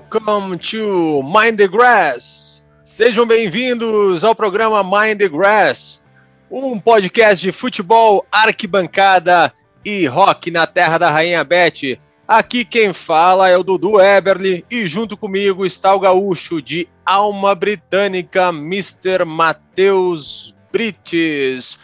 Welcome 0.00 0.58
to 0.70 1.22
Mind 1.22 1.58
the 1.58 1.68
Grass. 1.68 2.64
Sejam 2.84 3.26
bem-vindos 3.26 4.24
ao 4.24 4.34
programa 4.34 4.82
Mind 4.82 5.18
the 5.18 5.28
Grass, 5.28 6.02
um 6.50 6.80
podcast 6.80 7.44
de 7.44 7.52
futebol, 7.52 8.26
arquibancada 8.32 9.52
e 9.84 10.06
rock 10.06 10.50
na 10.50 10.66
terra 10.66 10.96
da 10.96 11.10
Rainha 11.10 11.44
Beth. 11.44 11.98
Aqui 12.26 12.64
quem 12.64 12.94
fala 12.94 13.50
é 13.50 13.56
o 13.58 13.62
Dudu 13.62 14.00
Eberly 14.00 14.64
e 14.70 14.86
junto 14.86 15.18
comigo 15.18 15.66
está 15.66 15.94
o 15.94 16.00
gaúcho 16.00 16.62
de 16.62 16.88
alma 17.04 17.54
britânica, 17.54 18.48
Mr. 18.48 19.26
Matheus 19.26 20.56
Brites. 20.72 21.78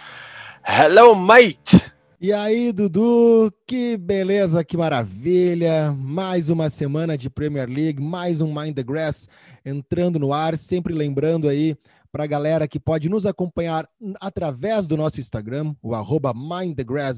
Hello, 0.64 1.14
mate! 1.14 1.92
E 2.26 2.32
aí, 2.32 2.72
Dudu, 2.72 3.52
que 3.64 3.96
beleza, 3.96 4.64
que 4.64 4.76
maravilha! 4.76 5.92
Mais 5.92 6.50
uma 6.50 6.68
semana 6.68 7.16
de 7.16 7.30
Premier 7.30 7.68
League, 7.68 8.02
mais 8.02 8.40
um 8.40 8.52
Mind 8.52 8.74
the 8.74 8.82
Grass 8.82 9.28
entrando 9.64 10.18
no 10.18 10.32
ar, 10.32 10.58
sempre 10.58 10.92
lembrando 10.92 11.48
aí 11.48 11.76
para 12.10 12.24
a 12.24 12.26
galera 12.26 12.66
que 12.66 12.80
pode 12.80 13.08
nos 13.08 13.26
acompanhar 13.26 13.88
através 14.20 14.88
do 14.88 14.96
nosso 14.96 15.20
Instagram, 15.20 15.72
o 15.80 15.94
arroba 15.94 16.34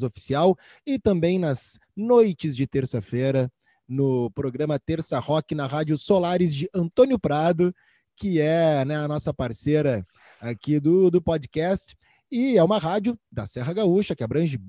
Oficial, 0.04 0.54
e 0.86 0.98
também 0.98 1.38
nas 1.38 1.78
noites 1.96 2.54
de 2.54 2.66
terça-feira, 2.66 3.50
no 3.88 4.30
programa 4.32 4.78
Terça 4.78 5.18
Rock 5.18 5.54
na 5.54 5.66
Rádio 5.66 5.96
Solares 5.96 6.54
de 6.54 6.68
Antônio 6.74 7.18
Prado, 7.18 7.74
que 8.14 8.42
é 8.42 8.84
né, 8.84 8.96
a 8.96 9.08
nossa 9.08 9.32
parceira 9.32 10.06
aqui 10.38 10.78
do, 10.78 11.10
do 11.10 11.22
podcast. 11.22 11.96
E 12.30 12.58
é 12.58 12.62
uma 12.62 12.76
rádio 12.76 13.18
da 13.32 13.46
Serra 13.46 13.72
Gaúcha, 13.72 14.14
que 14.14 14.22
abrange 14.22 14.60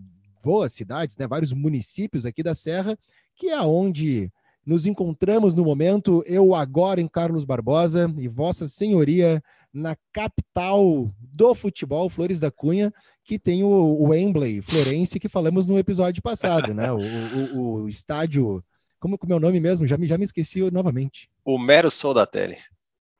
boas 0.43 0.73
cidades, 0.73 1.17
né, 1.17 1.27
vários 1.27 1.53
municípios 1.53 2.25
aqui 2.25 2.41
da 2.41 2.55
Serra, 2.55 2.97
que 3.35 3.49
é 3.49 3.61
onde 3.61 4.31
nos 4.65 4.85
encontramos 4.85 5.55
no 5.55 5.63
momento, 5.63 6.23
eu 6.27 6.53
agora 6.53 7.01
em 7.01 7.07
Carlos 7.07 7.43
Barbosa 7.43 8.13
e 8.17 8.27
Vossa 8.27 8.67
Senhoria 8.67 9.41
na 9.73 9.95
capital 10.11 11.11
do 11.19 11.55
futebol, 11.55 12.09
Flores 12.09 12.39
da 12.39 12.51
Cunha, 12.51 12.93
que 13.23 13.39
tem 13.39 13.63
o, 13.63 14.09
Wembley 14.09 14.61
Florense, 14.61 15.19
que 15.19 15.29
falamos 15.29 15.67
no 15.67 15.77
episódio 15.77 16.21
passado, 16.21 16.73
né? 16.73 16.91
O, 16.91 16.99
o, 16.99 17.73
o 17.83 17.89
estádio. 17.89 18.63
Como 18.99 19.15
é 19.15 19.17
o 19.25 19.27
meu 19.27 19.39
nome 19.39 19.59
mesmo? 19.59 19.87
Já 19.87 19.97
me, 19.97 20.07
já 20.07 20.17
me 20.17 20.25
esqueci 20.25 20.59
novamente. 20.71 21.29
Homero 21.45 21.89
Soldatelli. 21.89 22.57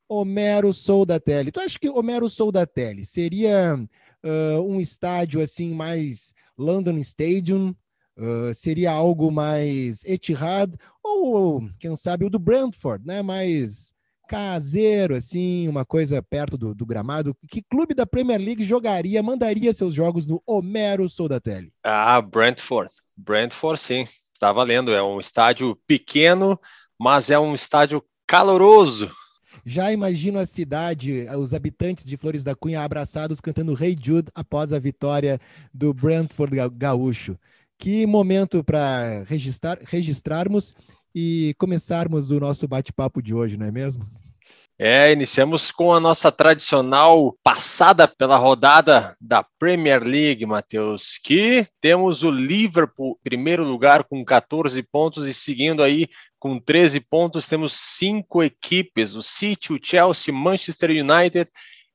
Homero 0.08 0.74
Soldatelli. 0.74 1.52
Tu 1.52 1.60
acha 1.60 1.80
que 1.80 1.90
Homero 1.90 2.30
Soldatelli 2.30 3.06
seria 3.06 3.80
uh, 4.24 4.62
um 4.62 4.80
estádio 4.80 5.42
assim 5.42 5.74
mais 5.74 6.34
London 6.60 6.98
Stadium? 6.98 7.76
Uh, 8.18 8.54
seria 8.54 8.92
algo 8.92 9.32
mais 9.32 10.04
Etihad 10.04 10.76
ou 11.02 11.70
quem 11.80 11.96
sabe 11.96 12.26
o 12.26 12.30
do 12.30 12.38
Brentford, 12.38 13.06
né? 13.08 13.22
Mais 13.22 13.94
caseiro, 14.28 15.16
assim, 15.16 15.68
uma 15.68 15.84
coisa 15.84 16.22
perto 16.22 16.56
do, 16.56 16.76
do, 16.76 16.86
gramado. 16.86 17.36
Que 17.50 17.64
clube 17.64 17.96
da 17.96 18.06
Premier 18.06 18.40
League 18.40 18.64
jogaria, 18.64 19.24
mandaria 19.24 19.74
seus 19.74 19.94
jogos 19.96 20.28
no 20.28 20.44
Homero 20.46 21.10
Soldatelli? 21.10 21.74
Ah, 21.84 22.22
Brentford. 22.22 22.92
Brentford, 23.18 23.80
sim. 23.80 24.08
Tá 24.40 24.52
valendo. 24.52 24.94
É 24.94 25.02
um 25.02 25.20
estádio 25.20 25.76
pequeno, 25.88 26.60
mas 27.00 27.32
é 27.32 27.40
um 27.40 27.56
estádio 27.56 28.04
caloroso. 28.28 29.10
Já 29.66 29.92
imagino 29.92 30.40
a 30.40 30.46
cidade, 30.46 31.28
os 31.38 31.54
habitantes 31.54 32.06
de 32.06 32.18
Flores 32.18 32.44
da 32.44 32.56
Cunha 32.56 32.82
abraçados 32.82 33.42
cantando 33.42 33.74
Rei 33.74 33.92
hey 33.92 33.98
Jude 34.02 34.30
após 34.34 34.74
a 34.74 34.80
vitória 34.80 35.40
do 35.74 35.94
Brentford 35.94 36.56
gaúcho. 36.74 37.38
Que 37.78 38.06
momento 38.06 38.64
para 38.64 39.24
registrar, 39.24 39.80
registrarmos 39.84 40.76
e 41.16 41.56
começarmos 41.58 42.30
o 42.30 42.40
nosso 42.40 42.68
bate-papo 42.68 43.22
de 43.22 43.34
hoje, 43.34 43.58
não 43.58 43.66
é 43.66 43.72
mesmo? 43.72 44.06
É, 44.82 45.12
iniciamos 45.12 45.72
com 45.72 45.92
a 45.92 46.00
nossa 46.00 46.32
tradicional 46.32 47.38
passada 47.44 48.08
pela 48.08 48.38
rodada 48.38 49.14
da 49.20 49.44
Premier 49.60 50.02
League, 50.02 50.46
Matheus, 50.46 51.18
que 51.22 51.68
temos 51.82 52.24
o 52.24 52.32
Liverpool 52.32 53.20
primeiro 53.22 53.66
lugar 53.66 54.06
com 54.06 54.24
14 54.24 54.82
pontos 54.84 55.26
e 55.26 55.34
seguindo 55.34 55.84
aí 55.84 56.08
com 56.40 56.58
13 56.58 57.02
pontos, 57.02 57.46
temos 57.46 57.74
cinco 57.74 58.42
equipes, 58.42 59.16
o 59.16 59.22
City, 59.22 59.74
o 59.74 59.80
Chelsea, 59.84 60.34
Manchester 60.34 60.92
United 60.92 61.52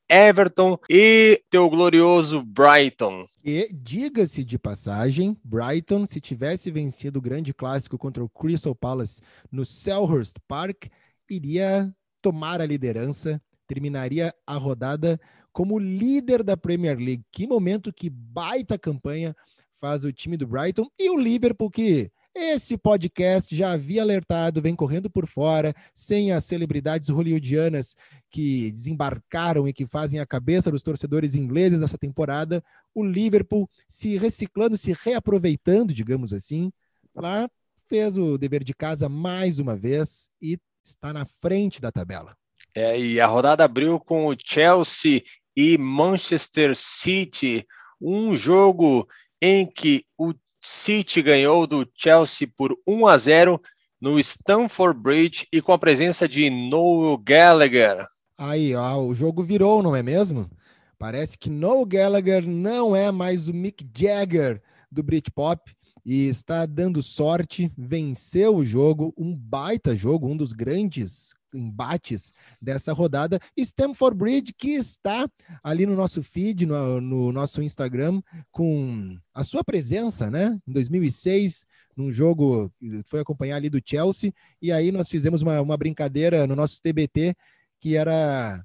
Everton 0.07 0.79
e 0.91 1.43
teu 1.49 1.71
glorioso 1.71 2.45
Brighton. 2.45 3.25
E 3.43 3.67
diga-se 3.73 4.45
de 4.45 4.59
passagem, 4.59 5.35
Brighton, 5.43 6.05
se 6.05 6.21
tivesse 6.21 6.71
vencido 6.71 7.19
o 7.19 7.23
grande 7.23 7.55
clássico 7.55 7.97
contra 7.97 8.23
o 8.23 8.29
Crystal 8.29 8.75
Palace 8.75 9.23
no 9.51 9.65
Selhurst 9.65 10.37
Park, 10.47 10.89
iria 11.31 11.91
tomar 12.25 12.59
a 12.59 12.65
liderança, 12.65 13.39
terminaria 13.67 14.35
a 14.47 14.57
rodada 14.57 15.21
como 15.53 15.79
líder 15.79 16.43
da 16.43 16.57
Premier 16.57 16.97
League. 16.97 17.23
Que 17.31 17.47
momento, 17.47 17.93
que 17.93 18.09
baita 18.09 18.79
campanha 18.79 19.37
faz 19.79 20.05
o 20.05 20.13
time 20.13 20.39
do 20.39 20.47
Brighton 20.47 20.89
e 20.99 21.11
o 21.11 21.21
Liverpool 21.21 21.71
que 21.71 22.11
esse 22.35 22.79
podcast 22.79 23.55
já 23.55 23.73
havia 23.73 24.01
alertado, 24.01 24.63
vem 24.63 24.75
correndo 24.75 25.11
por 25.11 25.29
fora, 25.29 25.75
sem 25.95 26.33
as 26.33 26.45
celebridades 26.45 27.11
hollywoodianas 27.11 27.95
que 28.31 28.73
desembarcaram 28.73 29.69
e 29.69 29.73
que 29.75 29.87
fazem 29.87 30.19
a 30.19 30.27
cabeça 30.27 30.71
dos 30.71 30.83
torcedores 30.83 31.35
ingleses 31.35 31.79
nessa 31.79 31.99
temporada. 31.99 32.65
O 32.95 33.05
Liverpool 33.05 33.69
se 33.87 34.17
reciclando, 34.17 34.79
se 34.79 34.97
reaproveitando, 34.99 35.93
digamos 35.93 36.33
assim, 36.33 36.73
lá 37.15 37.49
fez 37.87 38.17
o 38.17 38.39
dever 38.39 38.65
de 38.65 38.73
casa 38.73 39.11
mais 39.11 39.59
uma 39.59 39.77
vez 39.77 40.31
e 40.41 40.59
está 40.85 41.13
na 41.13 41.27
frente 41.41 41.81
da 41.81 41.91
tabela. 41.91 42.37
É, 42.75 42.99
e 42.99 43.21
a 43.21 43.27
rodada 43.27 43.65
abriu 43.65 43.99
com 43.99 44.27
o 44.27 44.37
Chelsea 44.39 45.23
e 45.57 45.79
Manchester 45.79 46.77
City, 46.77 47.67
um 48.01 48.37
jogo 48.37 49.09
em 49.41 49.65
que 49.67 50.05
o 50.19 50.35
City 50.61 51.23
ganhou 51.23 51.67
do 51.67 51.89
Chelsea 51.95 52.49
por 52.57 52.77
1 52.87 53.07
a 53.07 53.17
0 53.17 53.63
no 54.01 54.19
Stamford 54.19 55.01
Bridge 55.01 55.47
e 55.53 55.63
com 55.63 55.73
a 55.73 55.79
presença 55.79 56.29
de 56.29 56.51
Noel 56.51 57.17
Gallagher. 57.19 58.05
Aí, 58.37 58.75
ó, 58.75 58.99
o 58.99 59.15
jogo 59.15 59.43
virou, 59.43 59.83
não 59.83 59.95
é 59.95 60.03
mesmo? 60.03 60.51
Parece 60.99 61.39
que 61.39 61.49
Noel 61.49 61.87
Gallagher 61.87 62.47
não 62.47 62.95
é 62.95 63.11
mais 63.13 63.49
o 63.49 63.55
Mick 63.55 63.87
Jagger 63.97 64.61
do 64.91 65.03
Britpop 65.03 65.75
e 66.05 66.29
está 66.29 66.67
dando 66.67 67.03
sorte, 67.03 67.73
venceu 67.77 68.57
o 68.57 68.65
jogo, 68.65 69.15
um 69.17 69.35
baita 69.35 69.95
jogo, 69.95 70.29
um 70.29 70.37
dos 70.37 70.53
grandes 70.53 71.33
embates 71.55 72.35
dessa 72.61 72.93
rodada. 72.93 73.39
Stamford 73.57 74.17
Bridge, 74.17 74.55
que 74.57 74.71
está 74.71 75.29
ali 75.63 75.87
no 75.87 75.95
nosso 75.95 76.23
feed, 76.23 76.67
no, 76.67 77.01
no, 77.01 77.33
nosso 77.33 77.63
Instagram, 77.63 78.21
com 78.51 79.17
a 79.33 79.45
sua 79.45 79.65
presença, 79.65 80.31
né? 80.31 80.59
Em 80.67 80.73
2006, 80.73 81.65
num 81.97 82.13
jogo 82.13 82.71
foi 83.07 83.21
acompanhar 83.21 83.57
ali 83.57 83.71
do 83.71 83.81
Chelsea, 83.85 84.33
e 84.61 84.73
aí 84.73 84.91
nós 84.91 85.09
fizemos 85.09 85.43
uma, 85.43 85.61
uma 85.61 85.77
brincadeira 85.77 86.47
no 86.47 86.57
nosso 86.57 86.81
TBT, 86.83 87.35
que 87.81 87.97
era 87.97 88.63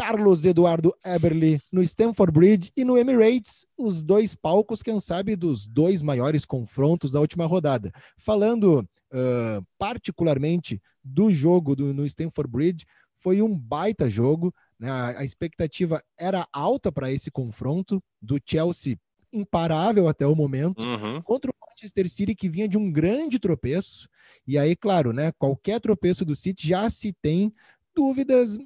Carlos 0.00 0.46
Eduardo 0.46 0.94
Eberly 1.04 1.60
no 1.70 1.82
Stamford 1.82 2.32
Bridge 2.32 2.72
e 2.74 2.86
no 2.86 2.96
Emirates, 2.96 3.66
os 3.76 4.02
dois 4.02 4.34
palcos, 4.34 4.82
quem 4.82 4.98
sabe, 4.98 5.36
dos 5.36 5.66
dois 5.66 6.00
maiores 6.00 6.46
confrontos 6.46 7.12
da 7.12 7.20
última 7.20 7.44
rodada. 7.44 7.92
Falando 8.16 8.80
uh, 8.80 9.66
particularmente 9.76 10.80
do 11.04 11.30
jogo 11.30 11.76
do, 11.76 11.92
no 11.92 12.06
Stamford 12.06 12.50
Bridge, 12.50 12.86
foi 13.18 13.42
um 13.42 13.54
baita 13.54 14.08
jogo. 14.08 14.54
Né? 14.78 14.90
A, 14.90 15.22
expectativa 15.22 16.02
era 16.18 16.48
alta 16.50 16.90
para 16.90 17.12
esse 17.12 17.30
confronto 17.30 18.02
do 18.22 18.40
Chelsea 18.42 18.96
imparável 19.30 20.08
até 20.08 20.26
o 20.26 20.34
momento 20.34 20.82
uhum. 20.82 21.20
contra 21.20 21.50
o 21.50 21.54
Manchester 21.68 22.08
City 22.08 22.34
que 22.34 22.48
vinha 22.48 22.66
de 22.66 22.78
um 22.78 22.90
grande 22.90 23.38
tropeço. 23.38 24.08
E 24.46 24.56
aí, 24.56 24.74
claro, 24.74 25.12
né, 25.12 25.30
qualquer 25.32 25.78
tropeço 25.78 26.24
do 26.24 26.34
City 26.34 26.66
já 26.66 26.88
se 26.88 27.12
tem 27.20 27.52
dúvidas, 28.00 28.56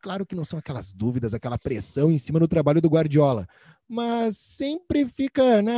claro 0.00 0.24
que 0.24 0.36
não 0.36 0.44
são 0.44 0.56
aquelas 0.56 0.92
dúvidas, 0.92 1.34
aquela 1.34 1.58
pressão 1.58 2.12
em 2.12 2.18
cima 2.18 2.38
do 2.38 2.46
trabalho 2.46 2.80
do 2.80 2.88
Guardiola, 2.88 3.44
mas 3.88 4.38
sempre 4.38 5.04
fica, 5.04 5.60
né, 5.60 5.74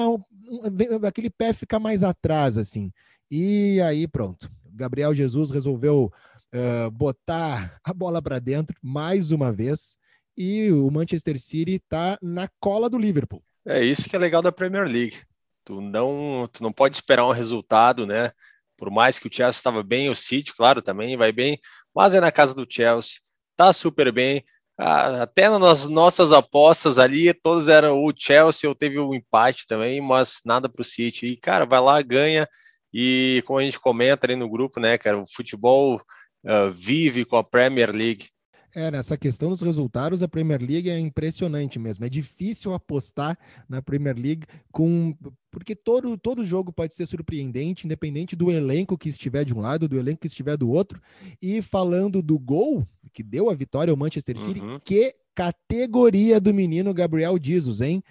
aquele 1.09 1.31
pé 1.31 1.55
fica 1.55 1.81
mais 1.81 2.05
atrás, 2.05 2.59
assim. 2.59 2.93
E 3.31 3.81
aí, 3.81 4.07
pronto. 4.07 4.51
Gabriel 4.71 5.15
Jesus 5.15 5.51
resolveu 5.51 6.13
uh, 6.55 6.91
botar 6.91 7.81
a 7.83 7.95
bola 7.95 8.21
para 8.21 8.39
dentro 8.39 8.77
mais 8.83 9.31
uma 9.31 9.51
vez 9.51 9.97
e 10.37 10.71
o 10.71 10.91
Manchester 10.91 11.41
City 11.41 11.77
está 11.77 12.19
na 12.21 12.47
cola 12.61 12.91
do 12.91 12.99
Liverpool. 12.99 13.43
É 13.65 13.83
isso 13.83 14.11
que 14.11 14.15
é 14.15 14.19
legal 14.19 14.43
da 14.43 14.53
Premier 14.53 14.85
League. 14.85 15.23
Tu 15.65 15.81
não, 15.81 16.47
tu 16.53 16.63
não 16.63 16.71
pode 16.71 16.97
esperar 16.97 17.27
um 17.27 17.33
resultado, 17.33 18.07
né? 18.07 18.31
Por 18.77 18.91
mais 18.91 19.19
que 19.19 19.27
o 19.27 19.33
Chelsea 19.33 19.59
estava 19.59 19.83
bem, 19.83 20.11
o 20.11 20.15
City, 20.15 20.55
claro, 20.55 20.83
também 20.83 21.17
vai 21.17 21.33
bem, 21.33 21.59
mas 21.97 22.15
é 22.15 22.21
na 22.21 22.31
casa 22.31 22.55
do 22.55 22.67
Chelsea, 22.69 23.15
tá 23.57 23.73
super 23.73 24.13
bem. 24.13 24.45
Ah, 24.79 25.23
até 25.23 25.49
nas 25.49 25.89
nossas 25.89 26.31
apostas 26.31 26.99
ali, 26.99 27.33
todos 27.33 27.69
eram 27.69 28.05
o 28.05 28.13
Chelsea, 28.15 28.69
ou 28.69 28.75
teve 28.75 29.01
um 29.01 29.15
empate 29.15 29.67
também, 29.67 30.03
mas 30.03 30.43
nada 30.45 30.69
para 30.69 30.83
o 30.83 30.85
City. 30.85 31.29
E, 31.29 31.37
cara, 31.39 31.65
vai 31.65 31.81
lá, 31.81 32.03
ganha. 32.03 32.47
E 32.93 33.43
como 33.47 33.59
a 33.59 33.63
gente 33.63 33.81
comenta 33.81 34.27
ali 34.27 34.37
no 34.37 34.51
grupo, 34.51 34.79
né, 34.79 34.99
cara, 34.99 35.19
o 35.19 35.25
futebol 35.27 35.97
uh, 35.97 36.71
vive 36.71 37.25
com 37.25 37.37
a 37.37 37.45
Premier 37.45 37.91
League. 37.91 38.29
É, 38.77 38.91
nessa 38.91 39.17
questão 39.17 39.49
dos 39.49 39.63
resultados, 39.63 40.23
a 40.23 40.29
Premier 40.29 40.61
League 40.61 40.91
é 40.91 40.99
impressionante 40.99 41.79
mesmo. 41.79 42.05
É 42.05 42.11
difícil 42.11 42.75
apostar 42.75 43.39
na 43.67 43.81
Premier 43.81 44.15
League 44.15 44.45
com 44.71 45.17
porque 45.51 45.75
todo, 45.75 46.19
todo 46.19 46.45
jogo 46.45 46.71
pode 46.71 46.95
ser 46.95 47.07
surpreendente, 47.07 47.87
independente 47.87 48.37
do 48.37 48.51
elenco 48.51 48.99
que 48.99 49.09
estiver 49.09 49.47
de 49.47 49.55
um 49.55 49.61
lado, 49.61 49.89
do 49.89 49.99
elenco 49.99 50.21
que 50.21 50.27
estiver 50.27 50.59
do 50.59 50.69
outro. 50.69 51.01
E 51.41 51.63
falando 51.63 52.21
do 52.21 52.39
gol 52.39 52.87
que 53.15 53.23
deu 53.23 53.49
a 53.49 53.55
vitória 53.55 53.91
ao 53.91 53.97
Manchester 53.97 54.39
City, 54.39 54.61
uhum. 54.61 54.79
que 54.85 55.15
categoria 55.35 56.39
do 56.39 56.53
menino 56.53 56.93
Gabriel 56.93 57.39
Jesus, 57.43 57.81
hein? 57.81 58.05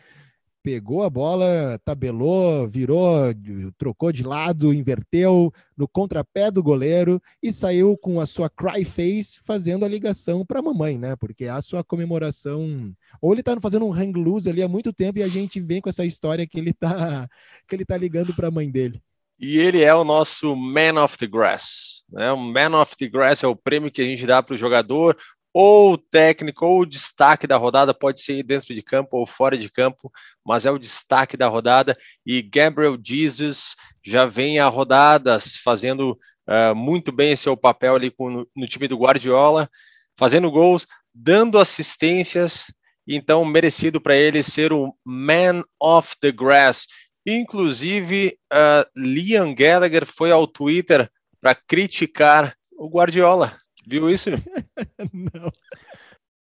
Pegou 0.65 1.03
a 1.03 1.09
bola, 1.11 1.79
tabelou, 1.85 2.67
virou, 2.67 3.31
trocou 3.77 4.11
de 4.11 4.23
lado, 4.23 4.73
inverteu 4.73 5.53
no 5.77 5.87
contrapé 5.87 6.49
do 6.49 6.63
goleiro 6.63 7.21
e 7.41 7.53
saiu 7.53 7.95
com 7.95 8.19
a 8.19 8.25
sua 8.25 8.49
cry 8.49 8.83
face 8.83 9.39
fazendo 9.45 9.85
a 9.85 9.87
ligação 9.87 10.43
para 10.43 10.57
a 10.57 10.63
mamãe, 10.63 10.97
né? 10.97 11.15
Porque 11.17 11.45
a 11.45 11.61
sua 11.61 11.83
comemoração, 11.83 12.91
ou 13.21 13.31
ele 13.31 13.41
está 13.41 13.55
fazendo 13.61 13.85
um 13.85 13.93
hang 13.93 14.19
loose 14.19 14.49
ali 14.49 14.63
há 14.63 14.67
muito 14.67 14.91
tempo 14.91 15.19
e 15.19 15.23
a 15.23 15.27
gente 15.27 15.59
vem 15.59 15.79
com 15.79 15.87
essa 15.87 16.03
história 16.03 16.47
que 16.47 16.57
ele 16.57 16.71
está 16.71 17.29
que 17.69 17.75
ele 17.75 17.85
tá 17.85 17.95
ligando 17.95 18.33
para 18.33 18.47
a 18.47 18.51
mãe 18.51 18.71
dele. 18.71 18.99
E 19.37 19.59
ele 19.59 19.83
é 19.83 19.93
o 19.93 20.03
nosso 20.03 20.55
Man 20.55 21.03
of 21.03 21.15
the 21.17 21.27
Grass. 21.27 22.03
Né? 22.09 22.31
O 22.31 22.37
Man 22.37 22.81
of 22.81 22.95
the 22.97 23.07
Grass 23.07 23.43
é 23.43 23.47
o 23.47 23.55
prêmio 23.55 23.91
que 23.91 24.01
a 24.01 24.05
gente 24.05 24.25
dá 24.25 24.41
para 24.41 24.55
o 24.55 24.57
jogador, 24.57 25.15
ou 25.57 25.97
técnico, 25.97 26.65
ou 26.65 26.81
o 26.81 26.85
destaque 26.85 27.47
da 27.47 27.55
rodada, 27.55 27.93
pode 27.93 28.19
ser 28.19 28.43
dentro 28.43 28.75
de 28.75 28.81
campo 28.81 29.15
ou 29.15 29.25
fora 29.25 29.57
de 29.57 29.69
campo, 29.69 30.11
mas 30.45 30.65
é 30.65 30.71
o 30.71 30.77
destaque 30.77 31.37
da 31.37 31.47
rodada. 31.47 31.97
E 32.25 32.41
Gabriel 32.41 32.97
Jesus 33.01 33.73
já 34.03 34.25
vem 34.25 34.59
a 34.59 34.67
rodadas 34.67 35.55
fazendo 35.55 36.19
uh, 36.45 36.75
muito 36.75 37.09
bem 37.09 37.37
seu 37.37 37.55
papel 37.55 37.95
ali 37.95 38.11
com, 38.11 38.29
no, 38.29 38.47
no 38.53 38.67
time 38.67 38.85
do 38.85 38.97
Guardiola, 38.97 39.69
fazendo 40.17 40.51
gols, 40.51 40.85
dando 41.13 41.57
assistências. 41.57 42.65
Então, 43.07 43.45
merecido 43.45 44.01
para 44.01 44.17
ele 44.17 44.43
ser 44.43 44.73
o 44.73 44.93
Man 45.05 45.63
of 45.81 46.17
the 46.19 46.33
Grass. 46.33 46.85
Inclusive, 47.25 48.37
uh, 48.51 48.85
Liam 48.93 49.55
Gallagher 49.55 50.05
foi 50.05 50.33
ao 50.33 50.45
Twitter 50.45 51.09
para 51.39 51.55
criticar 51.55 52.53
o 52.77 52.89
Guardiola 52.89 53.57
Viu 53.87 54.09
isso? 54.09 54.29
Não. 55.13 55.51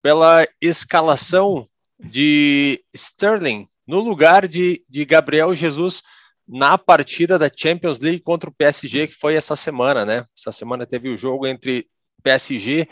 Pela 0.02 0.46
escalação 0.61 1.67
de 1.99 2.82
Sterling 2.94 3.67
no 3.87 4.00
lugar 4.00 4.46
de, 4.46 4.85
de 4.88 5.05
Gabriel 5.05 5.55
Jesus 5.55 6.02
na 6.46 6.79
partida 6.79 7.38
da 7.38 7.50
Champions 7.55 8.00
League 8.00 8.20
contra 8.20 8.49
o 8.49 8.55
PSG, 8.55 9.08
que 9.08 9.14
foi 9.14 9.35
essa 9.35 9.55
semana, 9.55 10.06
né? 10.06 10.25
Essa 10.37 10.50
semana 10.50 10.87
teve 10.87 11.11
o 11.11 11.17
jogo 11.17 11.46
entre 11.46 11.87
PSG 12.23 12.88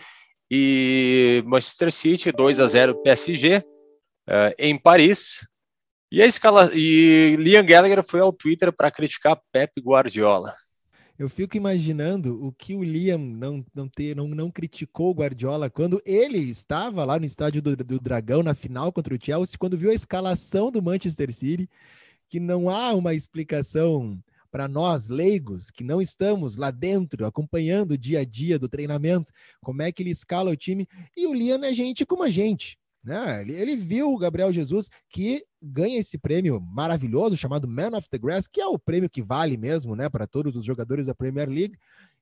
e 0.50 1.42
Manchester 1.46 1.90
City, 1.92 2.30
2 2.30 2.60
a 2.60 2.66
0 2.66 3.02
PSG, 3.02 3.58
uh, 3.58 4.54
em 4.58 4.76
Paris. 4.76 5.46
E 6.12 6.22
a 6.22 6.26
escala 6.26 6.70
e 6.72 7.36
Liam 7.38 7.64
Gallagher 7.64 8.02
foi 8.04 8.20
ao 8.20 8.32
Twitter 8.32 8.72
para 8.72 8.90
criticar 8.90 9.40
Pep 9.50 9.72
Guardiola. 9.80 10.54
Eu 11.18 11.30
fico 11.30 11.56
imaginando 11.56 12.44
o 12.44 12.52
que 12.52 12.74
o 12.74 12.84
Liam 12.84 13.18
não, 13.18 13.64
não, 13.74 13.88
ter, 13.88 14.14
não, 14.14 14.28
não 14.28 14.50
criticou 14.50 15.10
o 15.10 15.14
Guardiola 15.14 15.70
quando 15.70 16.00
ele 16.04 16.38
estava 16.38 17.06
lá 17.06 17.18
no 17.18 17.24
estádio 17.24 17.62
do, 17.62 17.74
do 17.74 17.98
Dragão, 17.98 18.42
na 18.42 18.54
final 18.54 18.92
contra 18.92 19.14
o 19.14 19.18
Chelsea, 19.20 19.58
quando 19.58 19.78
viu 19.78 19.90
a 19.90 19.94
escalação 19.94 20.70
do 20.70 20.82
Manchester 20.82 21.32
City, 21.32 21.70
que 22.28 22.38
não 22.38 22.68
há 22.68 22.92
uma 22.92 23.14
explicação 23.14 24.22
para 24.50 24.68
nós, 24.68 25.08
leigos, 25.08 25.70
que 25.70 25.82
não 25.82 26.02
estamos 26.02 26.56
lá 26.56 26.70
dentro, 26.70 27.24
acompanhando 27.24 27.92
o 27.92 27.98
dia 27.98 28.20
a 28.20 28.24
dia 28.24 28.58
do 28.58 28.68
treinamento, 28.68 29.32
como 29.62 29.82
é 29.82 29.90
que 29.90 30.02
ele 30.02 30.10
escala 30.10 30.50
o 30.50 30.56
time. 30.56 30.86
E 31.16 31.26
o 31.26 31.32
Liam 31.32 31.64
é 31.64 31.72
gente 31.72 32.04
como 32.04 32.22
a 32.22 32.30
gente. 32.30 32.78
Né? 33.06 33.42
Ele, 33.42 33.52
ele 33.52 33.76
viu 33.76 34.12
o 34.12 34.18
Gabriel 34.18 34.52
Jesus, 34.52 34.90
que 35.08 35.44
ganha 35.62 36.00
esse 36.00 36.18
prêmio 36.18 36.60
maravilhoso 36.60 37.36
chamado 37.36 37.68
Man 37.68 37.96
of 37.96 38.08
the 38.10 38.18
Grass, 38.18 38.48
que 38.48 38.60
é 38.60 38.66
o 38.66 38.78
prêmio 38.78 39.08
que 39.08 39.22
vale 39.22 39.56
mesmo 39.56 39.94
né, 39.94 40.08
para 40.08 40.26
todos 40.26 40.56
os 40.56 40.64
jogadores 40.64 41.06
da 41.06 41.14
Premier 41.14 41.48
League, 41.48 41.76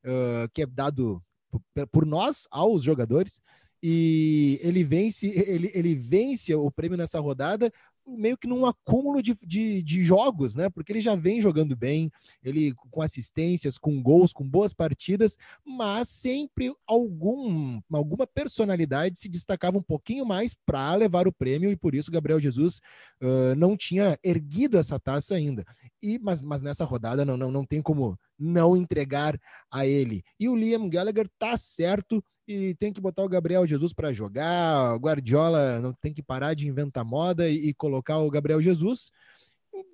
uh, 0.04 0.46
que 0.52 0.60
é 0.60 0.66
dado 0.66 1.22
por, 1.50 1.86
por 1.86 2.06
nós 2.06 2.46
aos 2.50 2.82
jogadores 2.82 3.40
e 3.82 4.58
ele 4.62 4.82
vence, 4.82 5.26
ele, 5.48 5.70
ele 5.74 5.94
vence 5.94 6.54
o 6.54 6.70
prêmio 6.70 6.96
nessa 6.96 7.20
rodada 7.20 7.70
meio 8.06 8.36
que 8.36 8.46
num 8.46 8.66
acúmulo 8.66 9.22
de, 9.22 9.36
de, 9.44 9.82
de, 9.82 10.04
jogos, 10.04 10.54
né? 10.54 10.68
Porque 10.68 10.92
ele 10.92 11.00
já 11.00 11.14
vem 11.14 11.40
jogando 11.40 11.74
bem, 11.74 12.10
ele 12.42 12.74
com 12.90 13.02
assistências, 13.02 13.78
com 13.78 14.02
gols, 14.02 14.32
com 14.32 14.46
boas 14.46 14.72
partidas, 14.72 15.36
mas 15.64 16.08
sempre 16.08 16.72
algum, 16.86 17.80
alguma 17.92 18.26
personalidade 18.26 19.18
se 19.18 19.28
destacava 19.28 19.78
um 19.78 19.82
pouquinho 19.82 20.26
mais 20.26 20.54
para 20.66 20.94
levar 20.94 21.26
o 21.26 21.32
prêmio 21.32 21.70
e 21.70 21.76
por 21.76 21.94
isso 21.94 22.10
Gabriel 22.10 22.40
Jesus 22.40 22.80
uh, 23.22 23.54
não 23.56 23.76
tinha 23.76 24.18
erguido 24.22 24.78
essa 24.78 24.98
taça 24.98 25.34
ainda. 25.34 25.64
E 26.02 26.18
mas, 26.18 26.40
mas 26.40 26.62
nessa 26.62 26.84
rodada 26.84 27.24
não, 27.24 27.36
não, 27.36 27.50
não 27.50 27.64
tem 27.64 27.80
como 27.80 28.18
não 28.38 28.76
entregar 28.76 29.38
a 29.70 29.86
ele. 29.86 30.22
E 30.38 30.48
o 30.48 30.56
Liam 30.56 30.88
Gallagher 30.88 31.28
tá 31.38 31.56
certo 31.56 32.22
e 32.46 32.74
tem 32.74 32.92
que 32.92 33.00
botar 33.00 33.24
o 33.24 33.28
Gabriel 33.28 33.66
Jesus 33.66 33.92
para 33.92 34.12
jogar. 34.12 34.94
O 34.94 34.98
Guardiola 34.98 35.80
não 35.80 35.92
tem 35.92 36.12
que 36.12 36.22
parar 36.22 36.54
de 36.54 36.68
inventar 36.68 37.04
moda 37.04 37.48
e, 37.48 37.68
e, 37.68 37.74
colocar 37.74 38.18
o 38.18 38.30
Gabriel 38.30 38.60
Jesus. 38.60 39.10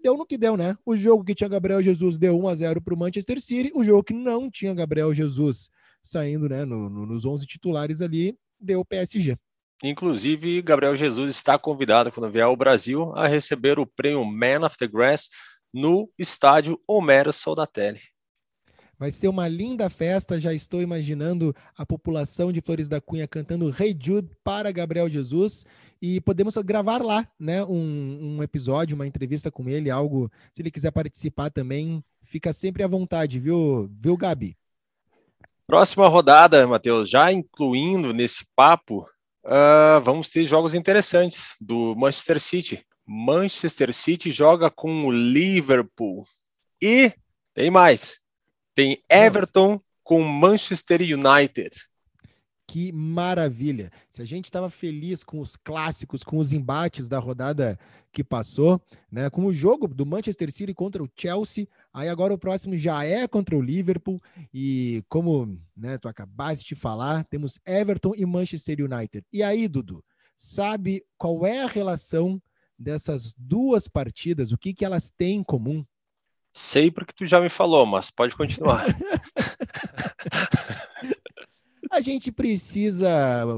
Deu 0.02 0.16
no 0.16 0.26
que 0.26 0.36
deu, 0.36 0.56
né? 0.56 0.76
O 0.84 0.96
jogo 0.96 1.24
que 1.24 1.34
tinha 1.34 1.48
Gabriel 1.48 1.82
Jesus 1.82 2.18
deu 2.18 2.38
1 2.38 2.48
a 2.48 2.54
0 2.54 2.82
para 2.82 2.94
o 2.94 2.98
Manchester 2.98 3.40
City. 3.40 3.70
O 3.74 3.84
jogo 3.84 4.02
que 4.02 4.14
não 4.14 4.50
tinha 4.50 4.74
Gabriel 4.74 5.14
Jesus 5.14 5.70
saindo, 6.02 6.48
né, 6.48 6.64
no, 6.64 6.88
no, 6.88 7.06
nos 7.06 7.24
11 7.24 7.46
titulares 7.46 8.00
ali, 8.00 8.36
deu 8.58 8.84
PSG. 8.84 9.36
Inclusive, 9.82 10.60
Gabriel 10.60 10.94
Jesus 10.94 11.34
está 11.34 11.58
convidado, 11.58 12.12
quando 12.12 12.30
vier 12.30 12.44
ao 12.44 12.56
Brasil, 12.56 13.12
a 13.14 13.26
receber 13.26 13.78
o 13.78 13.86
prêmio 13.86 14.24
Man 14.24 14.64
of 14.64 14.76
the 14.76 14.86
Grass 14.86 15.30
no 15.72 16.10
estádio 16.18 16.78
Homero 16.86 17.32
Soldatelli. 17.32 18.00
Vai 19.00 19.10
ser 19.10 19.28
uma 19.28 19.48
linda 19.48 19.88
festa. 19.88 20.38
Já 20.38 20.52
estou 20.52 20.82
imaginando 20.82 21.56
a 21.74 21.86
população 21.86 22.52
de 22.52 22.60
Flores 22.60 22.86
da 22.86 23.00
Cunha 23.00 23.26
cantando 23.26 23.74
hey 23.82 23.96
Jude 23.98 24.28
para 24.44 24.70
Gabriel 24.70 25.08
Jesus. 25.08 25.64
E 26.02 26.20
podemos 26.20 26.54
gravar 26.58 27.02
lá, 27.02 27.26
né? 27.38 27.64
Um, 27.64 28.36
um 28.36 28.42
episódio, 28.42 28.94
uma 28.94 29.06
entrevista 29.06 29.50
com 29.50 29.66
ele, 29.70 29.90
algo. 29.90 30.30
Se 30.52 30.60
ele 30.60 30.70
quiser 30.70 30.90
participar 30.90 31.48
também, 31.48 32.04
fica 32.24 32.52
sempre 32.52 32.82
à 32.82 32.86
vontade, 32.86 33.40
viu, 33.40 33.90
viu, 33.98 34.18
Gabi? 34.18 34.54
Próxima 35.66 36.06
rodada, 36.06 36.66
Matheus, 36.66 37.08
já 37.08 37.32
incluindo 37.32 38.12
nesse 38.12 38.44
papo, 38.54 39.08
uh, 39.46 39.98
vamos 40.02 40.28
ter 40.28 40.44
jogos 40.44 40.74
interessantes 40.74 41.54
do 41.58 41.94
Manchester 41.96 42.38
City. 42.38 42.84
Manchester 43.06 43.94
City 43.94 44.30
joga 44.30 44.70
com 44.70 45.06
o 45.06 45.10
Liverpool. 45.10 46.22
E 46.82 47.14
tem 47.54 47.70
mais. 47.70 48.19
Tem 48.80 48.98
Everton 49.10 49.72
Nossa. 49.72 49.84
com 50.02 50.22
Manchester 50.22 51.02
United. 51.02 51.68
Que 52.66 52.90
maravilha! 52.90 53.92
Se 54.08 54.22
a 54.22 54.24
gente 54.24 54.46
estava 54.46 54.70
feliz 54.70 55.22
com 55.22 55.38
os 55.38 55.54
clássicos, 55.54 56.24
com 56.24 56.38
os 56.38 56.50
embates 56.50 57.06
da 57.06 57.18
rodada 57.18 57.78
que 58.10 58.24
passou, 58.24 58.80
né, 59.12 59.28
com 59.28 59.44
o 59.44 59.52
jogo 59.52 59.86
do 59.86 60.06
Manchester 60.06 60.50
City 60.50 60.72
contra 60.72 61.02
o 61.02 61.10
Chelsea, 61.14 61.68
aí 61.92 62.08
agora 62.08 62.32
o 62.32 62.38
próximo 62.38 62.74
já 62.74 63.04
é 63.04 63.28
contra 63.28 63.54
o 63.54 63.60
Liverpool 63.60 64.18
e 64.54 65.04
como, 65.10 65.60
né, 65.76 65.98
tu 65.98 66.08
acabaste 66.08 66.74
de 66.74 66.74
falar, 66.74 67.24
temos 67.24 67.58
Everton 67.66 68.14
e 68.16 68.24
Manchester 68.24 68.78
United. 68.80 69.26
E 69.30 69.42
aí, 69.42 69.68
Dudu, 69.68 70.02
sabe 70.38 71.04
qual 71.18 71.44
é 71.44 71.64
a 71.64 71.68
relação 71.68 72.40
dessas 72.78 73.34
duas 73.36 73.86
partidas? 73.86 74.52
O 74.52 74.56
que 74.56 74.72
que 74.72 74.86
elas 74.86 75.10
têm 75.10 75.40
em 75.40 75.44
comum? 75.44 75.84
Sei 76.52 76.90
porque 76.90 77.12
tu 77.12 77.24
já 77.26 77.40
me 77.40 77.48
falou, 77.48 77.86
mas 77.86 78.10
pode 78.10 78.36
continuar. 78.36 78.84
A 81.90 82.00
gente 82.00 82.30
precisa 82.30 83.10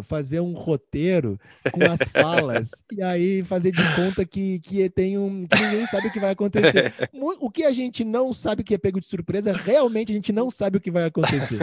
fazer 0.04 0.40
um 0.40 0.54
roteiro 0.54 1.38
com 1.70 1.82
as 1.84 2.08
falas 2.08 2.70
e 2.90 3.02
aí 3.02 3.44
fazer 3.44 3.72
de 3.72 3.82
conta 3.94 4.24
que, 4.24 4.58
que 4.60 4.88
tem 4.88 5.18
um 5.18 5.46
que 5.46 5.62
ninguém 5.62 5.86
sabe 5.86 6.06
o 6.06 6.12
que 6.12 6.18
vai 6.18 6.30
acontecer. 6.30 6.94
O 7.40 7.50
que 7.50 7.64
a 7.64 7.72
gente 7.72 8.04
não 8.04 8.32
sabe 8.32 8.64
que 8.64 8.74
é 8.74 8.78
pego 8.78 8.98
de 8.98 9.06
surpresa, 9.06 9.52
realmente 9.52 10.12
a 10.12 10.14
gente 10.14 10.32
não 10.32 10.50
sabe 10.50 10.78
o 10.78 10.80
que 10.80 10.90
vai 10.90 11.04
acontecer. 11.04 11.58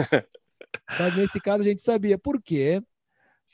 Mas 0.98 1.16
nesse 1.16 1.40
caso 1.40 1.62
a 1.62 1.66
gente 1.66 1.82
sabia. 1.82 2.16
Por 2.16 2.40
quê? 2.40 2.80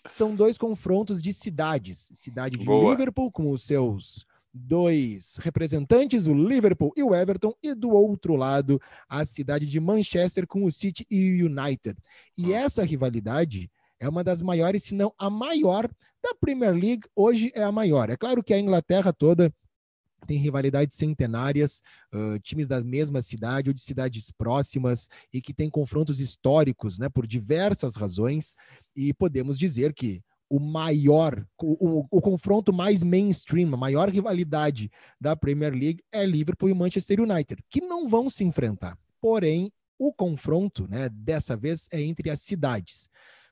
São 0.04 0.34
dois 0.34 0.58
confrontos 0.58 1.22
de 1.22 1.32
cidades. 1.32 2.10
Cidade 2.14 2.58
de 2.58 2.64
Boa. 2.64 2.90
Liverpool, 2.90 3.32
com 3.32 3.50
os 3.50 3.64
seus 3.64 4.26
dois 4.56 5.36
representantes, 5.40 6.26
o 6.26 6.34
Liverpool 6.34 6.92
e 6.96 7.02
o 7.02 7.14
Everton, 7.14 7.54
e 7.62 7.74
do 7.74 7.90
outro 7.90 8.34
lado, 8.36 8.80
a 9.08 9.24
cidade 9.24 9.66
de 9.66 9.78
Manchester 9.78 10.46
com 10.46 10.64
o 10.64 10.72
City 10.72 11.06
e 11.10 11.42
o 11.42 11.46
United. 11.46 11.96
E 12.36 12.52
essa 12.52 12.84
rivalidade 12.84 13.70
é 14.00 14.08
uma 14.08 14.24
das 14.24 14.42
maiores, 14.42 14.84
se 14.84 14.94
não 14.94 15.12
a 15.18 15.30
maior, 15.30 15.88
da 16.22 16.34
Premier 16.40 16.72
League. 16.72 17.02
Hoje 17.14 17.52
é 17.54 17.62
a 17.62 17.72
maior. 17.72 18.10
É 18.10 18.16
claro 18.16 18.42
que 18.42 18.52
a 18.52 18.58
Inglaterra 18.58 19.12
toda 19.12 19.52
tem 20.26 20.38
rivalidades 20.38 20.96
centenárias, 20.96 21.80
uh, 22.12 22.38
times 22.40 22.66
da 22.66 22.82
mesma 22.82 23.22
cidade 23.22 23.70
ou 23.70 23.74
de 23.74 23.80
cidades 23.80 24.30
próximas 24.32 25.08
e 25.32 25.40
que 25.40 25.54
tem 25.54 25.70
confrontos 25.70 26.18
históricos, 26.18 26.98
né, 26.98 27.08
por 27.08 27.26
diversas 27.26 27.94
razões. 27.94 28.56
E 28.94 29.14
podemos 29.14 29.58
dizer 29.58 29.94
que 29.94 30.22
o 30.48 30.60
maior, 30.60 31.46
o, 31.60 32.00
o, 32.00 32.06
o, 32.10 32.20
confronto 32.20 32.72
mais 32.72 33.02
mainstream, 33.02 33.72
a 33.74 33.76
maior 33.76 34.08
rivalidade 34.08 34.90
da 35.20 35.34
Premier 35.34 35.72
League 35.72 36.02
é 36.12 36.24
Liverpool 36.24 36.68
e 36.68 36.74
Manchester 36.74 37.20
United, 37.20 37.62
que 37.68 37.80
não 37.80 38.08
vão 38.08 38.30
se 38.30 38.44
enfrentar. 38.44 38.96
Porém, 39.20 39.72
o 39.98 40.12
confronto, 40.12 40.86
né, 40.88 41.08
dessa 41.08 41.56
vez, 41.56 41.88
é 41.90 42.00
entre 42.00 42.30
as 42.30 42.40
cidades. 42.40 43.08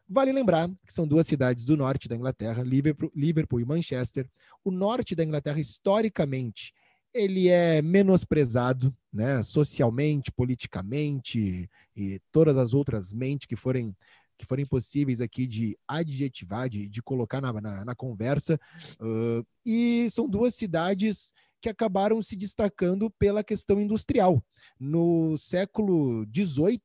Vale 0.09 0.33
lembrar 0.33 0.69
que 0.87 0.93
são 0.93 1.07
duas 1.07 1.27
cidades 1.27 1.65
do 1.65 1.77
norte 1.77 2.09
da 2.09 2.15
Inglaterra, 2.15 2.63
Liverpool, 2.63 3.11
Liverpool 3.15 3.61
e 3.61 3.65
Manchester. 3.65 4.29
O 4.63 4.71
norte 4.71 5.15
da 5.15 5.25
Inglaterra, 5.25 5.59
historicamente, 5.59 6.73
ele 7.13 7.49
é 7.49 7.81
menosprezado, 7.81 8.95
né, 9.13 9.43
socialmente, 9.43 10.31
politicamente 10.33 11.71
e 11.97 12.21
todas 12.31 12.57
as 12.57 12.75
outras 12.75 13.13
mentes 13.13 13.47
que 13.47 13.57
forem 13.57 13.97
que 14.37 14.47
forem 14.47 14.67
possíveis 14.67 15.21
aqui 15.21 15.47
de 15.47 15.77
adjetivar, 15.87 16.69
de, 16.69 16.89
de 16.89 17.03
colocar 17.03 17.41
na, 17.41 17.53
na, 17.53 17.85
na 17.85 17.95
conversa. 17.95 18.59
Uh, 19.01 19.47
e 19.65 20.09
são 20.11 20.29
duas 20.29 20.55
cidades 20.55 21.33
que 21.61 21.69
acabaram 21.69 22.21
se 22.21 22.37
destacando 22.37 23.11
pela 23.19 23.45
questão 23.45 23.81
industrial. 23.81 24.45
No 24.79 25.37
século 25.39 26.27
XVIII, 26.35 26.81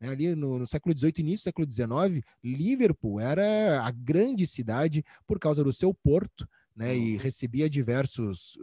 né, 0.00 0.08
ali 0.08 0.34
no, 0.34 0.58
no, 0.58 0.66
século 0.66 0.96
XVIII, 0.96 1.12
início 1.18 1.40
do 1.40 1.44
século 1.44 1.70
XIX, 1.70 2.24
Liverpool 2.42 3.20
era 3.20 3.82
a 3.84 3.90
grande 3.90 4.46
cidade 4.46 5.04
por 5.26 5.38
causa 5.38 5.62
do 5.62 5.72
seu 5.72 5.92
porto, 5.92 6.48
né, 6.74 6.96
e 6.96 7.16
uhum. 7.16 7.22
recebia 7.22 7.68
diversos 7.68 8.56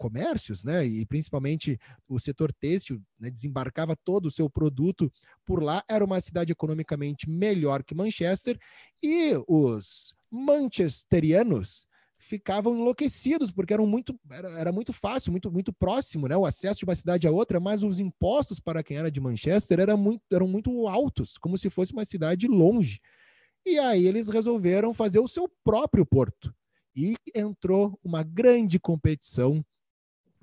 comércios, 0.00 0.64
né, 0.64 0.86
e 0.86 1.04
principalmente 1.04 1.78
o 2.08 2.18
setor 2.18 2.54
têxtil, 2.54 3.02
né, 3.18 3.30
desembarcava 3.30 3.94
todo 3.94 4.26
o 4.26 4.30
seu 4.30 4.48
produto 4.48 5.12
por 5.44 5.62
lá. 5.62 5.84
Era 5.86 6.02
uma 6.02 6.18
cidade 6.22 6.50
economicamente 6.50 7.28
melhor 7.28 7.84
que 7.84 7.94
Manchester 7.94 8.58
e 9.02 9.32
os 9.46 10.14
manchesterianos 10.30 11.86
ficavam 12.16 12.74
enlouquecidos 12.74 13.50
porque 13.50 13.74
eram 13.74 13.86
muito 13.86 14.18
era, 14.30 14.48
era, 14.58 14.72
muito 14.72 14.92
fácil, 14.92 15.32
muito 15.32 15.52
muito 15.52 15.70
próximo, 15.70 16.26
né, 16.26 16.36
o 16.36 16.46
acesso 16.46 16.78
de 16.78 16.84
uma 16.86 16.94
cidade 16.94 17.26
a 17.26 17.30
outra, 17.30 17.60
mas 17.60 17.82
os 17.82 18.00
impostos 18.00 18.58
para 18.58 18.82
quem 18.82 18.96
era 18.96 19.10
de 19.10 19.20
Manchester 19.20 19.80
era 19.80 19.98
muito, 19.98 20.22
eram 20.32 20.48
muito 20.48 20.88
altos, 20.88 21.36
como 21.36 21.58
se 21.58 21.68
fosse 21.68 21.92
uma 21.92 22.06
cidade 22.06 22.46
longe. 22.48 23.00
E 23.66 23.78
aí 23.78 24.06
eles 24.06 24.28
resolveram 24.28 24.94
fazer 24.94 25.18
o 25.18 25.28
seu 25.28 25.46
próprio 25.62 26.06
porto. 26.06 26.54
E 26.96 27.14
entrou 27.34 27.98
uma 28.02 28.22
grande 28.22 28.80
competição 28.80 29.62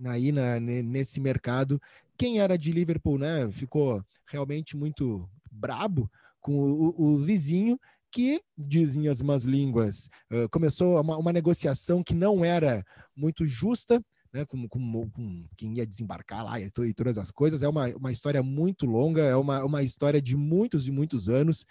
aí 0.06 0.32
na, 0.32 0.60
nesse 0.60 1.20
mercado. 1.20 1.82
Quem 2.18 2.40
era 2.40 2.58
de 2.58 2.72
Liverpool, 2.72 3.18
né, 3.18 3.50
ficou 3.52 4.04
realmente 4.26 4.76
muito 4.76 5.30
brabo 5.52 6.10
com 6.42 6.60
o, 6.60 6.96
o 6.98 7.18
vizinho 7.18 7.80
que, 8.12 8.42
dizem 8.58 9.08
as 9.08 9.22
más 9.22 9.44
línguas, 9.44 10.10
uh, 10.32 10.50
começou 10.50 11.00
uma, 11.00 11.18
uma, 11.18 11.34
negociação 11.34 12.04
que 12.04 12.16
não 12.16 12.44
era 12.44 12.84
muito 13.16 13.46
justa, 13.46 14.02
né, 14.34 14.46
com, 14.46 14.68
com, 14.68 15.10
com, 15.10 15.46
quem 15.56 15.76
ia 15.76 15.86
desembarcar 15.86 16.44
lá 16.44 16.60
e, 16.60 16.72
e, 16.86 16.94
todas 16.94 17.18
as 17.18 17.32
coisas. 17.32 17.62
É 17.62 17.68
uma, 17.68 17.88
uma 17.96 18.12
história 18.12 18.42
muito 18.42 18.86
longa, 18.86 19.22
é 19.22 19.36
uma, 19.36 19.64
uma 19.64 19.84
história 19.84 20.22
de 20.22 20.36
muitos 20.36 20.88
e 20.88 20.92
muitos 20.92 21.28
anos, 21.28 21.66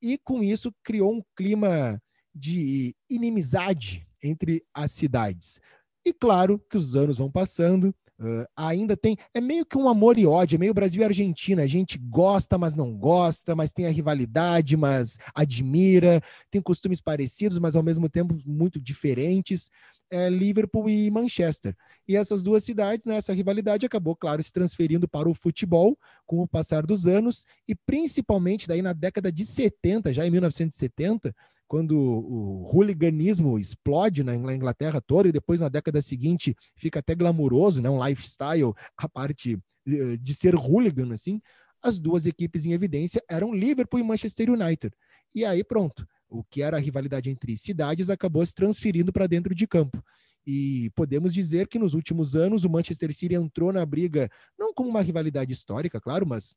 e 0.00 0.16
com 0.18 0.42
isso 0.42 0.72
criou 0.82 1.12
um 1.12 1.22
clima 1.36 2.00
de 2.34 2.94
inimizade 3.08 4.06
entre 4.22 4.64
as 4.72 4.92
cidades. 4.92 5.60
E 6.04 6.12
claro 6.12 6.58
que 6.70 6.76
os 6.76 6.96
anos 6.96 7.18
vão 7.18 7.30
passando, 7.30 7.94
Uh, 8.20 8.44
ainda 8.54 8.94
tem. 8.98 9.16
É 9.32 9.40
meio 9.40 9.64
que 9.64 9.78
um 9.78 9.88
amor 9.88 10.18
e 10.18 10.26
ódio, 10.26 10.56
é 10.56 10.58
meio 10.58 10.74
Brasil 10.74 11.00
e 11.00 11.04
Argentina. 11.04 11.62
A 11.62 11.66
gente 11.66 11.96
gosta, 11.96 12.58
mas 12.58 12.74
não 12.74 12.92
gosta, 12.92 13.56
mas 13.56 13.72
tem 13.72 13.86
a 13.86 13.90
rivalidade, 13.90 14.76
mas 14.76 15.16
admira, 15.34 16.20
tem 16.50 16.60
costumes 16.60 17.00
parecidos, 17.00 17.58
mas 17.58 17.74
ao 17.74 17.82
mesmo 17.82 18.10
tempo 18.10 18.36
muito 18.44 18.78
diferentes. 18.78 19.70
É 20.10 20.28
Liverpool 20.28 20.90
e 20.90 21.10
Manchester. 21.10 21.74
E 22.06 22.14
essas 22.14 22.42
duas 22.42 22.62
cidades, 22.62 23.06
né, 23.06 23.16
essa 23.16 23.32
rivalidade 23.32 23.86
acabou, 23.86 24.14
claro, 24.14 24.42
se 24.42 24.52
transferindo 24.52 25.08
para 25.08 25.28
o 25.28 25.34
futebol 25.34 25.96
com 26.26 26.42
o 26.42 26.48
passar 26.48 26.84
dos 26.84 27.06
anos, 27.06 27.46
e 27.66 27.76
principalmente 27.76 28.66
daí 28.66 28.82
na 28.82 28.92
década 28.92 29.30
de 29.30 29.46
70, 29.46 30.12
já 30.12 30.26
em 30.26 30.30
1970, 30.30 31.32
quando 31.70 31.96
o 31.96 32.68
hooliganismo 32.74 33.56
explode 33.56 34.24
na 34.24 34.34
Inglaterra 34.34 35.00
toda 35.00 35.28
e 35.28 35.32
depois 35.32 35.60
na 35.60 35.68
década 35.68 36.02
seguinte 36.02 36.52
fica 36.74 36.98
até 36.98 37.14
glamuroso, 37.14 37.80
né, 37.80 37.88
um 37.88 38.04
lifestyle, 38.04 38.74
a 38.96 39.08
parte 39.08 39.56
eh, 39.86 40.16
de 40.16 40.34
ser 40.34 40.56
hooligan, 40.56 41.12
assim, 41.14 41.40
as 41.80 42.00
duas 42.00 42.26
equipes 42.26 42.66
em 42.66 42.72
evidência 42.72 43.22
eram 43.30 43.54
Liverpool 43.54 44.00
e 44.00 44.02
Manchester 44.02 44.50
United. 44.50 44.92
E 45.32 45.44
aí 45.44 45.62
pronto, 45.62 46.04
o 46.28 46.42
que 46.42 46.60
era 46.60 46.76
a 46.76 46.80
rivalidade 46.80 47.30
entre 47.30 47.56
cidades 47.56 48.10
acabou 48.10 48.44
se 48.44 48.52
transferindo 48.52 49.12
para 49.12 49.28
dentro 49.28 49.54
de 49.54 49.64
campo. 49.64 50.02
E 50.44 50.90
podemos 50.96 51.32
dizer 51.32 51.68
que 51.68 51.78
nos 51.78 51.94
últimos 51.94 52.34
anos 52.34 52.64
o 52.64 52.68
Manchester 52.68 53.14
City 53.14 53.36
entrou 53.36 53.72
na 53.72 53.86
briga, 53.86 54.28
não 54.58 54.74
como 54.74 54.90
uma 54.90 55.02
rivalidade 55.02 55.52
histórica, 55.52 56.00
claro, 56.00 56.26
mas 56.26 56.52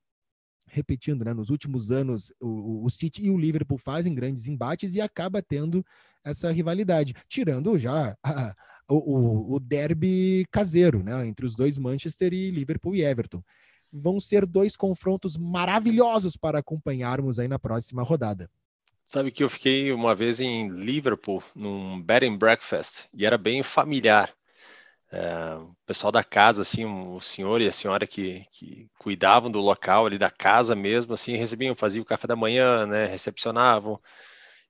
repetindo, 0.68 1.24
né, 1.24 1.34
nos 1.34 1.50
últimos 1.50 1.92
anos 1.92 2.32
o, 2.40 2.86
o 2.86 2.90
City 2.90 3.26
e 3.26 3.30
o 3.30 3.38
Liverpool 3.38 3.78
fazem 3.78 4.14
grandes 4.14 4.48
embates 4.48 4.96
e 4.96 5.02
acaba 5.02 5.42
tendo 5.42 5.86
essa 6.24 6.52
rivalidade, 6.52 7.14
tirando 7.28 7.78
já 7.78 8.18
a, 8.24 8.56
o, 8.90 9.56
o, 9.56 9.60
derby 9.60 10.46
caseiro, 10.52 11.04
né, 11.04 11.26
entre 11.26 11.46
os 11.46 11.56
dois 11.56 11.78
Manchester 11.78 12.34
e 12.34 12.52
Liverpool 12.52 12.96
e 12.96 13.04
Everton. 13.04 13.44
Vão 13.92 14.20
ser 14.20 14.46
dois 14.46 14.76
confrontos 14.76 15.38
maravilhosos 15.38 16.36
para 16.36 16.60
acompanharmos 16.60 17.38
aí 17.38 17.48
na 17.48 17.60
próxima 17.60 18.02
rodada. 18.02 18.50
Sabe 19.08 19.32
que 19.32 19.44
eu 19.44 19.50
fiquei 19.50 19.92
uma 19.92 20.16
vez 20.16 20.40
em 20.40 20.70
Liverpool, 20.70 21.44
num 21.56 22.02
bed 22.02 22.26
and 22.26 22.38
breakfast, 22.38 23.06
e 23.14 23.26
era 23.26 23.38
bem 23.38 23.62
familiar. 23.62 24.34
É, 25.16 25.56
o 25.58 25.76
pessoal 25.86 26.12
da 26.12 26.24
casa, 26.24 26.64
assim, 26.64 26.86
o 26.86 27.20
senhor 27.20 27.62
e 27.62 27.68
a 27.68 27.72
senhora 27.72 28.08
que, 28.08 28.46
que 28.52 28.90
cuidavam 28.98 29.52
do 29.52 29.62
local 29.62 30.08
ali 30.08 30.18
da 30.18 30.32
casa 30.32 30.76
mesmo, 30.76 31.14
assim, 31.14 31.36
recebiam, 31.36 31.76
faziam 31.76 32.02
o 32.02 32.06
café 32.06 32.26
da 32.26 32.36
manhã, 32.36 32.88
né, 32.88 33.06
recepcionavam. 33.06 34.02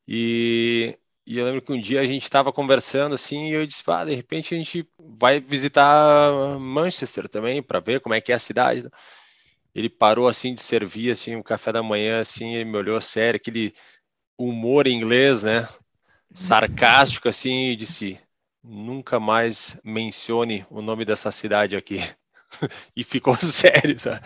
E, 0.06 1.00
e 1.26 1.38
eu 1.38 1.46
lembro 1.46 1.62
que 1.62 1.72
um 1.72 1.80
dia 1.80 2.02
a 2.02 2.06
gente 2.06 2.24
estava 2.24 2.52
conversando 2.52 3.16
assim, 3.16 3.52
e 3.52 3.54
eu 3.54 3.66
disse, 3.66 3.84
ah, 3.88 4.04
de 4.04 4.14
repente 4.16 4.54
a 4.54 4.58
gente 4.58 4.86
vai 5.00 5.40
visitar 5.40 6.60
Manchester 6.60 7.30
também 7.30 7.64
para 7.64 7.80
ver 7.80 8.02
como 8.02 8.14
é 8.14 8.20
que 8.20 8.34
é 8.34 8.36
a 8.36 8.40
cidade. 8.40 8.90
Ele 9.74 9.90
parou 9.90 10.28
assim 10.28 10.54
de 10.54 10.62
servir 10.62 11.12
assim 11.12 11.38
o 11.38 11.44
café 11.44 11.72
da 11.72 11.82
manhã, 11.82 12.20
assim, 12.20 12.56
ele 12.56 12.66
me 12.66 12.78
olhou 12.78 13.00
sério, 13.02 13.38
aquele 13.38 13.74
humor 14.38 14.88
inglês, 14.88 15.44
né, 15.44 15.68
sarcástico 16.34 17.30
assim, 17.30 17.70
e 17.70 17.76
disse 17.78 18.20
nunca 18.64 19.20
mais 19.20 19.78
mencione 19.84 20.66
o 20.70 20.82
nome 20.82 21.04
dessa 21.04 21.32
cidade 21.32 21.76
aqui. 21.76 22.00
e 22.96 23.04
ficou 23.04 23.36
sério, 23.42 24.00
sabe? 24.00 24.22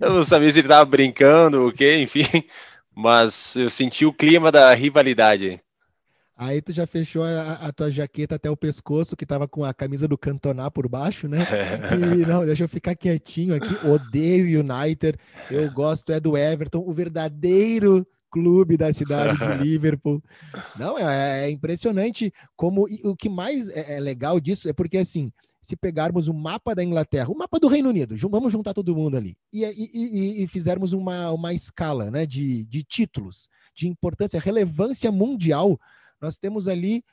Eu 0.00 0.14
não 0.14 0.24
sabia 0.24 0.50
se 0.50 0.60
ele 0.60 0.66
estava 0.66 0.84
brincando, 0.84 1.66
o 1.66 1.72
quê, 1.72 1.98
enfim, 1.98 2.26
mas 2.94 3.56
eu 3.56 3.68
senti 3.68 4.04
o 4.06 4.12
clima 4.12 4.50
da 4.50 4.72
rivalidade. 4.72 5.60
Aí 6.36 6.60
tu 6.60 6.72
já 6.72 6.86
fechou 6.86 7.22
a, 7.22 7.52
a, 7.52 7.72
tua 7.72 7.90
jaqueta 7.90 8.34
até 8.34 8.50
o 8.50 8.56
pescoço, 8.56 9.14
que 9.14 9.26
tava 9.26 9.46
com 9.46 9.64
a 9.64 9.72
camisa 9.72 10.08
do 10.08 10.18
Cantoná 10.18 10.70
por 10.70 10.88
baixo, 10.88 11.28
né? 11.28 11.38
E 12.16 12.26
não, 12.26 12.44
deixa 12.44 12.64
eu 12.64 12.68
ficar 12.68 12.96
quietinho 12.96 13.54
aqui. 13.54 13.86
Odeio 13.86 14.60
United. 14.60 15.16
Eu 15.50 15.70
gosto 15.70 16.10
é 16.10 16.18
do 16.18 16.36
Everton, 16.36 16.82
o 16.84 16.92
verdadeiro 16.92 18.04
clube 18.32 18.76
da 18.76 18.92
cidade 18.92 19.38
de 19.38 19.44
Liverpool. 19.62 20.22
Não, 20.76 20.98
é, 20.98 21.46
é 21.46 21.50
impressionante 21.50 22.32
como. 22.56 22.86
o 23.04 23.14
que 23.14 23.28
mais 23.28 23.68
é, 23.68 23.96
é, 23.96 24.00
legal 24.00 24.40
disso 24.40 24.68
é 24.68 24.72
porque, 24.72 24.96
assim, 24.96 25.30
se 25.60 25.76
pegarmos 25.76 26.26
o 26.26 26.34
mapa 26.34 26.74
da 26.74 26.82
Inglaterra, 26.82 27.30
o 27.30 27.36
mapa 27.36 27.60
do 27.60 27.68
Reino 27.68 27.90
Unido, 27.90 28.16
vamos 28.28 28.50
juntar 28.50 28.72
todo 28.72 28.96
mundo 28.96 29.16
ali, 29.16 29.36
e, 29.52 29.64
e, 29.64 29.90
e, 29.92 30.42
e 30.42 30.46
fizermos 30.48 30.92
uma, 30.92 31.30
uma 31.30 31.52
escala 31.52 32.10
né, 32.10 32.26
de, 32.26 32.64
de 32.64 32.82
títulos, 32.82 33.48
de 33.74 33.86
importância, 33.86 34.40
relevância 34.40 35.12
mundial, 35.12 35.78
nós 36.20 36.38
temos 36.38 36.66
ali 36.66 37.04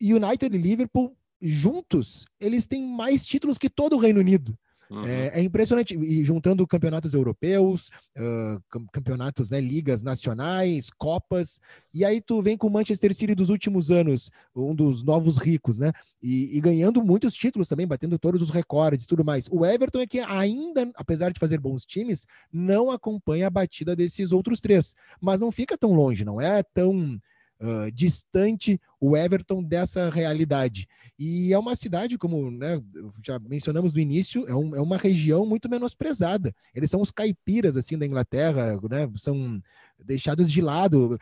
United 0.00 0.54
e 0.54 0.58
Liverpool 0.58 1.16
juntos, 1.40 2.24
eles 2.40 2.66
têm 2.66 2.82
mais 2.82 3.24
títulos 3.24 3.58
que 3.58 3.70
todo 3.70 3.94
o 3.94 3.98
Reino 3.98 4.18
Unido. 4.20 4.58
Uhum. 4.90 5.06
É, 5.06 5.40
é, 5.40 5.42
impressionante. 5.42 5.98
E 5.98 6.24
juntando 6.24 6.66
campeonatos 6.66 7.12
europeus, 7.14 7.90
uh, 8.16 8.60
campeonatos, 8.92 9.50
né, 9.50 9.60
ligas 9.60 10.02
nacionais, 10.02 10.90
copas, 10.90 11.60
e 11.92 12.04
aí 12.04 12.20
tu 12.20 12.40
vem 12.40 12.56
com 12.56 12.66
o 12.66 12.70
Manchester 12.70 13.14
City 13.14 13.34
dos 13.34 13.50
últimos 13.50 13.90
anos, 13.90 14.30
um 14.54 14.74
dos 14.74 15.02
novos 15.02 15.36
ricos, 15.38 15.78
né? 15.78 15.92
E, 16.22 16.56
e 16.56 16.60
ganhando 16.60 17.02
muitos 17.02 17.34
títulos 17.34 17.68
também, 17.68 17.86
batendo 17.86 18.18
todos 18.18 18.40
os 18.40 18.50
recordes 18.50 19.04
e 19.04 19.08
tudo 19.08 19.24
mais. 19.24 19.48
O 19.50 19.64
Everton 19.64 20.00
é 20.00 20.06
que 20.06 20.20
ainda, 20.20 20.90
apesar 20.94 21.30
de 21.32 21.40
fazer 21.40 21.58
bons 21.58 21.84
times, 21.84 22.26
não 22.52 22.90
acompanha 22.90 23.46
a 23.46 23.50
batida 23.50 23.94
desses 23.94 24.32
outros 24.32 24.60
três. 24.60 24.94
Mas 25.20 25.40
não 25.40 25.52
fica 25.52 25.76
tão 25.76 25.92
longe, 25.92 26.24
não 26.24 26.40
é 26.40 26.62
tão 26.62 27.20
uh, 27.60 27.90
distante 27.92 28.80
o 29.00 29.16
Everton 29.16 29.62
dessa 29.62 30.10
realidade. 30.10 30.88
E 31.18 31.52
é 31.52 31.58
uma 31.58 31.74
cidade, 31.74 32.16
como 32.16 32.48
né, 32.50 32.80
já 33.26 33.38
mencionamos 33.40 33.92
no 33.92 33.98
início, 33.98 34.48
é, 34.48 34.54
um, 34.54 34.76
é, 34.76 34.80
uma 34.80 34.96
região 34.96 35.44
muito 35.44 35.68
menosprezada. 35.68 36.54
Eles 36.72 36.90
são 36.90 37.00
os 37.00 37.10
caipiras 37.10 37.76
assim 37.76 37.98
da 37.98 38.06
Inglaterra, 38.06 38.78
né, 38.88 39.10
são 39.16 39.60
deixados 39.98 40.50
de 40.50 40.62
lado, 40.62 41.18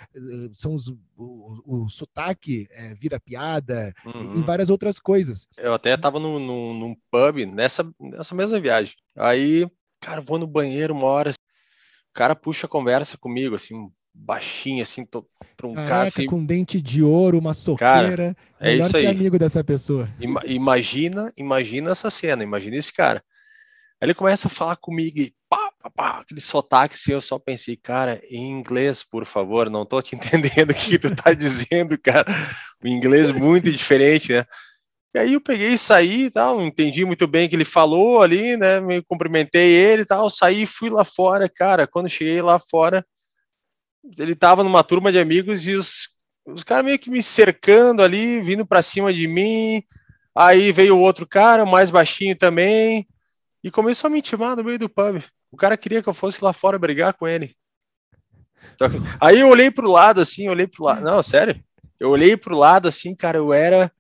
são 0.53 0.75
os, 0.75 0.89
o, 1.17 1.63
o 1.65 1.89
sotaque 1.89 2.69
é, 2.71 2.95
vira 2.95 3.19
piada 3.19 3.95
uhum. 4.05 4.41
e, 4.41 4.43
várias 4.43 4.69
outras 4.69 4.99
coisas. 4.99 5.47
Eu 5.57 5.73
até 5.73 5.95
estava 5.95 6.21
num, 6.21 6.39
num, 6.39 6.75
num 6.75 6.97
pub 7.11 7.47
nessa, 7.47 7.91
nessa 7.99 8.35
mesma 8.35 8.61
viagem. 8.61 8.95
Aí, 9.17 9.67
cara, 9.99 10.21
vou 10.21 10.39
no 10.39 10.47
banheiro 10.47 10.93
uma 10.93 11.07
hora, 11.07 11.31
o 11.31 12.13
cara 12.13 12.37
puxa 12.37 12.67
a 12.67 12.71
conversa 12.71 13.17
comigo, 13.17 13.55
assim, 13.55 13.91
baixinho, 14.17 14.83
assim, 14.83 15.03
um 15.03 15.75
Caraca, 15.75 15.89
cara 15.89 16.09
assim... 16.09 16.27
com 16.27 16.45
dente 16.45 16.81
de 16.81 17.03
ouro, 17.03 17.39
uma 17.39 17.55
soqueira. 17.55 18.11
Cara, 18.11 18.37
é 18.59 18.71
Melhor 18.73 18.87
isso 18.87 18.97
aí. 18.97 19.07
amigo 19.07 19.39
dessa 19.39 19.63
pessoa. 19.63 20.09
Ima 20.19 20.41
imagina, 20.47 21.33
imagina 21.37 21.91
essa 21.91 22.11
cena, 22.11 22.43
imagina 22.43 22.77
esse 22.77 22.93
cara. 22.93 23.23
Aí 24.01 24.07
ele 24.07 24.15
começa 24.15 24.49
a 24.49 24.51
falar 24.51 24.77
comigo 24.77 25.19
e 25.19 25.33
pá, 25.49 25.71
pá, 25.83 25.91
pá, 25.91 26.21
aquele 26.21 26.41
sotaque 26.41 26.95
assim, 26.95 27.13
eu 27.13 27.21
só 27.21 27.39
pensei, 27.39 27.77
cara, 27.77 28.21
em 28.29 28.51
inglês, 28.51 29.03
por 29.03 29.25
favor, 29.25 29.71
não 29.71 29.87
tô 29.87 30.01
te 30.03 30.17
entendendo 30.17 30.71
o 30.71 30.75
que 30.75 30.99
tu 30.99 31.15
tá 31.15 31.33
dizendo, 31.33 31.99
cara. 31.99 32.27
O 32.83 32.89
inglês 32.89 33.31
muito 33.31 33.71
diferente, 33.71 34.33
né? 34.33 34.45
E 35.15 35.19
aí 35.19 35.33
eu 35.33 35.41
peguei 35.41 35.69
e 35.69 35.79
saí 35.79 36.31
tal, 36.31 36.59
não 36.59 36.67
entendi 36.67 37.05
muito 37.05 37.27
bem 37.27 37.47
o 37.47 37.49
que 37.49 37.57
ele 37.57 37.65
falou 37.65 38.21
ali, 38.21 38.57
né? 38.57 38.81
Me 38.81 39.01
cumprimentei 39.03 39.71
ele 39.73 40.03
e 40.03 40.05
tal, 40.07 40.29
saí 40.29 40.67
fui 40.67 40.91
lá 40.91 41.05
fora, 41.05 41.49
cara. 41.49 41.87
Quando 41.87 42.09
cheguei 42.09 42.43
lá 42.43 42.59
fora, 42.59 43.03
ele 44.19 44.35
tava 44.35 44.63
numa 44.63 44.85
turma 44.85 45.11
de 45.11 45.19
amigos 45.19 45.67
e 45.67 45.75
os, 45.75 46.11
os 46.47 46.63
caras 46.63 46.85
meio 46.85 46.99
que 46.99 47.11
me 47.11 47.23
cercando 47.23 48.03
ali, 48.03 48.41
vindo 48.41 48.67
para 48.67 48.83
cima 48.83 49.13
de 49.13 49.27
mim. 49.27 49.83
Aí 50.35 50.71
veio 50.71 50.99
outro 50.99 51.27
cara, 51.27 51.65
mais 51.65 51.91
baixinho 51.91 52.37
também, 52.37 53.07
e 53.65 53.71
começou 53.71 54.09
a 54.09 54.11
me 54.11 54.19
intimar 54.19 54.55
no 54.55 54.63
meio 54.63 54.79
do 54.79 54.89
pub. 54.89 55.23
O 55.51 55.57
cara 55.57 55.77
queria 55.77 56.03
que 56.03 56.09
eu 56.09 56.15
fosse 56.15 56.45
lá 56.45 56.53
fora 56.53 56.79
brigar 56.79 57.15
com 57.15 57.27
ele. 57.27 57.57
Aí 59.21 59.41
eu 59.41 59.49
olhei 59.49 59.71
pro 59.71 59.91
lado 59.91 60.21
assim, 60.21 60.49
olhei 60.49 60.67
pro 60.67 60.85
lado. 60.85 61.03
Não, 61.03 61.23
sério. 61.23 61.63
Eu 61.99 62.11
olhei 62.11 62.37
pro 62.37 62.57
lado 62.57 62.89
assim, 62.89 63.15
cara, 63.15 63.39
eu 63.39 63.53
era 63.53 63.91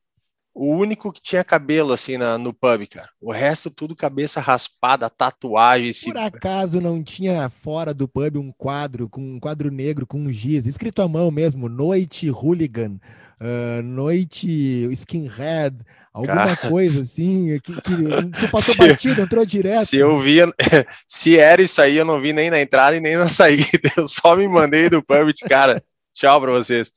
o 0.59 0.75
único 0.75 1.13
que 1.13 1.21
tinha 1.21 1.45
cabelo 1.45 1.93
assim 1.93 2.17
na, 2.17 2.39
no 2.39 2.51
pub, 2.51 2.87
cara. 2.87 3.11
O 3.21 3.31
resto 3.31 3.69
tudo 3.69 3.95
cabeça 3.95 4.41
raspada, 4.41 5.11
tatuagem. 5.11 5.93
Por 6.07 6.17
acaso 6.17 6.81
não 6.81 7.05
tinha 7.05 7.51
fora 7.63 7.93
do 7.93 8.09
pub 8.09 8.39
um 8.39 8.51
quadro 8.57 9.07
com 9.07 9.21
um 9.21 9.39
quadro 9.39 9.71
negro 9.71 10.07
com 10.07 10.19
um 10.19 10.33
giz, 10.33 10.65
escrito 10.65 11.03
à 11.03 11.09
mão 11.09 11.31
mesmo, 11.31 11.69
noite 11.69 12.31
hooligan, 12.31 12.99
uh, 13.39 13.83
noite 13.83 14.89
skinhead, 14.93 15.77
alguma 16.11 16.47
cara, 16.47 16.57
coisa 16.57 17.03
assim 17.03 17.61
que, 17.63 17.75
que, 17.83 17.83
que 17.83 18.49
passou 18.51 18.75
se, 18.77 18.79
batido, 18.79 19.21
entrou 19.21 19.45
direto. 19.45 19.85
Se 19.85 19.99
eu 19.99 20.19
via, 20.19 20.51
se 21.07 21.39
era 21.39 21.61
isso 21.61 21.83
aí, 21.83 21.99
eu 21.99 22.05
não 22.07 22.19
vi 22.19 22.33
nem 22.33 22.49
na 22.49 22.59
entrada 22.59 22.97
e 22.97 23.01
nem 23.01 23.15
na 23.15 23.29
saída. 23.29 23.93
Eu 23.95 24.09
só 24.09 24.35
me 24.35 24.49
mandei 24.49 24.89
do 24.89 25.03
pub, 25.03 25.31
cara. 25.47 25.85
Tchau 26.15 26.41
para 26.41 26.53
vocês. 26.53 26.91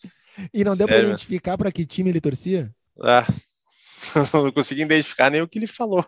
E 0.54 0.64
não 0.64 0.74
Sério? 0.74 0.78
deu 0.78 0.88
para 0.88 1.08
identificar 1.10 1.58
para 1.58 1.74
que 1.74 1.86
time 1.86 2.10
ele 2.10 2.22
torcia? 2.22 2.72
Ah, 3.02 3.26
não 4.34 4.52
consegui 4.52 4.84
identificar 4.84 5.30
nem 5.30 5.42
o 5.42 5.48
que 5.48 5.60
ele 5.60 5.68
falou. 5.68 6.06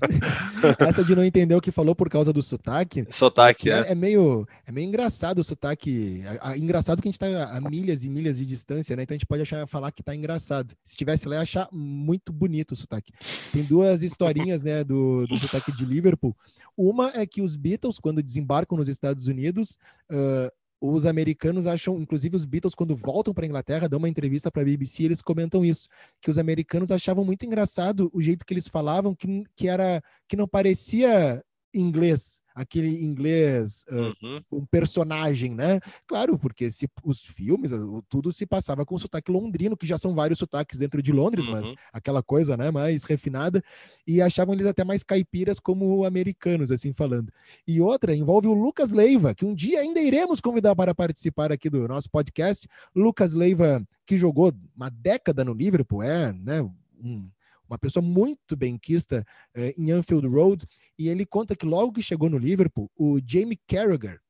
Essa 0.78 1.04
de 1.04 1.14
não 1.14 1.24
entender 1.24 1.54
o 1.54 1.60
que 1.60 1.70
falou 1.70 1.94
por 1.94 2.08
causa 2.08 2.32
do 2.32 2.42
sotaque. 2.42 3.06
Sotaque, 3.10 3.70
é. 3.70 3.80
é. 3.80 3.92
é 3.92 3.94
meio, 3.94 4.46
é 4.66 4.72
meio 4.72 4.86
engraçado 4.86 5.38
o 5.38 5.44
sotaque. 5.44 6.22
É, 6.24 6.52
é, 6.52 6.58
engraçado 6.58 7.02
que 7.02 7.08
a 7.08 7.10
gente 7.10 7.18
tá 7.18 7.26
a 7.26 7.60
milhas 7.60 8.04
e 8.04 8.08
milhas 8.08 8.38
de 8.38 8.46
distância, 8.46 8.96
né? 8.96 9.02
Então 9.02 9.14
a 9.14 9.18
gente 9.18 9.26
pode 9.26 9.42
achar, 9.42 9.66
falar 9.66 9.92
que 9.92 10.02
tá 10.02 10.14
engraçado. 10.14 10.74
Se 10.82 10.92
estivesse 10.92 11.28
lá, 11.28 11.40
achar 11.40 11.68
muito 11.72 12.32
bonito 12.32 12.72
o 12.72 12.76
sotaque. 12.76 13.12
Tem 13.52 13.62
duas 13.62 14.02
historinhas, 14.02 14.62
né, 14.62 14.84
do, 14.84 15.26
do 15.26 15.38
sotaque 15.38 15.72
de 15.72 15.84
Liverpool. 15.84 16.36
Uma 16.76 17.10
é 17.14 17.26
que 17.26 17.40
os 17.40 17.56
Beatles, 17.56 17.98
quando 17.98 18.22
desembarcam 18.22 18.76
nos 18.76 18.88
Estados 18.88 19.26
Unidos, 19.26 19.78
uh, 20.10 20.52
os 20.80 21.06
americanos 21.06 21.66
acham, 21.66 22.00
inclusive 22.00 22.36
os 22.36 22.44
Beatles, 22.44 22.74
quando 22.74 22.96
voltam 22.96 23.32
para 23.32 23.44
a 23.44 23.48
Inglaterra, 23.48 23.88
dão 23.88 23.98
uma 23.98 24.08
entrevista 24.08 24.50
para 24.50 24.62
a 24.62 24.64
BBC, 24.64 25.04
eles 25.04 25.22
comentam 25.22 25.64
isso, 25.64 25.88
que 26.20 26.30
os 26.30 26.38
americanos 26.38 26.90
achavam 26.90 27.24
muito 27.24 27.46
engraçado 27.46 28.10
o 28.12 28.20
jeito 28.20 28.44
que 28.44 28.52
eles 28.52 28.68
falavam, 28.68 29.14
que, 29.14 29.44
que 29.54 29.68
era 29.68 30.02
que 30.28 30.36
não 30.36 30.46
parecia 30.46 31.42
inglês, 31.74 32.40
aquele 32.56 33.04
inglês, 33.04 33.84
uhum. 33.90 34.38
uh, 34.50 34.56
um 34.56 34.64
personagem, 34.64 35.54
né? 35.54 35.78
Claro, 36.06 36.38
porque 36.38 36.70
se, 36.70 36.88
os 37.04 37.20
filmes, 37.20 37.70
tudo 38.08 38.32
se 38.32 38.46
passava 38.46 38.86
com 38.86 38.98
sotaque 38.98 39.30
londrino, 39.30 39.76
que 39.76 39.86
já 39.86 39.98
são 39.98 40.14
vários 40.14 40.38
sotaques 40.38 40.78
dentro 40.78 41.02
de 41.02 41.12
Londres, 41.12 41.44
uhum. 41.44 41.52
mas 41.52 41.74
aquela 41.92 42.22
coisa, 42.22 42.56
né, 42.56 42.70
mais 42.70 43.04
refinada, 43.04 43.62
e 44.06 44.22
achavam 44.22 44.54
eles 44.54 44.66
até 44.66 44.82
mais 44.84 45.02
caipiras 45.02 45.60
como 45.60 46.06
americanos, 46.06 46.72
assim 46.72 46.94
falando. 46.94 47.30
E 47.68 47.78
outra 47.78 48.16
envolve 48.16 48.48
o 48.48 48.54
Lucas 48.54 48.90
Leiva, 48.90 49.34
que 49.34 49.44
um 49.44 49.54
dia 49.54 49.80
ainda 49.80 50.00
iremos 50.00 50.40
convidar 50.40 50.74
para 50.74 50.94
participar 50.94 51.52
aqui 51.52 51.68
do 51.68 51.86
nosso 51.86 52.08
podcast. 52.10 52.66
Lucas 52.94 53.34
Leiva, 53.34 53.86
que 54.06 54.16
jogou 54.16 54.50
uma 54.74 54.88
década 54.88 55.44
no 55.44 55.52
Liverpool, 55.52 56.02
é, 56.02 56.32
né, 56.32 56.62
um 57.04 57.28
uma 57.68 57.78
pessoa 57.78 58.04
muito 58.04 58.56
benquista 58.56 59.24
eh, 59.54 59.74
em 59.76 59.90
Anfield 59.90 60.26
Road, 60.26 60.66
e 60.98 61.08
ele 61.08 61.26
conta 61.26 61.56
que 61.56 61.66
logo 61.66 61.92
que 61.92 62.02
chegou 62.02 62.30
no 62.30 62.38
Liverpool, 62.38 62.90
o 62.96 63.18
Jamie 63.24 63.60
Carragher, 63.66 64.20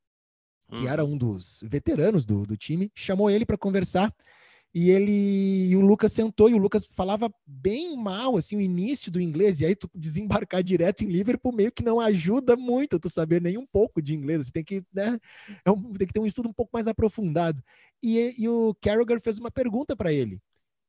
que 0.71 0.81
hum. 0.81 0.89
era 0.89 1.05
um 1.05 1.17
dos 1.17 1.63
veteranos 1.65 2.25
do, 2.25 2.45
do 2.45 2.57
time, 2.57 2.91
chamou 2.95 3.31
ele 3.31 3.47
para 3.47 3.59
conversar. 3.59 4.13
E 4.75 4.91
ele 4.91 5.69
e 5.71 5.77
o 5.77 5.81
Lucas 5.81 6.13
sentou 6.13 6.51
e 6.51 6.55
o 6.55 6.59
Lucas 6.59 6.85
falava 6.85 7.33
bem 7.47 7.97
mal 7.97 8.37
assim 8.37 8.57
o 8.57 8.61
início 8.61 9.11
do 9.11 9.19
inglês 9.19 9.59
e 9.61 9.65
aí 9.65 9.75
tu 9.75 9.89
desembarcar 9.95 10.63
direto 10.63 11.03
em 11.03 11.07
Liverpool 11.07 11.51
meio 11.51 11.73
que 11.73 11.83
não 11.83 11.99
ajuda 11.99 12.57
muito 12.57 13.01
tu 13.01 13.09
saber 13.09 13.41
nem 13.41 13.57
um 13.57 13.65
pouco 13.65 14.03
de 14.03 14.15
inglês, 14.15 14.47
você 14.47 14.53
tem 14.53 14.63
que, 14.63 14.85
né, 14.93 15.19
é 15.65 15.71
um, 15.71 15.81
tem 15.95 16.07
que 16.07 16.13
ter 16.13 16.21
um 16.21 16.27
estudo 16.27 16.51
um 16.51 16.53
pouco 16.53 16.73
mais 16.75 16.87
aprofundado. 16.87 17.63
E, 18.03 18.35
e 18.39 18.49
o 18.51 18.75
Carragher 18.83 19.19
fez 19.19 19.39
uma 19.39 19.51
pergunta 19.51 19.97
para 19.97 20.13
ele 20.13 20.43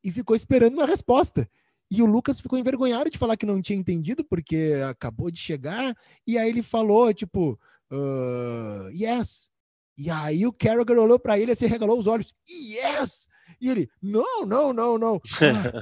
e 0.03 0.11
ficou 0.11 0.35
esperando 0.35 0.73
uma 0.73 0.85
resposta. 0.85 1.49
E 1.89 2.01
o 2.01 2.05
Lucas 2.05 2.39
ficou 2.39 2.59
envergonhado 2.59 3.09
de 3.09 3.17
falar 3.17 3.37
que 3.37 3.45
não 3.45 3.61
tinha 3.61 3.79
entendido, 3.79 4.23
porque 4.25 4.73
acabou 4.89 5.31
de 5.31 5.39
chegar. 5.39 5.95
E 6.25 6.37
aí 6.37 6.49
ele 6.49 6.61
falou, 6.61 7.13
tipo, 7.13 7.59
uh, 7.91 8.89
yes. 8.91 9.49
E 9.97 10.09
aí 10.09 10.45
o 10.45 10.53
Carragher 10.53 10.99
olhou 10.99 11.17
para 11.17 11.39
ele 11.39 11.53
e 11.53 11.55
se 11.55 11.65
regalou 11.65 11.97
os 11.97 12.07
olhos. 12.07 12.33
Yes! 12.47 13.27
E 13.59 13.69
ele, 13.69 13.89
não, 14.01 14.45
não, 14.45 14.73
não, 14.73 14.97
não. 14.97 15.21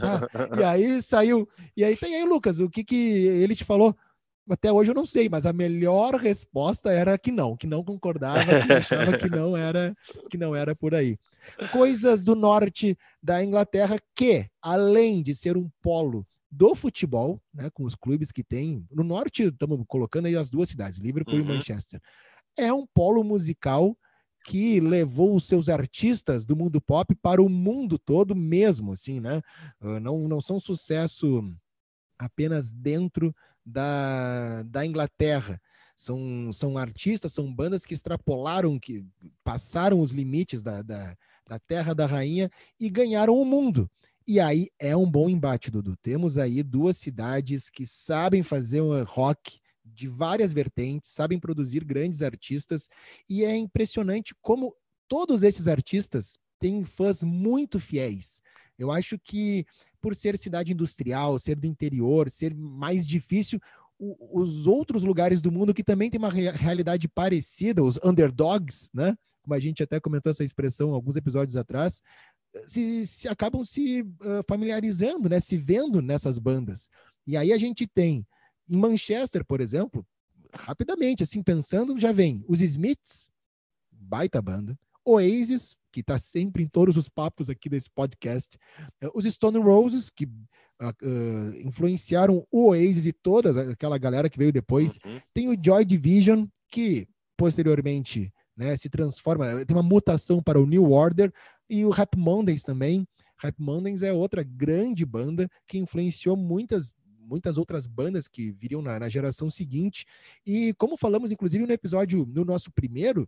Ah, 0.01 0.27
ah. 0.33 0.59
E 0.59 0.63
aí 0.63 1.01
saiu. 1.01 1.47
E 1.75 1.83
aí 1.83 1.95
tem 1.97 2.15
aí, 2.15 2.25
Lucas, 2.25 2.59
o 2.59 2.69
que, 2.69 2.83
que 2.83 2.95
ele 2.95 3.55
te 3.55 3.65
falou? 3.65 3.95
Até 4.49 4.71
hoje 4.71 4.91
eu 4.91 4.95
não 4.95 5.05
sei, 5.05 5.27
mas 5.27 5.45
a 5.45 5.53
melhor 5.53 6.15
resposta 6.15 6.91
era 6.91 7.17
que 7.17 7.31
não, 7.31 7.57
que 7.57 7.65
não 7.65 7.83
concordava, 7.83 8.43
que 8.65 8.73
achava 8.73 9.17
que 9.17 9.29
não 9.29 9.55
era, 9.57 9.95
que 10.29 10.37
não 10.37 10.55
era 10.55 10.75
por 10.75 10.93
aí 10.93 11.17
coisas 11.71 12.23
do 12.23 12.35
norte 12.35 12.97
da 13.21 13.43
Inglaterra 13.43 13.97
que, 14.15 14.47
além 14.61 15.21
de 15.21 15.35
ser 15.35 15.57
um 15.57 15.69
polo 15.81 16.25
do 16.49 16.75
futebol, 16.75 17.41
né, 17.53 17.69
com 17.73 17.83
os 17.83 17.95
clubes 17.95 18.31
que 18.31 18.43
tem, 18.43 18.85
no 18.91 19.03
norte 19.03 19.43
estamos 19.43 19.83
colocando 19.87 20.27
aí 20.27 20.35
as 20.35 20.49
duas 20.49 20.69
cidades, 20.69 20.99
Liverpool 20.99 21.35
uhum. 21.35 21.41
e 21.41 21.43
Manchester, 21.43 22.01
é 22.57 22.71
um 22.71 22.85
polo 22.85 23.23
musical 23.23 23.97
que 24.45 24.79
levou 24.79 25.35
os 25.35 25.47
seus 25.47 25.69
artistas 25.69 26.45
do 26.45 26.55
mundo 26.55 26.79
pop 26.79 27.13
para 27.15 27.41
o 27.41 27.49
mundo 27.49 27.97
todo 27.97 28.35
mesmo, 28.35 28.93
assim, 28.93 29.19
né? 29.19 29.41
Ah, 29.81 29.99
não, 29.99 30.21
não 30.21 30.39
são 30.39 30.59
sucesso 30.59 31.43
apenas 32.17 32.71
dentro 32.71 33.35
da, 33.65 34.63
da 34.63 34.85
Inglaterra. 34.85 35.59
São, 35.97 36.51
são 36.51 36.77
artistas, 36.77 37.31
são 37.31 37.53
bandas 37.53 37.85
que 37.85 37.93
extrapolaram, 37.93 38.77
que 38.77 39.05
passaram 39.43 40.01
os 40.01 40.11
limites 40.11 40.61
da, 40.61 40.81
da, 40.81 41.15
da 41.47 41.57
Terra 41.57 41.95
da 41.95 42.05
Rainha 42.05 42.49
e 42.77 42.89
ganharam 42.89 43.33
o 43.35 43.45
mundo. 43.45 43.89
E 44.27 44.39
aí 44.39 44.67
é 44.77 44.95
um 44.95 45.09
bom 45.09 45.29
embate, 45.29 45.71
Dudu. 45.71 45.95
Temos 45.95 46.37
aí 46.37 46.63
duas 46.63 46.97
cidades 46.97 47.69
que 47.69 47.85
sabem 47.85 48.43
fazer 48.43 48.81
um 48.81 49.03
rock 49.03 49.59
de 49.85 50.07
várias 50.07 50.51
vertentes, 50.51 51.11
sabem 51.11 51.39
produzir 51.39 51.83
grandes 51.83 52.21
artistas, 52.21 52.89
e 53.29 53.45
é 53.45 53.55
impressionante 53.55 54.33
como 54.41 54.75
todos 55.07 55.43
esses 55.43 55.67
artistas 55.67 56.39
têm 56.59 56.83
fãs 56.83 57.21
muito 57.21 57.79
fiéis. 57.79 58.41
Eu 58.77 58.91
acho 58.91 59.17
que 59.19 59.65
por 60.05 60.13
ser 60.13 60.37
cidade 60.37 60.71
industrial, 60.71 61.39
ser 61.39 61.55
do 61.55 61.65
interior, 61.65 62.29
ser 62.29 62.53
mais 62.53 63.07
difícil, 63.07 63.59
os 63.97 64.67
outros 64.67 65.01
lugares 65.01 65.41
do 65.41 65.51
mundo 65.51 65.73
que 65.73 65.83
também 65.83 66.11
tem 66.11 66.19
uma 66.19 66.29
realidade 66.29 67.07
parecida, 67.07 67.83
os 67.83 67.97
underdogs, 68.03 68.87
né? 68.93 69.17
como 69.41 69.55
a 69.55 69.59
gente 69.59 69.81
até 69.81 69.99
comentou 69.99 70.29
essa 70.29 70.43
expressão 70.43 70.93
alguns 70.93 71.15
episódios 71.15 71.55
atrás, 71.57 72.03
se, 72.67 73.07
se 73.07 73.27
acabam 73.27 73.65
se 73.65 74.03
uh, 74.03 74.43
familiarizando, 74.47 75.27
né, 75.27 75.39
se 75.39 75.57
vendo 75.57 76.03
nessas 76.03 76.37
bandas. 76.37 76.87
E 77.25 77.35
aí 77.35 77.51
a 77.51 77.57
gente 77.57 77.87
tem 77.87 78.27
em 78.69 78.77
Manchester, 78.77 79.43
por 79.43 79.59
exemplo, 79.59 80.05
rapidamente, 80.53 81.23
assim 81.23 81.41
pensando, 81.41 81.99
já 81.99 82.11
vem 82.11 82.45
os 82.47 82.61
Smiths, 82.61 83.31
baita 83.91 84.39
banda, 84.39 84.77
Oasis, 85.05 85.75
que 85.91 85.99
está 86.01 86.17
sempre 86.17 86.63
em 86.63 86.67
todos 86.67 86.97
os 86.97 87.07
papos 87.07 87.49
aqui 87.49 87.69
desse 87.69 87.89
podcast. 87.89 88.57
Uh, 89.03 89.11
os 89.13 89.25
Stone 89.25 89.59
Roses, 89.59 90.09
que 90.09 90.25
uh, 90.25 91.57
influenciaram 91.63 92.45
o 92.51 92.69
Oasis 92.69 93.05
e 93.05 93.13
toda 93.13 93.71
aquela 93.71 93.97
galera 93.97 94.29
que 94.29 94.37
veio 94.37 94.51
depois. 94.51 94.99
Uhum. 95.05 95.19
Tem 95.33 95.47
o 95.49 95.57
Joy 95.61 95.85
Division, 95.85 96.45
que 96.69 97.07
posteriormente 97.37 98.33
né, 98.57 98.75
se 98.75 98.89
transforma, 98.89 99.65
tem 99.65 99.75
uma 99.75 99.83
mutação 99.83 100.41
para 100.41 100.59
o 100.59 100.65
New 100.65 100.91
Order, 100.91 101.31
e 101.69 101.83
o 101.85 101.89
Rap 101.89 102.17
Mondays 102.17 102.63
também. 102.63 103.07
Rap 103.37 103.55
Mondays 103.59 104.01
é 104.01 104.13
outra 104.13 104.43
grande 104.43 105.05
banda 105.05 105.49
que 105.67 105.77
influenciou 105.77 106.37
muitas 106.37 106.91
muitas 107.27 107.57
outras 107.57 107.87
bandas 107.87 108.27
que 108.27 108.51
viriam 108.51 108.83
na, 108.83 108.99
na, 108.99 109.09
geração 109.09 109.49
seguinte. 109.49 110.05
E 110.45 110.75
como 110.75 110.95
falamos, 110.95 111.31
inclusive, 111.31 111.65
no 111.65 111.73
episódio, 111.73 112.23
no 112.23 112.45
nosso 112.45 112.71
primeiro, 112.71 113.27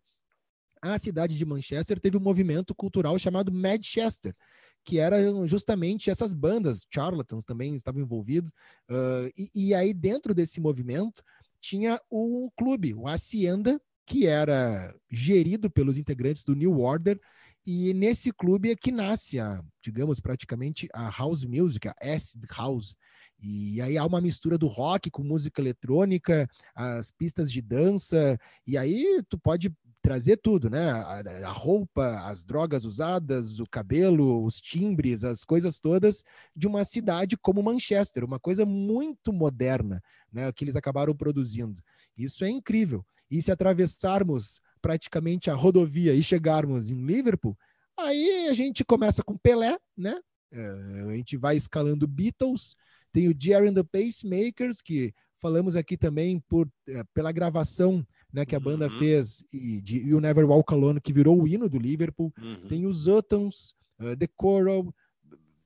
a 0.82 0.98
cidade 0.98 1.38
de 1.38 1.46
Manchester 1.46 2.00
teve 2.00 2.18
um 2.18 2.22
movimento 2.22 2.74
cultural 2.76 3.18
chamado 3.20 3.52
Manchester, 3.52 4.36
que 4.84 5.00
era 5.00 5.18
justamente 5.46 6.10
essas 6.10 6.34
bandas, 6.34 6.86
Charlatans 6.94 7.44
também 7.44 7.76
estavam 7.76 8.02
envolvidos, 8.02 8.52
uh, 8.90 9.32
e, 9.38 9.52
e, 9.54 9.74
aí 9.74 9.94
dentro 9.94 10.34
desse 10.34 10.62
movimento 10.62 11.22
tinha 11.60 12.00
o 12.10 12.50
clube, 12.58 12.94
o 12.94 13.08
Hacienda, 13.08 13.80
que 14.06 14.26
era 14.26 14.96
gerido 15.12 15.70
pelos 15.70 15.98
integrantes 15.98 16.44
do 16.46 16.56
New 16.56 16.80
Order, 16.80 17.20
e 17.66 17.94
nesse 17.94 18.32
clube 18.32 18.72
é 18.72 18.76
que 18.78 18.94
nasce, 18.94 19.42
a, 19.42 19.62
digamos, 19.84 20.22
praticamente 20.22 20.88
a 20.94 21.10
house 21.10 21.44
music, 21.44 21.90
a 21.90 21.96
acid 22.02 22.42
house. 22.58 22.96
E 23.38 23.82
aí 23.82 23.98
há 23.98 24.06
uma 24.06 24.22
mistura 24.22 24.58
do 24.58 24.68
rock 24.68 25.12
com 25.12 25.22
música 25.22 25.62
eletrônica, 25.62 26.48
as 26.74 27.12
pistas 27.12 27.52
de 27.52 27.62
dança, 27.62 28.40
e 28.66 28.78
aí 28.78 29.22
tu 29.28 29.38
pode 29.38 29.70
trazer 30.08 30.38
tudo, 30.38 30.70
né? 30.70 30.90
A, 30.90 31.20
a, 31.50 31.52
roupa, 31.52 32.22
as 32.30 32.46
drogas 32.46 32.86
usadas, 32.86 33.60
o 33.60 33.66
cabelo, 33.66 34.42
os 34.46 34.62
timbres, 34.62 35.26
as 35.26 35.44
coisas 35.44 35.80
todas 35.80 36.24
de 36.56 36.66
uma 36.66 36.86
cidade 36.86 37.36
como 37.36 37.62
Manchester, 37.62 38.24
uma 38.24 38.40
coisa 38.40 38.66
muito 38.66 39.34
moderna, 39.34 40.02
né? 40.32 40.50
Que 40.54 40.64
eles 40.64 40.78
acabaram 40.78 41.14
produzindo. 41.14 41.84
Isso 42.18 42.46
é 42.46 42.50
incrível. 42.50 43.06
E 43.30 43.42
se 43.42 43.52
atravessarmos 43.52 44.62
praticamente 44.82 45.50
a 45.50 45.54
rodovia 45.54 46.14
e 46.14 46.24
chegarmos 46.24 46.90
em 46.90 47.06
Liverpool, 47.06 47.58
aí 48.00 48.48
a 48.48 48.54
gente 48.54 48.86
começa 48.86 49.22
com 49.22 49.38
Pelé, 49.38 49.78
né? 49.98 50.18
É, 50.54 50.70
a 51.10 51.12
gente 51.16 51.36
vai 51.36 51.58
escalando 51.58 52.08
Beatles, 52.08 52.78
tem 53.12 53.28
o 53.28 53.36
Jerry 53.38 53.68
and 53.68 53.74
the 53.74 53.84
Pacemakers, 53.84 54.82
que 54.82 55.14
falamos 55.38 55.76
aqui 55.76 55.98
também 55.98 56.40
por, 56.48 56.66
é, 56.88 57.04
pela 57.14 57.34
gravação 57.34 58.08
né, 58.38 58.46
que 58.46 58.56
a 58.56 58.60
banda 58.60 58.86
uhum. 58.86 59.00
fez, 59.00 59.44
e 59.52 59.82
de 59.82 59.98
You 60.08 60.22
Never 60.22 60.48
Walk 60.48 60.72
Alone, 60.72 61.02
que 61.02 61.12
virou 61.12 61.42
o 61.42 61.48
hino 61.48 61.68
do 61.68 61.80
Liverpool. 61.80 62.32
Uhum. 62.38 62.68
Tem 62.68 62.86
os 62.86 63.08
Uttons, 63.08 63.74
uh, 64.00 64.16
The 64.16 64.28
Coral, 64.38 64.94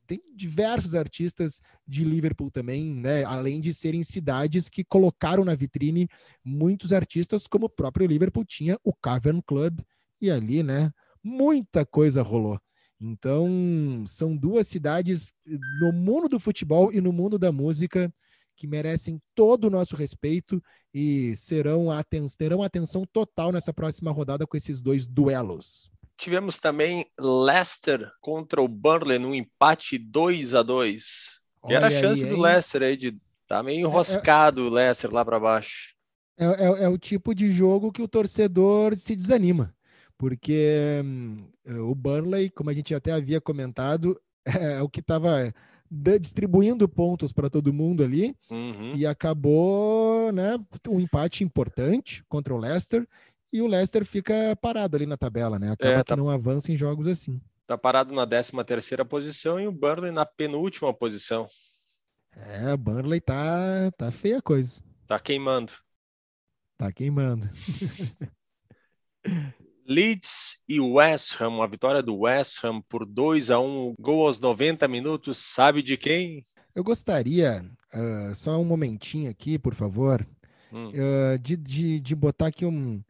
tem 0.08 0.22
diversos 0.34 0.96
artistas 0.96 1.60
de 1.86 2.06
Liverpool 2.06 2.50
também, 2.50 2.94
né? 2.94 3.26
Além 3.26 3.60
de 3.60 3.74
serem 3.74 4.06
cidades 4.06 4.70
que 4.70 4.86
colocaram 4.86 5.44
na 5.44 5.54
vitrine 5.54 6.08
muitos 6.46 6.94
artistas, 6.94 7.46
como 7.46 7.66
o 7.66 7.70
próprio 7.70 8.08
Liverpool 8.08 8.46
tinha 8.46 8.80
o 8.86 8.94
Cavern 8.94 9.42
Club, 9.46 9.82
e 10.22 10.32
ali, 10.32 10.64
né? 10.64 10.94
Muita 11.22 11.86
coisa 11.86 12.22
rolou. 12.22 12.58
Então, 13.02 14.04
são 14.08 14.38
duas 14.38 14.66
cidades 14.66 15.34
no 15.82 15.92
mundo 15.92 16.30
do 16.30 16.40
futebol 16.40 16.94
e 16.94 17.02
no 17.02 17.12
mundo 17.12 17.38
da 17.38 17.52
música 17.52 18.14
que 18.56 18.68
merecem 18.68 19.22
todo 19.36 19.66
o 19.66 19.70
nosso 19.70 19.96
respeito 19.96 20.62
e 20.94 21.36
serão 21.36 21.90
aten 21.90 22.26
terão 22.38 22.62
atenção 22.62 23.06
total 23.12 23.52
nessa 23.52 23.74
próxima 23.74 24.12
rodada 24.12 24.46
com 24.46 24.58
esses 24.58 24.82
dois 24.82 25.06
duelos. 25.08 25.90
Tivemos 26.18 26.60
também 26.60 27.06
Leicester 27.20 28.12
contra 28.22 28.62
o 28.62 28.68
Burnley 28.68 29.18
num 29.18 29.34
empate 29.34 29.98
2 29.98 30.54
a 30.54 30.62
2 30.62 31.40
Que 31.66 31.74
era 31.74 31.88
a 31.88 31.92
chance 31.92 32.24
aí, 32.24 32.30
do 32.30 32.40
Leicester 32.40 32.84
aí 32.84 32.96
de 32.96 33.18
tá 33.48 33.64
meio 33.64 33.88
enroscado 33.88 34.62
é, 34.62 34.64
é, 34.64 34.68
o 34.68 34.70
Leicester 34.70 35.12
lá 35.12 35.26
para 35.26 35.40
baixo. 35.40 35.96
É, 36.38 36.46
é, 36.46 36.84
é, 36.84 36.90
o 36.90 36.98
tipo 36.98 37.34
de 37.34 37.52
jogo 37.52 37.92
que 37.92 38.02
o 38.02 38.08
torcedor 38.08 38.96
se 38.96 39.16
desanima, 39.16 39.76
porque 40.18 41.02
hum, 41.04 41.38
o 41.90 41.94
Burnley, 41.94 42.50
como 42.50 42.70
a 42.70 42.74
gente 42.74 42.94
até 42.96 43.12
havia 43.12 43.42
comentado, 43.42 44.20
é 44.46 44.82
o 44.82 44.90
que 44.90 45.02
estava 45.02 45.54
distribuindo 45.92 46.88
pontos 46.88 47.34
para 47.34 47.50
todo 47.50 47.74
mundo 47.74 48.02
ali 48.02 48.34
uhum. 48.50 48.94
e 48.96 49.06
acabou, 49.06 50.32
né, 50.32 50.58
um 50.88 51.02
empate 51.02 51.44
importante 51.44 52.24
contra 52.30 52.54
o 52.54 52.58
Leicester 52.58 53.06
e 53.52 53.62
o 53.62 53.68
Leicester 53.68 54.06
fica 54.06 54.56
parado 54.62 54.96
ali 54.96 55.06
na 55.06 55.18
tabela, 55.18 55.60
né? 55.60 55.72
Acaba 55.72 55.92
é, 55.92 56.04
tá... 56.04 56.16
que 56.16 56.22
não 56.22 56.30
avança 56.30 56.72
em 56.72 56.78
jogos 56.78 57.08
assim. 57.08 57.42
Tá 57.68 57.78
parado 57.78 58.14
na 58.14 58.26
13 58.26 58.52
terceira 58.66 59.04
posição 59.04 59.60
e 59.60 59.68
o 59.68 59.72
Burnley 59.72 60.12
na 60.12 60.26
penúltima 60.26 60.94
posição. 60.94 61.46
É, 62.34 62.74
o 62.74 62.78
Burnley 62.78 63.20
tá 63.20 63.92
tá 63.98 64.10
feia 64.10 64.38
a 64.38 64.42
coisa. 64.42 64.82
Tá 65.06 65.20
queimando. 65.20 65.74
Tá 66.78 66.90
queimando. 66.92 67.50
Leeds 69.92 70.64
e 70.70 70.80
West 70.80 71.42
Ham, 71.42 71.62
a 71.62 71.68
vitória 71.68 72.02
do 72.02 72.20
West 72.20 72.64
Ham 72.64 72.82
por 72.84 73.06
2 73.06 73.52
a 73.52 73.60
1 73.60 73.96
gol 74.00 74.26
aos 74.26 74.40
90 74.40 74.88
minutos, 74.88 75.38
sabe 75.38 75.82
de 75.82 75.98
quem? 75.98 76.46
Eu 76.74 76.82
gostaria, 76.82 77.62
uh, 77.94 78.34
só 78.34 78.58
um 78.58 78.64
momentinho 78.64 79.30
aqui, 79.30 79.60
por 79.60 79.76
favor, 79.76 80.26
hum. 80.72 80.92
uh, 80.92 81.38
de, 81.40 81.58
de, 81.58 82.00
de 82.00 82.16
botar 82.16 82.48
aqui 82.48 82.64
um, 82.64 83.04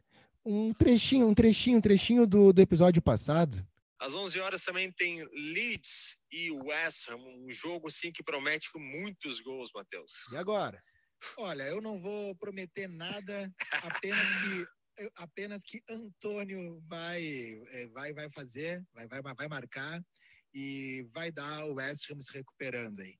um 0.44 0.74
trechinho, 0.74 1.28
um 1.28 1.34
trechinho, 1.34 1.78
um 1.78 1.80
trechinho 1.80 2.26
do, 2.26 2.52
do 2.52 2.60
episódio 2.60 3.00
passado. 3.00 3.64
Às 4.00 4.12
11 4.12 4.40
horas 4.40 4.62
também 4.62 4.90
tem 4.90 5.22
Leeds 5.54 6.16
e 6.32 6.50
West 6.50 7.08
Ham, 7.08 7.18
um 7.18 7.46
jogo 7.52 7.86
assim 7.86 8.10
que 8.10 8.24
promete 8.24 8.72
com 8.72 8.80
muitos 8.80 9.38
gols, 9.40 9.70
Matheus. 9.72 10.14
E 10.32 10.36
agora? 10.36 10.82
Olha, 11.38 11.62
eu 11.62 11.80
não 11.80 12.02
vou 12.02 12.34
prometer 12.34 12.88
nada, 12.88 13.48
apenas 13.84 14.18
que 14.18 14.66
apenas 15.16 15.62
que 15.62 15.82
Antônio 15.90 16.82
vai, 16.86 17.22
é, 17.72 17.86
vai, 17.88 18.12
vai 18.12 18.28
fazer, 18.30 18.82
vai, 18.94 19.06
vai, 19.06 19.22
vai 19.22 19.48
marcar 19.48 20.02
e 20.54 21.06
vai 21.12 21.30
dar 21.30 21.64
o 21.66 21.74
West 21.74 22.10
Ham 22.10 22.20
se 22.20 22.32
recuperando 22.32 23.00
aí. 23.00 23.14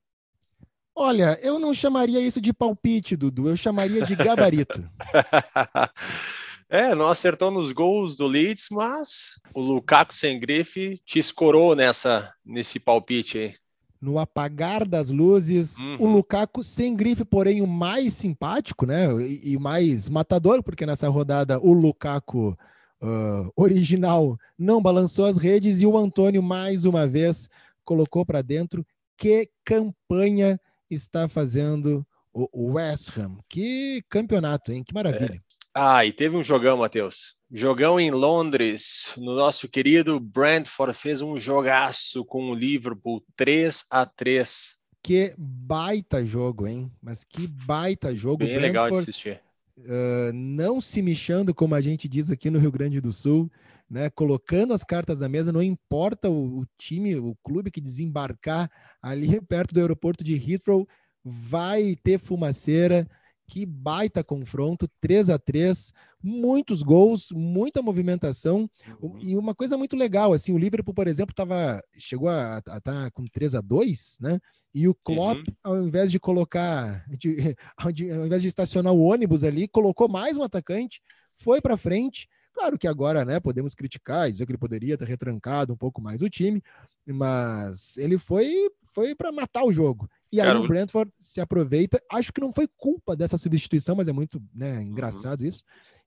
Olha, 0.95 1.39
eu 1.41 1.57
não 1.57 1.73
chamaria 1.73 2.19
isso 2.19 2.39
de 2.39 2.53
palpite, 2.53 3.15
Dudu, 3.15 3.49
eu 3.49 3.57
chamaria 3.57 4.05
de 4.05 4.15
gabarito. 4.15 4.87
é, 6.69 6.93
não 6.93 7.09
acertou 7.09 7.49
nos 7.49 7.71
gols 7.71 8.15
do 8.15 8.27
Leeds, 8.27 8.67
mas 8.69 9.39
o 9.55 9.61
Lukaku 9.61 10.13
sem 10.13 10.39
grife 10.39 11.01
te 11.03 11.17
escorou 11.17 11.75
nessa, 11.75 12.31
nesse 12.45 12.79
palpite 12.79 13.37
aí 13.39 13.62
no 14.03 14.19
apagar 14.19 14.85
das 14.85 15.09
luzes. 15.09 15.79
Uhum. 15.79 15.97
O 16.01 16.05
Lukaku 16.07 16.61
sem 16.61 16.93
grife, 16.93 17.23
porém 17.23 17.61
o 17.61 17.67
mais 17.67 18.13
simpático, 18.13 18.85
né? 18.85 19.07
E, 19.23 19.53
e 19.53 19.57
mais 19.57 20.09
matador, 20.09 20.61
porque 20.61 20.85
nessa 20.85 21.07
rodada 21.07 21.57
o 21.59 21.71
Lukaku 21.71 22.57
uh, 23.01 23.51
original 23.55 24.37
não 24.59 24.81
balançou 24.81 25.25
as 25.25 25.37
redes 25.37 25.79
e 25.79 25.85
o 25.85 25.97
Antônio 25.97 26.43
mais 26.43 26.83
uma 26.83 27.07
vez 27.07 27.47
colocou 27.85 28.25
para 28.25 28.41
dentro. 28.41 28.85
Que 29.15 29.49
campanha 29.63 30.59
está 30.89 31.29
fazendo 31.29 32.05
o 32.33 32.73
West 32.73 33.17
Ham? 33.17 33.37
Que 33.47 34.03
campeonato, 34.09 34.73
hein? 34.73 34.83
Que 34.83 34.93
maravilha. 34.93 35.41
Ah, 35.75 36.05
e 36.05 36.13
teve 36.13 36.35
um 36.35 36.43
jogão, 36.43 36.77
Matheus. 36.77 37.35
Jogão 37.51 37.99
em 37.99 38.11
Londres, 38.11 39.13
no 39.17 39.35
nosso 39.35 39.67
querido 39.67 40.19
Brentford 40.19 40.93
fez 40.93 41.19
um 41.19 41.39
jogaço 41.39 42.23
com 42.25 42.51
o 42.51 42.55
Liverpool 42.55 43.23
3 43.35 43.85
a 43.89 44.05
3. 44.05 44.77
Que 45.01 45.33
baita 45.37 46.23
jogo, 46.23 46.67
hein? 46.67 46.91
Mas 47.01 47.23
que 47.23 47.47
baita 47.47 48.13
jogo. 48.13 48.37
Bem 48.37 48.49
Brentford, 48.49 48.67
legal 48.67 48.91
de 48.91 48.97
assistir. 48.97 49.41
Uh, 49.77 50.31
não 50.31 50.79
se 50.79 51.01
mexendo, 51.01 51.55
como 51.55 51.73
a 51.73 51.81
gente 51.81 52.07
diz 52.07 52.29
aqui 52.29 52.51
no 52.51 52.59
Rio 52.59 52.71
Grande 52.71 53.01
do 53.01 53.11
Sul, 53.11 53.51
né? 53.89 54.11
Colocando 54.11 54.73
as 54.73 54.83
cartas 54.83 55.21
na 55.21 55.27
mesa, 55.27 55.51
não 55.51 55.61
importa 55.61 56.29
o, 56.29 56.59
o 56.59 56.65
time, 56.77 57.15
o 57.15 57.35
clube 57.43 57.71
que 57.71 57.81
desembarcar 57.81 58.69
ali 59.01 59.41
perto 59.41 59.73
do 59.73 59.79
aeroporto 59.79 60.23
de 60.23 60.35
Heathrow, 60.35 60.87
vai 61.23 61.95
ter 62.03 62.19
fumaceira 62.19 63.07
que 63.47 63.65
baita 63.65 64.23
confronto, 64.23 64.89
3 65.01 65.29
a 65.29 65.37
3 65.37 65.93
muitos 66.23 66.81
gols, 66.81 67.31
muita 67.31 67.81
movimentação 67.81 68.69
uhum. 69.01 69.17
e 69.21 69.35
uma 69.35 69.53
coisa 69.53 69.77
muito 69.77 69.95
legal, 69.95 70.33
assim, 70.33 70.53
o 70.53 70.57
Liverpool, 70.57 70.93
por 70.93 71.07
exemplo, 71.07 71.35
tava, 71.35 71.83
chegou 71.97 72.29
a 72.29 72.59
estar 72.59 72.79
tá 72.79 73.11
com 73.11 73.25
3 73.25 73.55
a 73.55 73.61
2 73.61 74.17
né? 74.21 74.39
E 74.73 74.87
o 74.87 74.95
Klopp, 74.95 75.37
uhum. 75.37 75.53
ao 75.63 75.83
invés 75.83 76.11
de 76.11 76.19
colocar, 76.19 77.05
de, 77.09 77.35
ao, 77.77 77.91
de, 77.91 78.09
ao 78.09 78.25
invés 78.25 78.41
de 78.41 78.47
estacionar 78.47 78.93
o 78.93 79.01
ônibus 79.01 79.43
ali, 79.43 79.67
colocou 79.67 80.07
mais 80.07 80.37
um 80.37 80.43
atacante, 80.43 81.01
foi 81.35 81.61
para 81.61 81.77
frente. 81.77 82.27
Claro 82.53 82.77
que 82.77 82.87
agora, 82.87 83.25
né, 83.25 83.39
podemos 83.39 83.75
criticar, 83.75 84.31
dizer 84.31 84.45
que 84.45 84.51
ele 84.51 84.57
poderia 84.57 84.97
ter 84.97 85.07
retrancado 85.07 85.73
um 85.73 85.77
pouco 85.77 86.01
mais 86.01 86.21
o 86.21 86.29
time, 86.29 86.61
mas 87.05 87.97
ele 87.97 88.17
foi 88.17 88.69
foi 88.93 89.15
para 89.15 89.31
matar 89.31 89.63
o 89.63 89.71
jogo. 89.71 90.09
E 90.31 90.39
aí 90.39 90.47
Cara, 90.47 90.59
o 90.59 90.67
Brentford 90.67 91.11
se 91.19 91.39
aproveita. 91.41 92.01
Acho 92.11 92.31
que 92.31 92.41
não 92.41 92.51
foi 92.51 92.67
culpa 92.77 93.15
dessa 93.15 93.37
substituição, 93.37 93.95
mas 93.95 94.07
é 94.07 94.13
muito 94.13 94.41
né, 94.53 94.81
engraçado 94.81 95.41
uhum. 95.41 95.47
isso. 95.47 95.63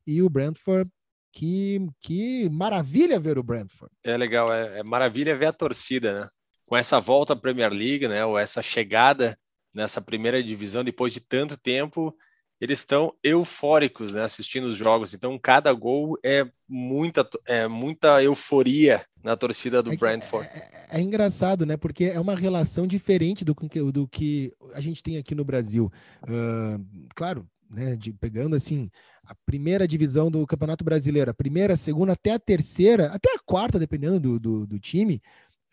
E 0.06 0.22
o 0.22 0.28
Brentford, 0.28 0.90
que, 1.32 1.86
que 2.00 2.48
maravilha 2.50 3.20
ver 3.20 3.38
o 3.38 3.42
Brentford. 3.42 3.92
É 4.04 4.16
legal, 4.16 4.52
é, 4.52 4.78
é 4.78 4.82
maravilha 4.82 5.36
ver 5.36 5.46
a 5.46 5.52
torcida, 5.52 6.20
né? 6.20 6.28
Com 6.64 6.76
essa 6.76 6.98
volta 6.98 7.34
à 7.34 7.36
Premier 7.36 7.72
League, 7.72 8.08
né? 8.08 8.24
Ou 8.24 8.38
essa 8.38 8.60
chegada 8.62 9.38
nessa 9.72 10.00
primeira 10.00 10.42
divisão 10.42 10.82
depois 10.82 11.12
de 11.12 11.20
tanto 11.20 11.58
tempo, 11.58 12.16
eles 12.60 12.78
estão 12.80 13.12
eufóricos, 13.22 14.14
né? 14.14 14.22
Assistindo 14.22 14.64
os 14.64 14.76
jogos. 14.76 15.12
Então, 15.12 15.38
cada 15.38 15.72
gol 15.72 16.18
é 16.24 16.46
muita, 16.68 17.28
é 17.46 17.68
muita 17.68 18.22
euforia 18.22 19.04
na 19.22 19.36
torcida 19.36 19.82
do 19.82 19.92
é, 19.92 19.96
Brentford. 19.96 20.48
É, 20.48 20.58
é, 20.58 20.98
é, 20.98 21.00
engraçado, 21.00 21.66
né? 21.66 21.76
Porque 21.76 22.04
é 22.04 22.18
uma 22.18 22.34
relação 22.34 22.86
diferente 22.86 23.44
do, 23.44 23.54
do 23.92 24.08
que 24.08 24.52
a 24.72 24.80
gente 24.80 25.02
tem 25.02 25.18
aqui 25.18 25.34
no 25.34 25.44
Brasil. 25.44 25.92
Uh, 26.22 26.82
claro, 27.14 27.46
né? 27.70 27.96
De, 27.96 28.12
pegando 28.12 28.56
assim 28.56 28.90
a 29.24 29.34
primeira 29.44 29.86
divisão 29.88 30.30
do 30.30 30.46
Campeonato 30.46 30.84
Brasileiro, 30.84 31.30
a 31.30 31.34
primeira, 31.34 31.74
a 31.74 31.76
segunda, 31.76 32.12
até 32.12 32.32
a 32.32 32.38
terceira, 32.38 33.06
até 33.06 33.34
a 33.34 33.38
quarta, 33.44 33.78
dependendo 33.78 34.20
do, 34.20 34.38
do, 34.38 34.66
do 34.66 34.78
time, 34.78 35.20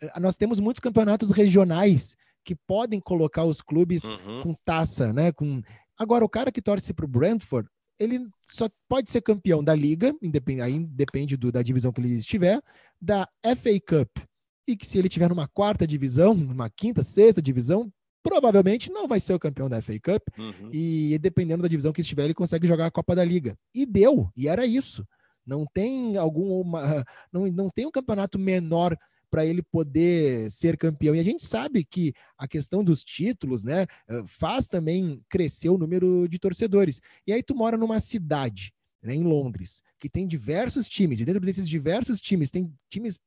eh, 0.02 0.20
nós 0.20 0.36
temos 0.36 0.58
muitos 0.58 0.80
campeonatos 0.80 1.30
regionais 1.30 2.16
que 2.44 2.54
podem 2.54 3.00
colocar 3.00 3.44
os 3.44 3.62
clubes 3.62 4.04
uhum. 4.04 4.42
com 4.42 4.54
taça, 4.64 5.12
né? 5.12 5.32
Com... 5.32 5.62
Agora, 5.98 6.24
o 6.24 6.28
cara 6.28 6.50
que 6.50 6.62
torce 6.62 6.92
para 6.92 7.04
o 7.04 7.08
Brentford, 7.08 7.68
ele 7.98 8.26
só 8.46 8.68
pode 8.88 9.10
ser 9.10 9.20
campeão 9.20 9.62
da 9.62 9.74
liga, 9.74 10.14
independ... 10.22 10.60
aí 10.60 10.78
depende 10.78 11.36
do, 11.36 11.52
da 11.52 11.62
divisão 11.62 11.92
que 11.92 12.00
ele 12.00 12.14
estiver, 12.14 12.60
da 13.00 13.28
FA 13.56 13.80
Cup. 13.86 14.18
E 14.66 14.76
que 14.76 14.86
se 14.86 14.98
ele 14.98 15.08
tiver 15.08 15.28
numa 15.28 15.46
quarta 15.46 15.86
divisão, 15.86 16.34
numa 16.34 16.70
quinta, 16.70 17.04
sexta 17.04 17.40
divisão, 17.40 17.92
provavelmente 18.22 18.90
não 18.90 19.06
vai 19.06 19.20
ser 19.20 19.34
o 19.34 19.38
campeão 19.38 19.68
da 19.68 19.82
FA 19.82 19.94
Cup. 20.02 20.22
Uhum. 20.38 20.70
E 20.72 21.18
dependendo 21.20 21.62
da 21.62 21.68
divisão 21.68 21.92
que 21.92 22.00
estiver, 22.00 22.24
ele 22.24 22.34
consegue 22.34 22.66
jogar 22.66 22.86
a 22.86 22.90
Copa 22.90 23.14
da 23.14 23.24
Liga. 23.24 23.56
E 23.74 23.84
deu, 23.84 24.30
e 24.34 24.48
era 24.48 24.64
isso. 24.64 25.06
Não 25.46 25.66
tem 25.72 26.16
alguma. 26.16 27.04
Não, 27.30 27.46
não 27.48 27.68
tem 27.68 27.86
um 27.86 27.90
campeonato 27.90 28.38
menor 28.38 28.96
para 29.34 29.44
ele 29.44 29.62
poder 29.62 30.48
ser 30.48 30.76
campeão. 30.76 31.12
E 31.12 31.18
a 31.18 31.24
gente 31.24 31.44
sabe 31.44 31.82
que 31.82 32.14
a 32.38 32.46
questão 32.46 32.84
dos 32.84 33.02
títulos, 33.02 33.64
né, 33.64 33.84
eh, 34.06 34.22
faz 34.28 34.68
também 34.68 35.20
crescer 35.28 35.70
o 35.70 35.76
número 35.76 36.28
de 36.28 36.38
torcedores. 36.38 37.00
E 37.26 37.32
aí 37.32 37.42
tu 37.42 37.52
mora 37.52 37.76
numa 37.76 37.98
cidade, 37.98 38.72
né, 39.02 39.12
em 39.12 39.24
Londres, 39.24 39.82
que 39.98 40.08
tem 40.08 40.24
diversos 40.24 40.88
times, 40.88 41.18
e 41.18 41.24
dentro 41.24 41.40
desses 41.40 41.68
diversos 41.68 42.20
times 42.20 42.48
tem 42.48 42.72
times 42.88 43.18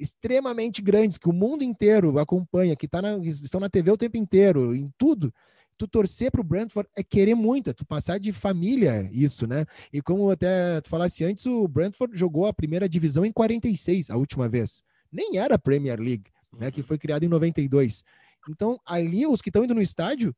extremamente 0.00 0.80
grandes 0.80 1.18
que 1.18 1.28
o 1.28 1.34
mundo 1.34 1.62
inteiro 1.62 2.18
acompanha, 2.18 2.74
que, 2.74 2.88
tá 2.88 3.02
na, 3.02 3.18
estão 3.18 3.60
na 3.60 3.68
TV 3.68 3.90
o 3.90 3.98
tempo 3.98 4.16
inteiro, 4.16 4.74
em 4.74 4.90
tudo. 4.96 5.34
Tu 5.76 5.86
torcer 5.86 6.30
para 6.30 6.40
o 6.40 6.44
Brentford 6.44 6.88
é 6.96 7.02
querer 7.02 7.34
muito, 7.34 7.68
é 7.68 7.74
tu 7.74 7.84
passar 7.84 8.18
de 8.18 8.32
família 8.32 9.06
isso, 9.12 9.46
né? 9.46 9.66
E 9.92 10.00
como 10.00 10.30
até 10.30 10.80
tu 10.80 10.88
falasse 10.88 11.22
antes, 11.24 11.44
o 11.44 11.68
Brentford 11.68 12.18
jogou 12.18 12.46
a 12.46 12.54
primeira 12.54 12.88
divisão 12.88 13.22
em 13.22 13.30
46, 13.30 14.08
a 14.08 14.16
última 14.16 14.48
vez. 14.48 14.82
Nem 15.12 15.36
era 15.36 15.56
a 15.56 15.58
Premier 15.58 16.00
League, 16.00 16.30
né? 16.58 16.70
Que 16.70 16.80
uhum. 16.80 16.86
foi 16.86 16.98
criada 16.98 17.24
em 17.24 17.28
92. 17.28 18.02
Então, 18.48 18.80
ali, 18.86 19.26
os 19.26 19.40
que 19.40 19.50
estão 19.50 19.64
indo 19.64 19.74
no 19.74 19.82
estádio, 19.82 20.34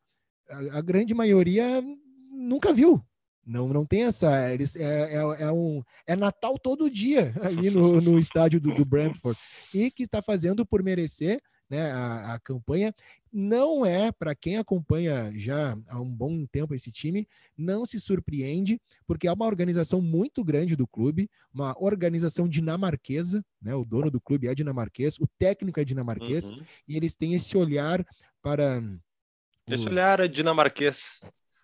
a, 0.48 0.78
a 0.78 0.80
grande 0.80 1.14
maioria 1.14 1.82
nunca 2.30 2.72
viu, 2.72 3.02
não, 3.46 3.68
não 3.68 3.84
tem 3.84 4.04
essa. 4.04 4.52
Eles, 4.52 4.74
é, 4.74 5.16
é, 5.16 5.42
é, 5.44 5.52
um, 5.52 5.82
é 6.06 6.16
Natal 6.16 6.58
todo 6.58 6.90
dia 6.90 7.34
ali 7.42 7.70
no, 7.70 8.00
no 8.00 8.18
estádio 8.18 8.60
do, 8.60 8.74
do 8.74 8.84
Brentford. 8.84 9.38
E 9.74 9.90
que 9.90 10.04
está 10.04 10.22
fazendo 10.22 10.64
por 10.64 10.82
merecer 10.82 11.40
né, 11.68 11.90
a, 11.90 12.34
a 12.34 12.40
campanha. 12.40 12.94
Não 13.32 13.84
é, 13.84 14.12
para 14.12 14.34
quem 14.34 14.58
acompanha 14.58 15.32
já 15.34 15.76
há 15.88 16.00
um 16.00 16.10
bom 16.10 16.46
tempo 16.46 16.74
esse 16.74 16.92
time, 16.92 17.26
não 17.56 17.84
se 17.84 17.98
surpreende, 17.98 18.80
porque 19.06 19.26
é 19.26 19.32
uma 19.32 19.46
organização 19.46 20.00
muito 20.00 20.44
grande 20.44 20.76
do 20.76 20.86
clube, 20.86 21.28
uma 21.52 21.74
organização 21.82 22.48
dinamarquesa, 22.48 23.44
né, 23.60 23.74
o 23.74 23.84
dono 23.84 24.10
do 24.10 24.20
clube 24.20 24.46
é 24.46 24.54
dinamarquês, 24.54 25.18
o 25.18 25.26
técnico 25.38 25.80
é 25.80 25.84
dinamarquês, 25.84 26.52
uhum. 26.52 26.62
e 26.86 26.96
eles 26.96 27.14
têm 27.14 27.34
esse 27.34 27.56
olhar 27.56 28.06
para. 28.40 28.82
Esse 29.68 29.88
olhar 29.88 30.20
é 30.20 30.28
dinamarquês. 30.28 31.18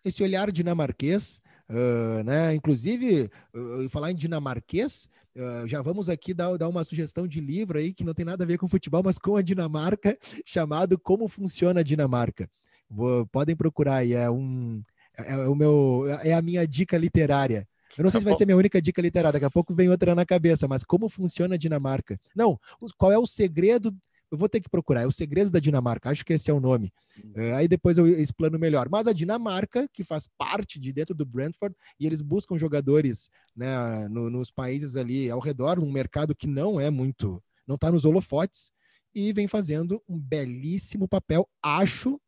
Esse 0.04 0.22
olhar 0.22 0.50
dinamarquês 0.50 1.40
Uh, 1.70 2.24
né? 2.24 2.52
Inclusive, 2.52 3.30
uh, 3.54 3.88
falar 3.90 4.10
em 4.10 4.16
dinamarquês, 4.16 5.08
uh, 5.37 5.66
já 5.66 5.83
vamos 5.83 6.09
aqui 6.09 6.35
dar, 6.35 6.57
dar 6.57 6.69
uma 6.69 6.85
sugestão 6.85 7.27
de 7.27 7.40
livro 7.40 7.79
aí 7.79 7.93
que 7.93 8.05
não 8.05 8.14
tem 8.14 8.25
nada 8.25 8.45
a 8.45 8.47
ver 8.47 8.59
com 8.59 8.69
futebol, 8.69 9.03
mas 9.05 9.19
com 9.19 9.37
a 9.37 9.43
Dinamarca, 9.43 10.16
chamado 10.45 10.99
Como 10.99 11.29
Funciona 11.29 11.81
a 11.81 11.83
Dinamarca. 11.85 12.49
Vou, 12.88 13.27
podem 13.27 13.55
procurar 13.55 13.97
aí, 13.97 14.12
é 14.12 14.31
um 14.31 14.83
é, 15.16 15.33
é, 15.33 15.37
o 15.49 15.55
meu 15.55 16.05
é 16.23 16.33
a 16.33 16.43
minha 16.43 16.66
dica 16.66 16.97
literária. 16.97 17.66
Eu 17.99 18.05
não 18.05 18.11
sei 18.11 18.21
se 18.21 18.25
vai 18.25 18.35
ser 18.35 18.47
minha 18.47 18.57
única 18.57 18.81
dica 18.81 19.03
literária, 19.03 19.33
daqui 19.33 19.45
a 19.45 19.51
pouco 19.51 19.75
vem 19.75 19.88
outra 19.88 20.14
na 20.14 20.25
cabeça, 20.25 20.69
mas 20.69 20.85
como 20.85 21.09
funciona 21.09 21.57
a 21.57 21.59
Dinamarca? 21.59 22.21
Não, 22.35 22.59
qual 22.97 23.11
é 23.11 23.19
o 23.19 23.27
segredo 23.27 23.93
eu 24.31 24.38
vou 24.38 24.49
ter 24.49 24.61
que 24.61 24.69
procurar. 24.69 25.03
É 25.03 25.07
o 25.07 25.12
Segredo 25.12 25.51
da 25.51 25.59
Dinamarca, 25.59 26.11
acho 26.11 26.25
que 26.25 26.33
esse 26.33 26.51
é 26.51 26.55
o 26.55 26.61
nome. 26.61 26.93
É, 27.35 27.53
aí 27.55 27.66
depois 27.66 27.99
eu 27.99 28.07
explano 28.07 28.59
melhor. 28.59 28.88
Mas 28.88 29.07
a 29.07 29.12
Dinamarca, 29.12 29.88
que 29.93 30.05
faz 30.05 30.29
parte 30.38 30.79
de 30.79 30.93
dentro 30.93 31.14
do 31.14 31.27
Brentford, 31.27 31.75
e 31.99 32.07
eles 32.07 32.21
buscam 32.23 32.57
jogadores 32.57 33.29
né, 33.55 34.09
no, 34.09 34.31
nos 34.31 34.51
países 34.51 34.97
ali 34.97 35.31
ao 35.31 35.40
redor, 35.40 35.81
num 35.81 35.90
mercado 35.90 36.35
que 36.35 36.47
não 36.47 36.79
é 36.79 36.90
muito, 36.90 37.43
não 37.66 37.75
está 37.75 37.90
nos 37.90 38.05
holofotes, 38.05 38.71
e 39.14 39.33
vem 39.33 39.49
fazendo 39.49 40.03
um 40.09 40.19
belíssimo 40.19 41.09
papel. 41.09 41.49
Acho, 41.62 42.21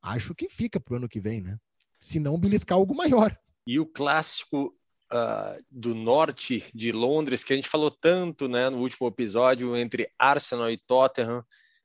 acho 0.00 0.34
que 0.34 0.48
fica 0.48 0.78
para 0.78 0.94
o 0.94 0.96
ano 0.98 1.08
que 1.08 1.20
vem, 1.20 1.40
né? 1.40 1.58
Se 2.00 2.20
não 2.20 2.38
beliscar 2.38 2.78
algo 2.78 2.94
maior. 2.94 3.36
E 3.66 3.80
o 3.80 3.86
clássico 3.86 4.72
uh, 5.12 5.62
do 5.70 5.94
norte 5.94 6.64
de 6.74 6.92
Londres, 6.92 7.44
que 7.44 7.52
a 7.52 7.56
gente 7.56 7.68
falou 7.68 7.90
tanto 7.90 8.48
né, 8.48 8.68
no 8.70 8.78
último 8.78 9.08
episódio, 9.08 9.76
entre 9.76 10.10
Arsenal 10.18 10.70
e 10.70 10.76
Tottenham. 10.76 11.44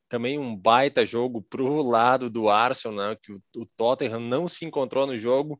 Também 0.09 0.37
um 0.37 0.55
baita 0.55 1.05
jogo 1.05 1.41
para 1.41 1.63
o 1.63 1.81
lado 1.81 2.29
do 2.29 2.49
Arsenal, 2.49 3.09
né, 3.09 3.17
que 3.21 3.33
o, 3.33 3.41
o, 3.57 3.65
Tottenham 3.75 4.19
não 4.19 4.47
se 4.47 4.65
encontrou 4.65 5.07
no 5.07 5.17
jogo. 5.17 5.59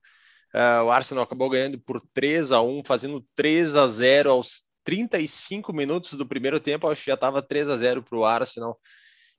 Uh, 0.53 0.83
o 0.85 0.91
Arsenal 0.91 1.23
acabou 1.23 1.49
ganhando 1.49 1.79
por 1.79 1.99
3 2.13 2.51
a 2.51 2.61
1 2.61 2.83
fazendo 2.85 3.25
3 3.35 3.75
a 3.75 3.87
0 3.87 4.29
aos 4.29 4.65
35 4.83 5.73
minutos 5.73 6.13
do 6.13 6.27
primeiro 6.27 6.59
tempo. 6.59 6.87
Acho 6.87 7.03
que 7.03 7.09
já 7.09 7.15
estava 7.15 7.41
3 7.41 7.69
a 7.69 7.77
0 7.77 8.03
para 8.03 8.17
o 8.17 8.25
Arsenal. 8.25 8.79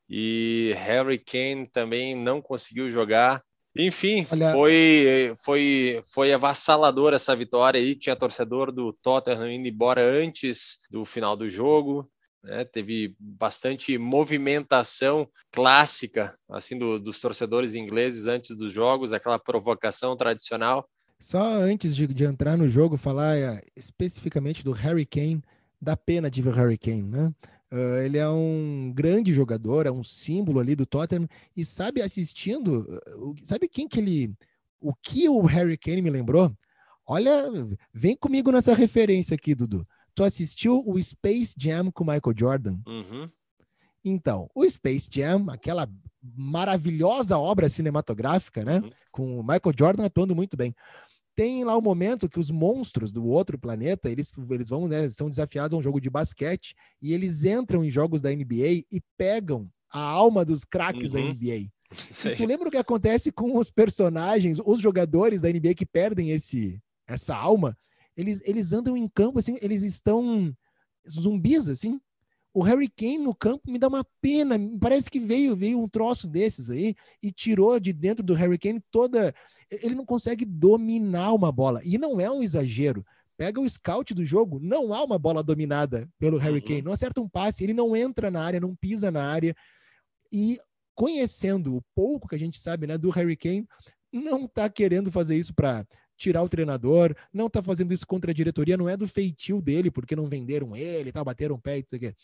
E 0.09 0.75
Harry 0.77 1.19
Kane 1.19 1.69
também 1.71 2.15
não 2.15 2.43
conseguiu 2.43 2.91
jogar. 2.91 3.43
Enfim, 3.77 4.27
Olha... 4.31 4.53
foi, 4.53 5.35
foi, 5.37 6.03
foi 6.05 6.33
avassalador 6.33 7.13
essa 7.13 7.35
vitória 7.35 7.81
aí. 7.81 7.95
Tinha 7.95 8.15
torcedor 8.15 8.71
do 8.71 8.93
Tottenham 8.93 9.51
indo 9.51 9.69
embora 9.69 10.03
antes 10.03 10.79
do 10.91 11.05
final 11.05 11.37
do 11.37 11.51
jogo. 11.51 12.09
Né? 12.43 12.65
Teve 12.65 13.17
bastante 13.19 13.99
movimentação 13.99 15.29
clássica 15.51 16.39
assim 16.49 16.79
do, 16.79 17.01
dos 17.01 17.21
torcedores 17.21 17.75
ingleses 17.75 18.27
antes 18.27 18.57
dos 18.57 18.73
jogos, 18.73 19.13
aquela 19.13 19.39
provocação 19.39 20.17
tradicional. 20.17 20.89
Só 21.19 21.43
antes 21.43 21.97
de, 21.97 22.07
de 22.07 22.25
entrar 22.25 22.57
no 22.57 22.69
jogo, 22.69 22.97
falar 22.97 23.37
é, 23.37 23.63
especificamente 23.75 24.63
do 24.63 24.73
Harry 24.73 25.07
Kane, 25.07 25.43
da 25.81 25.97
pena 25.97 26.31
de 26.31 26.43
ver 26.43 26.51
o 26.51 26.53
Harry 26.53 26.79
Kane, 26.79 27.03
né? 27.03 27.33
Uh, 27.73 27.97
ele 28.05 28.19
é 28.19 28.29
um 28.29 28.93
grande 28.95 29.33
jogador, 29.33 29.87
é 29.87 29.91
um 29.91 30.05
símbolo 30.05 30.61
ali 30.61 30.77
do 30.77 30.87
Tottenham 30.87 31.29
e 31.57 31.65
sabe 31.65 32.03
assistindo, 32.03 33.01
sabe 33.43 33.69
quem 33.69 33.89
que 33.89 33.99
ele, 33.99 34.33
o 34.81 34.95
que 34.95 35.29
o 35.29 35.43
Harry 35.43 35.77
Kane 35.77 36.03
me 36.03 36.11
lembrou? 36.11 36.53
Olha, 37.07 37.51
vem 37.93 38.17
comigo 38.17 38.51
nessa 38.51 38.75
referência 38.75 39.35
aqui, 39.35 39.55
Dudu. 39.55 39.87
Tu 40.15 40.23
assistiu 40.23 40.83
o 40.87 41.03
Space 41.03 41.55
Jam 41.59 41.91
com 41.91 42.05
Michael 42.05 42.35
Jordan? 42.37 42.79
Uhum. 42.87 43.27
Então, 44.05 44.49
o 44.55 44.69
Space 44.69 45.09
Jam, 45.11 45.47
aquela 45.49 45.89
maravilhosa 46.23 47.39
obra 47.39 47.69
cinematográfica, 47.69 48.65
né? 48.65 48.79
Uhum. 48.79 48.91
Com 49.11 49.41
o 49.41 49.43
Michael 49.43 49.75
Jordan 49.77 50.05
atuando 50.05 50.35
muito 50.35 50.57
bem 50.57 50.75
tem 51.35 51.65
lá 51.65 51.77
o 51.77 51.83
momento 51.83 52.29
que 52.29 52.39
os 52.39 52.51
monstros 52.51 53.13
do 53.13 53.25
outro 53.27 53.59
planeta, 53.59 54.11
eles, 54.11 54.33
eles 54.51 54.69
vão, 54.69 54.87
né, 54.87 55.09
são 55.09 55.29
desafiados 55.29 55.75
a 55.75 55.79
um 55.79 55.83
jogo 55.83 56.01
de 56.01 56.11
basquete 56.11 56.75
e 57.01 57.13
eles 57.13 57.45
entram 57.45 57.85
em 57.85 57.91
jogos 57.91 58.21
da 58.21 58.31
NBA 58.31 58.85
e 58.91 59.01
pegam 59.17 59.69
a 59.91 60.01
alma 60.01 60.45
dos 60.45 60.65
craques 60.65 61.13
uhum. 61.13 61.23
da 61.23 61.35
NBA. 61.35 61.69
E 62.25 62.35
tu 62.35 62.45
lembra 62.45 62.67
o 62.67 62.71
que 62.73 62.77
acontece 62.77 63.31
com 63.31 63.57
os 63.57 63.71
personagens, 63.71 64.59
os 64.65 64.81
jogadores 64.81 65.41
da 65.41 65.49
NBA 65.49 65.75
que 65.75 65.87
perdem 65.87 66.31
esse 66.31 66.81
essa 67.07 67.37
alma? 67.37 67.77
Eles, 68.17 68.41
eles 68.45 68.73
andam 68.73 68.97
em 68.97 69.07
campo 69.07 69.39
assim, 69.39 69.57
eles 69.61 69.85
estão 69.85 70.53
zumbis 71.09 71.69
assim, 71.69 72.01
o 72.55 72.63
Harry 72.63 72.89
Kane 72.89 73.19
no 73.19 73.35
campo 73.35 73.69
me 73.69 73.79
dá 73.79 73.89
uma 73.89 74.07
pena. 74.23 74.57
Parece 74.81 75.11
que 75.11 75.19
veio, 75.19 75.57
veio 75.57 75.83
um 75.83 75.89
troço 75.89 76.29
desses 76.29 76.71
aí 76.71 76.95
e 77.21 77.33
tirou 77.33 77.81
de 77.81 77.93
dentro 77.93 78.25
do 78.25 78.33
Harry 78.33 78.57
Kane 78.57 78.81
toda. 78.93 79.35
Ele 79.69 79.97
não 79.97 80.07
consegue 80.07 80.45
dominar 80.45 81.33
uma 81.33 81.51
bola. 81.51 81.81
E 81.85 81.99
não 81.99 82.21
é 82.21 82.31
um 82.31 82.45
exagero. 82.45 83.05
Pega 83.37 83.61
o 83.61 83.69
scout 83.69 84.15
do 84.15 84.25
jogo, 84.25 84.61
não 84.63 84.95
há 84.95 85.03
uma 85.03 85.19
bola 85.19 85.43
dominada 85.43 86.09
pelo 86.17 86.39
Harry 86.39 86.61
uhum. 86.61 86.65
Kane. 86.65 86.83
Não 86.83 86.93
acerta 86.93 87.21
um 87.21 87.29
passe, 87.29 87.65
ele 87.65 87.75
não 87.75 87.97
entra 87.97 88.31
na 88.31 88.41
área, 88.41 88.61
não 88.61 88.77
pisa 88.77 89.11
na 89.11 89.27
área. 89.27 89.53
E 90.33 90.57
conhecendo 90.95 91.77
o 91.77 91.83
pouco 91.93 92.29
que 92.29 92.37
a 92.37 92.39
gente 92.39 92.61
sabe 92.61 92.87
né, 92.87 92.97
do 92.97 93.11
Harry 93.11 93.37
Kane, 93.37 93.67
não 94.13 94.45
está 94.45 94.69
querendo 94.69 95.11
fazer 95.11 95.37
isso 95.37 95.53
para 95.53 95.85
tirar 96.17 96.45
o 96.45 96.49
treinador, 96.49 97.17
não 97.33 97.51
tá 97.51 97.61
fazendo 97.61 97.93
isso 97.93 98.07
contra 98.07 98.31
a 98.31 98.35
diretoria, 98.35 98.77
não 98.77 98.89
é 98.89 98.97
do 98.97 99.09
feitio 99.09 99.61
dele, 99.61 99.91
porque 99.91 100.15
não 100.15 100.29
venderam 100.29 100.77
ele, 100.77 101.11
tá, 101.11 101.25
bateram 101.25 101.57
o 101.57 101.61
pé 101.61 101.79
e 101.79 101.83
tudo 101.83 102.15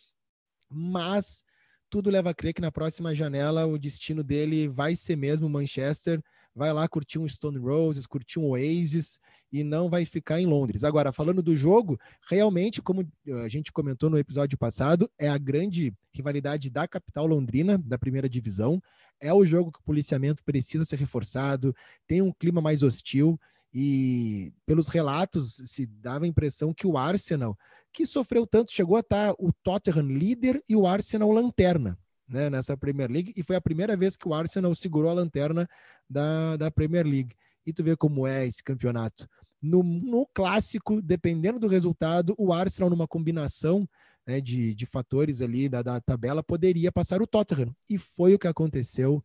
Mas 0.71 1.45
tudo 1.91 2.09
leva 2.09 2.31
a 2.31 2.35
crer 2.35 2.55
que 2.55 2.61
na 2.61 2.71
próxima 2.71 3.15
janela 3.15 3.67
o 3.67 3.79
destino 3.79 4.23
dele 4.23 4.69
vai 4.69 4.95
ser 4.95 5.17
mesmo 5.17 5.49
Manchester, 5.49 6.23
vai 6.55 6.73
lá 6.73 6.87
curtir 6.89 7.19
um 7.19 7.29
Stone 7.29 7.59
Roses, 7.59 8.07
curtir 8.07 8.39
um 8.39 8.51
Oasis 8.51 9.19
e 9.53 9.65
não 9.65 9.91
vai 9.91 10.05
ficar 10.05 10.41
em 10.41 10.47
Londres. 10.47 10.85
Agora, 10.85 11.13
falando 11.13 11.43
do 11.43 11.57
jogo, 11.57 11.99
realmente, 12.29 12.81
como 12.81 13.07
a 13.45 13.49
gente 13.49 13.73
comentou 13.73 14.09
no 14.09 14.19
episódio 14.19 14.57
passado, 14.57 15.11
é 15.19 15.29
a 15.29 15.39
grande 15.39 15.93
rivalidade 16.13 16.71
da 16.71 16.87
capital 16.87 17.27
londrina, 17.27 17.77
da 17.79 17.99
primeira 17.99 18.29
divisão. 18.29 18.81
É 19.21 19.33
o 19.35 19.45
jogo 19.45 19.73
que 19.73 19.81
o 19.81 19.85
policiamento 19.85 20.45
precisa 20.45 20.85
ser 20.85 20.97
reforçado, 20.97 21.75
tem 22.07 22.23
um 22.23 22.33
clima 22.33 22.61
mais 22.61 22.83
hostil 22.83 23.39
e 23.73 24.53
pelos 24.67 24.89
relatos 24.89 25.63
se 25.65 25.87
dava 25.87 26.25
a 26.25 26.29
impressão 26.29 26.75
que 26.75 26.87
o 26.87 26.99
Arsenal, 26.99 27.57
que 27.93 28.07
sofreu 28.07 28.47
tanto, 28.47 28.73
chegou 28.73 28.97
a 28.97 29.01
estar 29.01 29.33
o 29.39 29.53
Tottenham 29.53 30.07
líder 30.07 30.63
e 30.69 30.77
o 30.77 30.87
Arsenal 30.87 31.31
lanterna. 31.31 31.99
Né, 32.29 32.49
nessa 32.49 32.77
Premier 32.77 33.11
League, 33.11 33.33
e 33.37 33.43
foi 33.43 33.57
a 33.57 33.61
primeira 33.61 33.97
vez 33.97 34.17
que 34.17 34.29
o 34.29 34.33
Arsenal 34.33 34.73
segurou 34.73 35.11
a 35.11 35.15
lanterna 35.15 35.69
da, 36.09 36.57
da 36.57 36.71
Premier 36.71 37.05
League. 37.05 37.35
E 37.67 37.73
tu 37.73 37.83
vê 37.83 37.97
como 37.97 38.25
é 38.25 38.47
esse 38.47 38.63
campeonato. 38.63 39.27
No, 39.61 39.83
no 39.83 40.25
clássico, 40.33 41.03
dependendo 41.03 41.59
do 41.59 41.67
resultado, 41.67 42.33
o 42.39 42.53
Arsenal, 42.53 42.89
numa 42.89 43.09
combinação 43.09 43.85
né, 44.25 44.41
de, 44.41 44.77
de 44.77 44.87
fatores 44.87 45.43
ali 45.43 45.69
da, 45.69 45.83
da 45.83 46.01
tabela, 46.01 46.41
poderia 46.41 46.93
passar 46.93 47.21
o 47.21 47.27
Tottenham. 47.27 47.75
E 47.89 47.99
foi 47.99 48.33
o 48.33 48.39
que 48.39 48.47
aconteceu. 48.47 49.21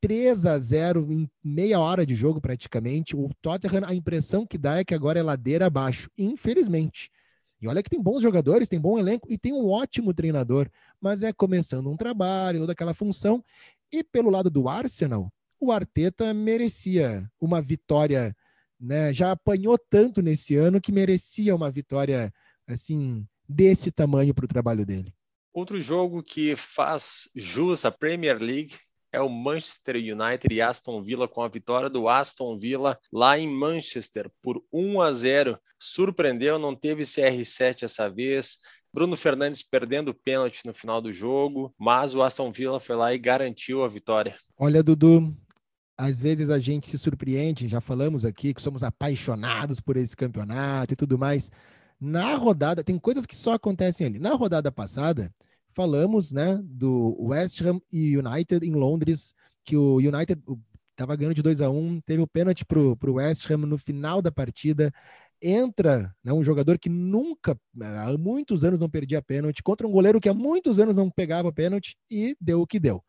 3 0.00 0.46
a 0.46 0.58
0 0.58 1.12
em 1.12 1.28
meia 1.42 1.80
hora 1.80 2.06
de 2.06 2.14
jogo 2.14 2.40
praticamente. 2.40 3.16
O 3.16 3.30
Tottenham, 3.42 3.84
a 3.84 3.94
impressão 3.94 4.46
que 4.46 4.56
dá 4.56 4.78
é 4.78 4.84
que 4.84 4.94
agora 4.94 5.18
é 5.18 5.22
ladeira 5.22 5.66
abaixo, 5.66 6.08
infelizmente. 6.16 7.10
E 7.60 7.66
olha 7.66 7.82
que 7.82 7.90
tem 7.90 8.00
bons 8.00 8.22
jogadores, 8.22 8.68
tem 8.68 8.80
bom 8.80 8.98
elenco 8.98 9.26
e 9.30 9.36
tem 9.36 9.52
um 9.52 9.66
ótimo 9.66 10.14
treinador, 10.14 10.70
mas 11.00 11.22
é 11.22 11.32
começando 11.32 11.90
um 11.90 11.96
trabalho, 11.96 12.60
toda 12.60 12.72
aquela 12.72 12.94
função. 12.94 13.44
E 13.92 14.04
pelo 14.04 14.30
lado 14.30 14.48
do 14.48 14.68
Arsenal, 14.68 15.32
o 15.60 15.72
Arteta 15.72 16.32
merecia 16.32 17.28
uma 17.40 17.60
vitória, 17.60 18.36
né? 18.78 19.12
Já 19.12 19.32
apanhou 19.32 19.76
tanto 19.90 20.22
nesse 20.22 20.54
ano 20.54 20.80
que 20.80 20.92
merecia 20.92 21.54
uma 21.54 21.70
vitória 21.70 22.32
assim 22.66 23.26
desse 23.48 23.90
tamanho 23.90 24.34
para 24.34 24.44
o 24.44 24.48
trabalho 24.48 24.86
dele. 24.86 25.12
Outro 25.52 25.80
jogo 25.80 26.22
que 26.22 26.54
faz 26.54 27.28
jus 27.34 27.84
à 27.84 27.90
Premier 27.90 28.40
League 28.40 28.76
é 29.18 29.20
o 29.20 29.28
Manchester 29.28 29.96
United 29.96 30.54
e 30.54 30.62
Aston 30.62 31.02
Villa 31.02 31.26
com 31.26 31.42
a 31.42 31.48
vitória 31.48 31.90
do 31.90 32.08
Aston 32.08 32.56
Villa 32.56 32.96
lá 33.12 33.36
em 33.36 33.48
Manchester 33.48 34.30
por 34.40 34.62
1 34.72 35.00
a 35.00 35.12
0. 35.12 35.58
Surpreendeu, 35.76 36.56
não 36.56 36.72
teve 36.74 37.02
CR7 37.02 37.82
essa 37.82 38.08
vez. 38.08 38.58
Bruno 38.94 39.16
Fernandes 39.16 39.62
perdendo 39.62 40.10
o 40.10 40.14
pênalti 40.14 40.64
no 40.64 40.72
final 40.72 41.00
do 41.00 41.12
jogo, 41.12 41.74
mas 41.76 42.14
o 42.14 42.22
Aston 42.22 42.52
Villa 42.52 42.78
foi 42.78 42.94
lá 42.94 43.12
e 43.12 43.18
garantiu 43.18 43.82
a 43.82 43.88
vitória. 43.88 44.36
Olha, 44.56 44.84
Dudu, 44.84 45.36
às 45.96 46.20
vezes 46.20 46.48
a 46.48 46.60
gente 46.60 46.86
se 46.86 46.96
surpreende, 46.96 47.66
já 47.66 47.80
falamos 47.80 48.24
aqui 48.24 48.54
que 48.54 48.62
somos 48.62 48.84
apaixonados 48.84 49.80
por 49.80 49.96
esse 49.96 50.16
campeonato 50.16 50.94
e 50.94 50.96
tudo 50.96 51.18
mais. 51.18 51.50
Na 52.00 52.36
rodada, 52.36 52.84
tem 52.84 52.96
coisas 52.96 53.26
que 53.26 53.34
só 53.34 53.54
acontecem 53.54 54.06
ali. 54.06 54.20
Na 54.20 54.34
rodada 54.34 54.70
passada, 54.70 55.34
falamos, 55.78 56.32
né, 56.32 56.60
do 56.64 57.16
West 57.20 57.60
Ham 57.60 57.80
e 57.92 58.18
United 58.18 58.66
em 58.66 58.72
Londres, 58.72 59.32
que 59.64 59.76
o 59.76 59.98
United 59.98 60.42
estava 60.90 61.14
ganhando 61.14 61.36
de 61.36 61.42
2 61.42 61.60
a 61.60 61.70
1 61.70 61.78
um, 61.78 62.00
teve 62.00 62.20
o 62.20 62.26
pênalti 62.26 62.64
para 62.64 62.80
o 62.80 63.12
West 63.12 63.48
Ham 63.48 63.58
no 63.58 63.78
final 63.78 64.20
da 64.20 64.32
partida. 64.32 64.92
Entra 65.40 66.12
né, 66.24 66.32
um 66.32 66.42
jogador 66.42 66.80
que 66.80 66.88
nunca, 66.88 67.56
há 67.80 68.18
muitos 68.18 68.64
anos, 68.64 68.80
não 68.80 68.90
perdia 68.90 69.22
pênalti, 69.22 69.62
contra 69.62 69.86
um 69.86 69.92
goleiro 69.92 70.20
que 70.20 70.28
há 70.28 70.34
muitos 70.34 70.80
anos 70.80 70.96
não 70.96 71.08
pegava 71.08 71.52
pênalti 71.52 71.96
e 72.10 72.36
deu 72.40 72.60
o 72.60 72.66
que 72.66 72.80
deu. 72.80 73.00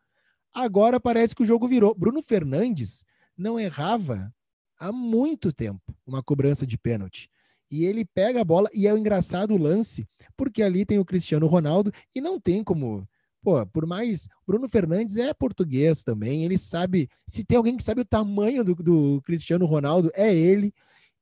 Agora 0.54 1.00
parece 1.00 1.34
que 1.34 1.42
o 1.42 1.46
jogo 1.46 1.66
virou. 1.66 1.92
Bruno 1.92 2.22
Fernandes 2.22 3.02
não 3.36 3.58
errava 3.58 4.32
há 4.78 4.92
muito 4.92 5.52
tempo 5.52 5.92
uma 6.06 6.22
cobrança 6.22 6.64
de 6.64 6.78
pênalti 6.78 7.28
e 7.70 7.84
ele 7.84 8.04
pega 8.04 8.40
a 8.40 8.44
bola 8.44 8.68
e 8.74 8.86
é 8.86 8.92
o 8.92 8.98
engraçado 8.98 9.54
o 9.54 9.58
lance, 9.58 10.06
porque 10.36 10.62
ali 10.62 10.84
tem 10.84 10.98
o 10.98 11.04
Cristiano 11.04 11.46
Ronaldo 11.46 11.92
e 12.14 12.20
não 12.20 12.40
tem 12.40 12.64
como, 12.64 13.06
pô, 13.42 13.64
por 13.66 13.86
mais 13.86 14.28
Bruno 14.46 14.68
Fernandes 14.68 15.16
é 15.16 15.32
português 15.32 16.02
também, 16.02 16.44
ele 16.44 16.58
sabe, 16.58 17.08
se 17.26 17.44
tem 17.44 17.56
alguém 17.56 17.76
que 17.76 17.82
sabe 17.82 18.00
o 18.00 18.04
tamanho 18.04 18.64
do, 18.64 18.74
do 18.74 19.22
Cristiano 19.22 19.66
Ronaldo, 19.66 20.10
é 20.14 20.34
ele. 20.34 20.72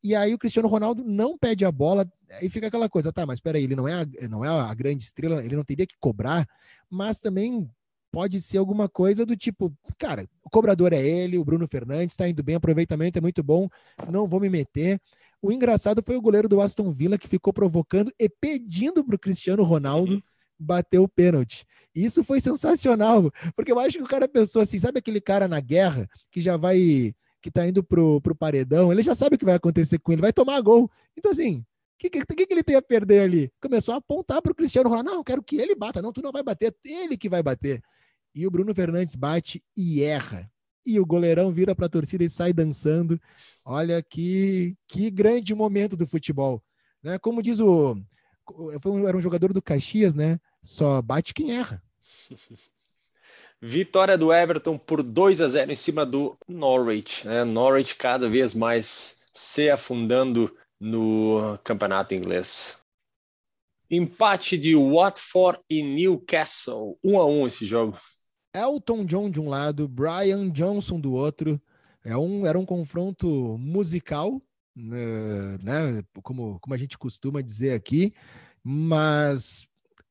E 0.02 0.14
aí 0.14 0.32
o 0.32 0.38
Cristiano 0.38 0.68
Ronaldo 0.68 1.02
não 1.04 1.36
pede 1.36 1.64
a 1.64 1.72
bola, 1.72 2.08
aí 2.40 2.48
fica 2.48 2.68
aquela 2.68 2.88
coisa, 2.88 3.12
tá, 3.12 3.26
mas 3.26 3.40
peraí, 3.40 3.64
ele 3.64 3.74
não 3.74 3.88
é 3.88 3.94
a, 3.94 4.28
não 4.28 4.44
é 4.44 4.48
a 4.48 4.72
grande 4.72 5.02
estrela, 5.02 5.44
ele 5.44 5.56
não 5.56 5.64
teria 5.64 5.86
que 5.86 5.96
cobrar, 5.98 6.46
mas 6.88 7.18
também 7.18 7.68
pode 8.10 8.40
ser 8.40 8.58
alguma 8.58 8.88
coisa 8.88 9.26
do 9.26 9.36
tipo, 9.36 9.72
cara, 9.98 10.26
o 10.42 10.50
cobrador 10.50 10.92
é 10.92 11.04
ele, 11.04 11.36
o 11.36 11.44
Bruno 11.44 11.66
Fernandes, 11.68 12.16
tá 12.16 12.28
indo 12.28 12.42
bem, 12.42 12.54
aproveitamento 12.54 13.18
é 13.18 13.20
muito 13.20 13.42
bom, 13.42 13.68
não 14.10 14.26
vou 14.26 14.40
me 14.40 14.48
meter. 14.48 15.00
O 15.40 15.52
engraçado 15.52 16.02
foi 16.04 16.16
o 16.16 16.20
goleiro 16.20 16.48
do 16.48 16.60
Aston 16.60 16.92
Villa 16.92 17.16
que 17.16 17.28
ficou 17.28 17.52
provocando 17.52 18.12
e 18.18 18.28
pedindo 18.28 19.04
para 19.04 19.14
o 19.14 19.18
Cristiano 19.18 19.62
Ronaldo 19.62 20.14
uhum. 20.14 20.22
bater 20.58 20.98
o 20.98 21.08
pênalti. 21.08 21.64
Isso 21.94 22.24
foi 22.24 22.40
sensacional, 22.40 23.30
porque 23.54 23.70
eu 23.70 23.78
acho 23.78 23.98
que 23.98 24.04
o 24.04 24.08
cara 24.08 24.26
pensou 24.28 24.60
assim, 24.62 24.78
sabe 24.78 24.98
aquele 24.98 25.20
cara 25.20 25.46
na 25.46 25.60
guerra 25.60 26.08
que 26.30 26.40
já 26.40 26.56
vai, 26.56 27.14
que 27.40 27.50
tá 27.50 27.66
indo 27.66 27.84
pro, 27.84 28.20
pro 28.20 28.34
paredão, 28.34 28.92
ele 28.92 29.02
já 29.02 29.14
sabe 29.14 29.36
o 29.36 29.38
que 29.38 29.44
vai 29.44 29.54
acontecer 29.54 29.98
com 30.00 30.12
ele, 30.12 30.22
vai 30.22 30.32
tomar 30.32 30.60
gol. 30.60 30.90
Então 31.16 31.30
assim, 31.30 31.58
o 31.58 31.64
que, 31.98 32.10
que, 32.10 32.24
que, 32.24 32.52
ele 32.52 32.64
tem 32.64 32.76
a 32.76 32.82
perder 32.82 33.20
ali? 33.20 33.52
Começou 33.60 33.94
a 33.94 33.98
apontar 33.98 34.42
para 34.42 34.50
o 34.52 34.54
Cristiano 34.54 34.88
Ronaldo, 34.88 35.10
não, 35.10 35.24
quero 35.24 35.42
que 35.42 35.56
ele 35.56 35.74
bata, 35.76 36.02
não, 36.02 36.12
tu 36.12 36.20
não 36.20 36.32
vai 36.32 36.42
bater, 36.42 36.74
ele 36.84 37.16
que 37.16 37.28
vai 37.28 37.42
bater. 37.42 37.80
E 38.34 38.46
o 38.46 38.50
Bruno 38.50 38.74
Fernandes 38.74 39.14
bate 39.14 39.62
e 39.76 40.02
erra 40.02 40.50
e 40.88 40.98
o 40.98 41.04
goleirão 41.04 41.52
vira 41.52 41.74
para 41.74 41.84
a 41.84 41.90
torcida 41.90 42.24
e 42.24 42.30
sai 42.30 42.52
dançando. 42.52 43.20
Olha 43.62 44.02
que, 44.02 44.74
que 44.86 45.10
grande 45.10 45.54
momento 45.54 45.94
do 45.94 46.06
futebol. 46.06 46.62
Né? 47.02 47.18
Como 47.18 47.42
diz 47.42 47.60
o. 47.60 47.96
Era 49.06 49.16
um 49.16 49.20
jogador 49.20 49.52
do 49.52 49.60
Caxias, 49.60 50.14
né? 50.14 50.40
Só 50.62 51.02
bate 51.02 51.34
quem 51.34 51.52
erra. 51.52 51.82
Vitória 53.60 54.16
do 54.16 54.32
Everton 54.32 54.78
por 54.78 55.02
2 55.02 55.42
a 55.42 55.48
0 55.48 55.72
em 55.72 55.76
cima 55.76 56.06
do 56.06 56.38
Norwich. 56.48 57.26
Né? 57.26 57.44
Norwich 57.44 57.94
cada 57.96 58.28
vez 58.28 58.54
mais 58.54 59.18
se 59.30 59.68
afundando 59.68 60.56
no 60.80 61.58
campeonato 61.62 62.14
inglês. 62.14 62.76
Empate 63.90 64.56
de 64.56 64.74
Watford 64.74 65.60
e 65.68 65.82
Newcastle. 65.82 66.98
1 67.04 67.18
a 67.18 67.26
1 67.26 67.46
esse 67.46 67.66
jogo. 67.66 67.98
Elton 68.54 69.04
John 69.04 69.30
de 69.30 69.40
um 69.40 69.48
lado, 69.48 69.88
Brian 69.88 70.50
Johnson 70.50 71.00
do 71.00 71.12
outro. 71.12 71.60
É 72.04 72.16
um, 72.16 72.46
era 72.46 72.58
um 72.58 72.64
confronto 72.64 73.58
musical, 73.58 74.40
né, 74.74 75.58
né, 75.62 76.02
como, 76.22 76.58
como 76.60 76.74
a 76.74 76.78
gente 76.78 76.96
costuma 76.96 77.42
dizer 77.42 77.72
aqui, 77.72 78.14
mas 78.62 79.66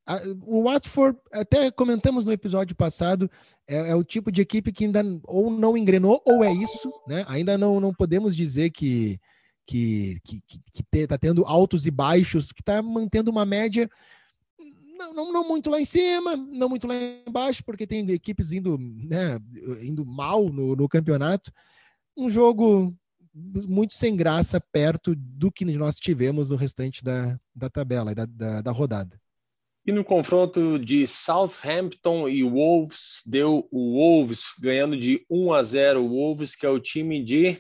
a, 0.05 0.21
o 0.45 0.63
Watford, 0.63 1.17
até 1.31 1.71
comentamos 1.71 2.25
no 2.25 2.31
episódio 2.31 2.75
passado, 2.75 3.29
é, 3.67 3.89
é, 3.89 3.95
o 3.95 4.03
tipo 4.03 4.31
de 4.31 4.41
equipe 4.41 4.71
que 4.71 4.85
ainda 4.85 5.01
ou 5.23 5.49
não 5.49 5.77
engrenou, 5.77 6.21
ou 6.25 6.43
é 6.43 6.51
isso, 6.51 6.89
né? 7.07 7.25
Ainda 7.27 7.57
não, 7.57 7.79
não 7.79 7.93
podemos 7.93 8.35
dizer 8.35 8.69
que 8.69 9.19
que, 9.65 10.17
que, 10.23 10.41
que, 10.47 10.83
que 10.83 11.07
tá 11.07 11.17
tendo 11.17 11.43
altos 11.45 11.85
e 11.85 11.91
baixos, 11.91 12.53
que 12.53 12.61
está 12.61 12.81
mantendo 12.81 13.29
uma 13.29 13.45
média 13.45 13.89
não, 14.97 15.13
não, 15.13 15.31
não, 15.31 15.47
muito 15.47 15.69
lá 15.69 15.79
em 15.79 15.85
cima, 15.85 16.35
não 16.35 16.67
muito 16.67 16.87
lá 16.87 16.93
embaixo, 17.25 17.63
porque 17.63 17.87
tem 17.87 18.09
equipes 18.11 18.51
indo, 18.51 18.77
né, 18.77 19.39
indo 19.81 20.05
mal 20.05 20.49
no, 20.49 20.75
no 20.75 20.89
campeonato. 20.89 21.51
Um 22.15 22.29
jogo 22.29 22.95
muito 23.33 23.93
sem 23.93 24.15
graça 24.15 24.59
perto 24.59 25.13
do 25.15 25.51
que 25.51 25.63
nós 25.65 25.97
tivemos 25.97 26.49
no 26.49 26.55
restante 26.55 27.03
da, 27.03 27.39
da 27.55 27.69
tabela, 27.69 28.13
da, 28.15 28.25
da, 28.25 28.61
da 28.61 28.71
rodada. 28.71 29.19
E 29.85 29.91
no 29.91 30.03
confronto 30.03 30.77
de 30.77 31.07
Southampton 31.07 32.27
e 32.27 32.43
Wolves, 32.43 33.21
deu 33.25 33.67
o 33.71 33.93
Wolves 33.93 34.47
ganhando 34.59 34.97
de 34.97 35.25
1 35.29 35.53
a 35.53 35.63
0. 35.63 36.03
O 36.03 36.09
Wolves, 36.09 36.55
que 36.55 36.65
é 36.65 36.69
o 36.69 36.79
time 36.79 37.23
de 37.23 37.57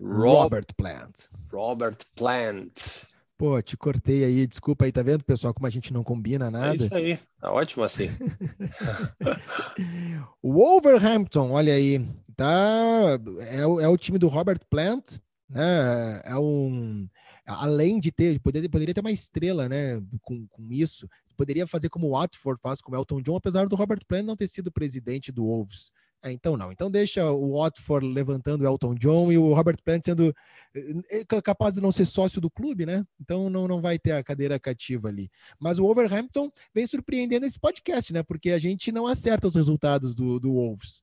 Robert 0.00 0.66
Plant. 0.76 1.12
Robert 1.50 1.98
Plant. 2.14 3.04
Pô, 3.42 3.60
te 3.60 3.76
cortei 3.76 4.22
aí, 4.22 4.46
desculpa 4.46 4.84
aí, 4.84 4.92
tá 4.92 5.02
vendo, 5.02 5.24
pessoal, 5.24 5.52
como 5.52 5.66
a 5.66 5.70
gente 5.70 5.92
não 5.92 6.04
combina 6.04 6.46
é 6.46 6.50
nada? 6.50 6.70
É 6.70 6.74
isso 6.76 6.94
aí, 6.94 7.18
tá 7.40 7.52
ótimo 7.52 7.82
assim. 7.82 8.06
o 10.40 10.52
Wolverhampton, 10.52 11.50
olha 11.50 11.74
aí, 11.74 12.08
tá, 12.36 13.18
é, 13.40 13.62
é 13.62 13.88
o 13.88 13.98
time 13.98 14.16
do 14.16 14.28
Robert 14.28 14.60
Plant, 14.70 15.18
né, 15.50 16.22
é 16.24 16.38
um, 16.38 17.08
além 17.44 17.98
de 17.98 18.12
ter, 18.12 18.38
poderia, 18.38 18.70
poderia 18.70 18.94
ter 18.94 19.00
uma 19.00 19.10
estrela, 19.10 19.68
né, 19.68 20.00
com, 20.20 20.46
com 20.46 20.68
isso, 20.70 21.08
poderia 21.36 21.66
fazer 21.66 21.88
como 21.88 22.06
o 22.06 22.12
Watford 22.12 22.60
faz 22.62 22.80
com 22.80 22.92
o 22.92 22.94
Elton 22.94 23.20
John, 23.22 23.34
apesar 23.34 23.66
do 23.66 23.74
Robert 23.74 24.06
Plant 24.06 24.24
não 24.24 24.36
ter 24.36 24.46
sido 24.46 24.70
presidente 24.70 25.32
do 25.32 25.46
Wolves, 25.46 25.90
É, 26.22 26.30
então 26.30 26.56
não. 26.56 26.70
Então 26.70 26.88
deixa 26.88 27.30
o 27.30 27.58
Watford 27.58 28.06
levantando 28.06 28.62
o 28.62 28.66
Elton 28.66 28.94
John 28.94 29.32
e 29.32 29.38
o 29.38 29.52
Robert 29.52 29.78
Plant 29.84 30.04
sendo 30.04 30.34
eh, 30.74 31.24
capaz 31.42 31.74
de 31.74 31.80
não 31.80 31.90
ser 31.90 32.04
sócio 32.04 32.40
do 32.40 32.48
clube, 32.48 32.86
né? 32.86 33.04
Então 33.20 33.50
não, 33.50 33.66
não 33.66 33.80
vai 33.80 33.98
ter 33.98 34.12
a 34.12 34.22
cadeira 34.22 34.58
cativa 34.58 35.08
ali. 35.08 35.28
Mas 35.58 35.80
o 35.80 35.82
Wolverhampton 35.82 36.50
vem 36.72 36.86
surpreendendo 36.86 37.44
esse 37.44 37.58
podcast, 37.58 38.12
né? 38.12 38.22
Porque 38.22 38.50
a 38.50 38.58
gente 38.58 38.92
não 38.92 39.06
acerta 39.06 39.48
os 39.48 39.56
resultados 39.56 40.14
do, 40.14 40.38
do 40.38 40.52
Wolves. 40.52 41.02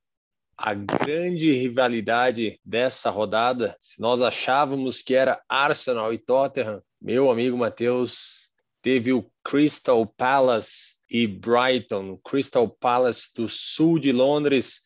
A 0.57 0.73
grande 0.73 1.51
rivalidade 1.51 2.59
dessa 2.63 3.09
rodada, 3.09 3.75
se 3.79 3.99
nós 3.99 4.21
achávamos 4.21 5.01
que 5.01 5.15
era 5.15 5.41
Arsenal 5.47 6.13
e 6.13 6.17
Tottenham, 6.17 6.81
meu 7.01 7.29
amigo 7.29 7.57
Matheus, 7.57 8.49
teve 8.81 9.11
o 9.13 9.29
Crystal 9.43 10.05
Palace 10.05 10.95
e 11.09 11.25
Brighton, 11.27 12.17
Crystal 12.17 12.69
Palace 12.69 13.33
do 13.35 13.47
sul 13.49 13.99
de 13.99 14.11
Londres, 14.11 14.81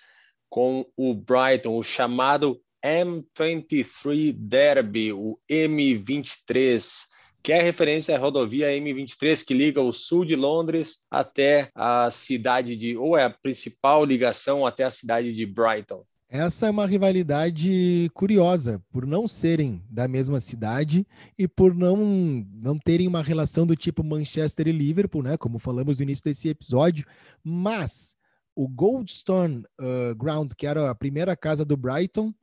com 0.54 0.86
o 0.96 1.16
Brighton, 1.16 1.76
o 1.76 1.82
chamado 1.82 2.62
M23 2.86 4.32
Derby, 4.38 5.12
o 5.12 5.36
M23, 5.50 7.08
que 7.42 7.52
é 7.52 7.60
referência 7.60 8.16
à 8.16 8.20
rodovia 8.20 8.68
M23 8.68 9.44
que 9.44 9.52
liga 9.52 9.82
o 9.82 9.92
sul 9.92 10.24
de 10.24 10.36
Londres 10.36 11.08
até 11.10 11.72
a 11.74 12.12
cidade 12.12 12.76
de, 12.76 12.96
ou 12.96 13.18
é 13.18 13.24
a 13.24 13.32
principal 13.32 14.06
ligação 14.06 14.64
até 14.64 14.84
a 14.84 14.92
cidade 14.92 15.34
de 15.34 15.44
Brighton. 15.44 16.06
Essa 16.30 16.68
é 16.68 16.70
uma 16.70 16.86
rivalidade 16.86 18.12
curiosa, 18.14 18.80
por 18.92 19.08
não 19.08 19.28
serem 19.28 19.82
da 19.90 20.08
mesma 20.08 20.40
cidade 20.40 21.04
e 21.36 21.48
por 21.48 21.74
não, 21.74 22.46
não 22.62 22.78
terem 22.78 23.08
uma 23.08 23.24
relação 23.24 23.66
do 23.66 23.76
tipo 23.76 24.04
Manchester 24.04 24.68
e 24.68 24.72
Liverpool, 24.72 25.24
né? 25.24 25.36
Como 25.36 25.58
falamos 25.58 25.98
no 25.98 26.04
início 26.04 26.24
desse 26.24 26.48
episódio, 26.48 27.08
mas 27.44 28.16
o 28.56 28.68
Goldstone 28.68 29.64
uh, 29.80 30.16
Ground, 30.16 30.52
que 30.58 30.68
era 30.68 30.90
a 30.90 30.96
primeira 30.96 31.36
casa 31.36 31.66
do 31.66 31.76
Brighton, 31.76 32.34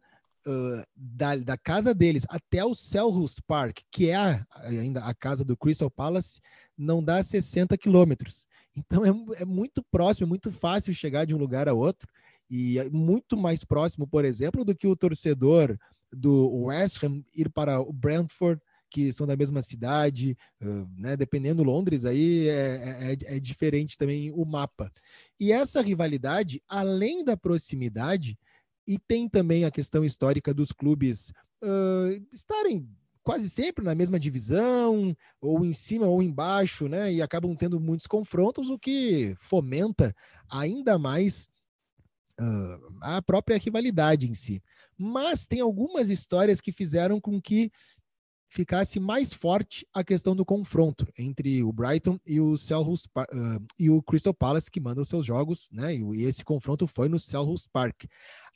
uh, 0.46 0.84
da, 0.96 1.36
da, 1.36 1.56
casa 1.56 1.94
deles 1.94 2.26
até 2.28 2.64
o 2.64 2.74
Selhurst 2.74 3.38
Park, 3.46 3.80
que 3.90 4.11
é 4.11 4.16
a, 4.16 4.46
ainda 4.66 5.04
a 5.04 5.14
casa 5.14 5.44
do 5.44 5.56
Crystal 5.56 5.90
Palace, 5.90 6.40
não 6.76 7.02
dá 7.02 7.22
60 7.22 7.76
quilômetros. 7.78 8.46
Então 8.76 9.04
é, 9.04 9.42
é 9.42 9.44
muito 9.44 9.84
próximo, 9.90 10.26
é 10.26 10.28
muito 10.28 10.50
fácil 10.50 10.94
chegar 10.94 11.24
de 11.24 11.34
um 11.34 11.38
lugar 11.38 11.68
a 11.68 11.74
outro 11.74 12.08
e 12.48 12.78
é 12.78 12.88
muito 12.90 13.36
mais 13.36 13.64
próximo, 13.64 14.06
por 14.06 14.24
exemplo, 14.24 14.64
do 14.64 14.74
que 14.74 14.86
o 14.86 14.96
torcedor 14.96 15.78
do 16.12 16.64
West 16.64 17.02
Ham 17.04 17.22
ir 17.34 17.48
para 17.48 17.80
o 17.80 17.92
Brentford 17.92 18.61
que 18.91 19.12
são 19.12 19.26
da 19.26 19.36
mesma 19.36 19.62
cidade, 19.62 20.36
né? 20.97 21.16
Dependendo 21.16 21.62
Londres, 21.62 22.05
aí 22.05 22.49
é, 22.49 23.16
é, 23.26 23.36
é, 23.36 23.41
diferente 23.41 23.97
também 23.97 24.30
o 24.32 24.45
mapa. 24.45 24.91
E 25.38 25.53
essa 25.53 25.80
rivalidade, 25.80 26.62
além 26.68 27.24
da 27.24 27.36
proximidade, 27.36 28.36
e 28.86 28.99
tem 28.99 29.28
também 29.28 29.64
a 29.64 29.70
questão 29.70 30.05
histórica 30.05 30.53
dos 30.53 30.72
clubes 30.72 31.32
uh, 31.62 32.26
estarem 32.32 32.88
quase 33.22 33.49
sempre 33.49 33.84
na 33.84 33.95
mesma 33.95 34.18
divisão, 34.18 35.16
ou 35.41 35.64
em 35.64 35.72
cima 35.72 36.07
ou 36.07 36.22
embaixo, 36.22 36.88
né? 36.88 37.12
E 37.12 37.22
acabam 37.22 37.55
tendo 37.55 37.78
muitos 37.78 38.07
confrontos, 38.07 38.68
o 38.68 38.78
que 38.78 39.36
fomenta 39.38 40.14
ainda 40.51 40.99
mais 40.99 41.49
uh, 42.41 42.97
a 43.01 43.22
própria 43.22 43.59
rivalidade 43.59 44.28
em 44.28 44.34
si. 44.34 44.62
Mas 44.97 45.47
tem 45.47 45.61
algumas 45.61 46.11
histórias 46.11 46.61
que 46.61 46.72
fizeram 46.72 47.20
com 47.20 47.41
que 47.41 47.70
ficasse 48.51 48.98
mais 48.98 49.32
forte 49.32 49.86
a 49.94 50.03
questão 50.03 50.34
do 50.34 50.44
confronto 50.44 51.07
entre 51.16 51.62
o 51.62 51.72
Brighton 51.72 52.18
e 52.26 52.40
o 52.40 52.57
Selhurst, 52.57 53.07
uh, 53.07 53.64
e 53.78 53.88
o 53.88 54.03
Crystal 54.03 54.34
Palace 54.34 54.68
que 54.68 54.80
mandam 54.80 55.05
seus 55.05 55.24
jogos, 55.24 55.68
né? 55.72 55.94
E 55.94 56.24
esse 56.24 56.44
confronto 56.44 56.88
foi 56.88 57.09
no 57.09 57.20
Selhurst 57.20 57.68
Park. 57.72 58.07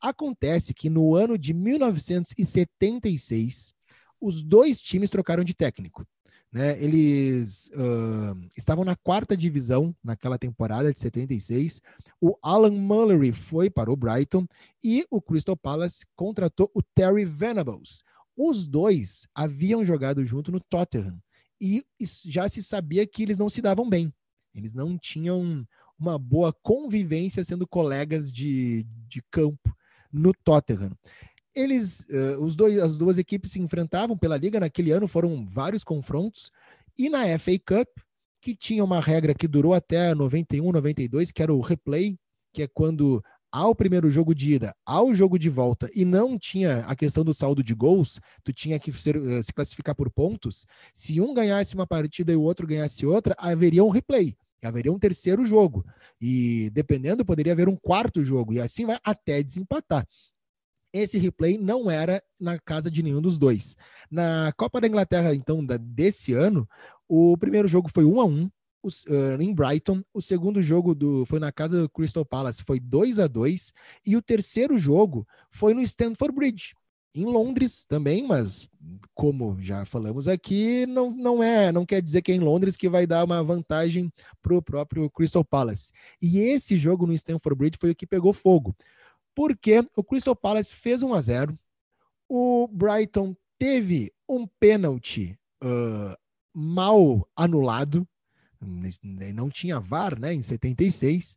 Acontece 0.02 0.74
que 0.74 0.90
no 0.90 1.14
ano 1.14 1.38
de 1.38 1.54
1976 1.54 3.72
os 4.20 4.42
dois 4.42 4.80
times 4.80 5.10
trocaram 5.10 5.44
de 5.44 5.54
técnico. 5.54 6.04
Né, 6.52 6.76
eles 6.80 7.70
uh, 7.74 8.36
estavam 8.56 8.84
na 8.84 8.94
quarta 8.94 9.36
divisão 9.36 9.92
naquela 10.04 10.38
temporada 10.38 10.92
de 10.92 11.00
76. 11.00 11.80
O 12.20 12.38
Alan 12.40 12.70
Mullery 12.70 13.32
foi 13.32 13.68
para 13.68 13.90
o 13.90 13.96
Brighton 13.96 14.46
e 14.82 15.04
o 15.10 15.20
Crystal 15.20 15.56
Palace 15.56 16.06
contratou 16.14 16.70
o 16.72 16.80
Terry 16.80 17.24
Venables, 17.24 18.04
os 18.36 18.66
dois 18.66 19.26
haviam 19.34 19.84
jogado 19.84 20.24
junto 20.24 20.50
no 20.50 20.60
Tottenham 20.60 21.20
e 21.60 21.82
já 22.26 22.48
se 22.48 22.62
sabia 22.62 23.06
que 23.06 23.22
eles 23.22 23.38
não 23.38 23.48
se 23.48 23.62
davam 23.62 23.88
bem. 23.88 24.12
Eles 24.54 24.74
não 24.74 24.98
tinham 24.98 25.66
uma 25.98 26.18
boa 26.18 26.52
convivência 26.52 27.44
sendo 27.44 27.66
colegas 27.66 28.32
de, 28.32 28.84
de 29.08 29.22
campo 29.30 29.74
no 30.12 30.32
Tottenham. 30.32 30.92
Eles, 31.54 32.00
uh, 32.10 32.40
os 32.40 32.56
dois, 32.56 32.78
as 32.78 32.96
duas 32.96 33.16
equipes 33.18 33.52
se 33.52 33.60
enfrentavam 33.60 34.18
pela 34.18 34.36
liga 34.36 34.58
naquele 34.58 34.90
ano, 34.90 35.06
foram 35.06 35.46
vários 35.46 35.84
confrontos 35.84 36.50
e 36.98 37.08
na 37.08 37.26
FA 37.38 37.58
Cup, 37.58 37.88
que 38.40 38.54
tinha 38.54 38.84
uma 38.84 39.00
regra 39.00 39.34
que 39.34 39.48
durou 39.48 39.72
até 39.72 40.14
91, 40.14 40.70
92, 40.70 41.32
que 41.32 41.42
era 41.42 41.54
o 41.54 41.60
replay, 41.60 42.18
que 42.52 42.62
é 42.62 42.68
quando 42.68 43.22
ao 43.54 43.72
primeiro 43.72 44.10
jogo 44.10 44.34
de 44.34 44.54
ida, 44.54 44.74
ao 44.84 45.14
jogo 45.14 45.38
de 45.38 45.48
volta, 45.48 45.88
e 45.94 46.04
não 46.04 46.36
tinha 46.36 46.80
a 46.86 46.96
questão 46.96 47.22
do 47.22 47.32
saldo 47.32 47.62
de 47.62 47.72
gols, 47.72 48.18
tu 48.42 48.52
tinha 48.52 48.80
que 48.80 48.92
ser, 48.92 49.16
uh, 49.16 49.40
se 49.44 49.52
classificar 49.52 49.94
por 49.94 50.10
pontos, 50.10 50.66
se 50.92 51.20
um 51.20 51.32
ganhasse 51.32 51.72
uma 51.76 51.86
partida 51.86 52.32
e 52.32 52.36
o 52.36 52.42
outro 52.42 52.66
ganhasse 52.66 53.06
outra, 53.06 53.32
haveria 53.38 53.84
um 53.84 53.90
replay, 53.90 54.36
haveria 54.60 54.92
um 54.92 54.98
terceiro 54.98 55.46
jogo. 55.46 55.86
E 56.20 56.68
dependendo, 56.72 57.24
poderia 57.24 57.52
haver 57.52 57.68
um 57.68 57.76
quarto 57.76 58.24
jogo, 58.24 58.52
e 58.54 58.60
assim 58.60 58.86
vai 58.86 58.98
até 59.04 59.40
desempatar. 59.40 60.04
Esse 60.92 61.16
replay 61.16 61.56
não 61.56 61.88
era 61.88 62.20
na 62.40 62.58
casa 62.58 62.90
de 62.90 63.04
nenhum 63.04 63.22
dos 63.22 63.38
dois. 63.38 63.76
Na 64.10 64.52
Copa 64.56 64.80
da 64.80 64.88
Inglaterra, 64.88 65.32
então, 65.32 65.64
da, 65.64 65.76
desse 65.76 66.32
ano, 66.32 66.68
o 67.08 67.36
primeiro 67.38 67.68
jogo 67.68 67.88
foi 67.88 68.04
1 68.04 68.20
a 68.20 68.24
1 68.24 68.50
uh, 68.86 69.40
em 69.40 69.52
Brighton. 69.52 70.02
O 70.12 70.20
segundo 70.20 70.62
jogo 70.62 70.94
do, 70.94 71.24
foi 71.26 71.38
na 71.38 71.52
casa 71.52 71.82
do 71.82 71.88
Crystal 71.88 72.24
Palace, 72.24 72.62
foi 72.64 72.78
2 72.78 73.18
a 73.18 73.26
2 73.26 73.72
E 74.06 74.16
o 74.16 74.22
terceiro 74.22 74.76
jogo 74.78 75.26
foi 75.50 75.74
no 75.74 75.82
Stamford 75.82 76.34
Bridge, 76.34 76.74
em 77.14 77.24
Londres 77.24 77.84
também, 77.84 78.26
mas 78.26 78.68
como 79.14 79.56
já 79.60 79.84
falamos 79.84 80.26
aqui, 80.26 80.84
não, 80.86 81.10
não 81.10 81.42
é, 81.42 81.70
não 81.70 81.86
quer 81.86 82.02
dizer 82.02 82.22
que 82.22 82.32
é 82.32 82.34
em 82.34 82.40
Londres 82.40 82.76
que 82.76 82.88
vai 82.88 83.06
dar 83.06 83.24
uma 83.24 83.42
vantagem 83.42 84.12
para 84.42 84.54
o 84.54 84.62
próprio 84.62 85.08
Crystal 85.10 85.44
Palace. 85.44 85.92
E 86.20 86.38
esse 86.38 86.76
jogo 86.76 87.06
no 87.06 87.12
Stamford 87.12 87.56
Bridge 87.56 87.78
foi 87.80 87.90
o 87.90 87.94
que 87.94 88.06
pegou 88.06 88.32
fogo, 88.32 88.76
porque 89.34 89.84
o 89.96 90.02
Crystal 90.02 90.34
Palace 90.34 90.74
fez 90.74 91.02
1 91.02 91.14
a 91.14 91.20
0 91.20 91.58
o 92.28 92.66
Brighton 92.68 93.36
teve 93.58 94.12
um 94.28 94.46
pênalti 94.46 95.38
uh, 95.62 96.16
mal 96.52 97.28
anulado, 97.36 98.06
não 99.34 99.48
tinha 99.48 99.80
VAR, 99.80 100.18
né, 100.18 100.34
em 100.34 100.42
76. 100.42 101.36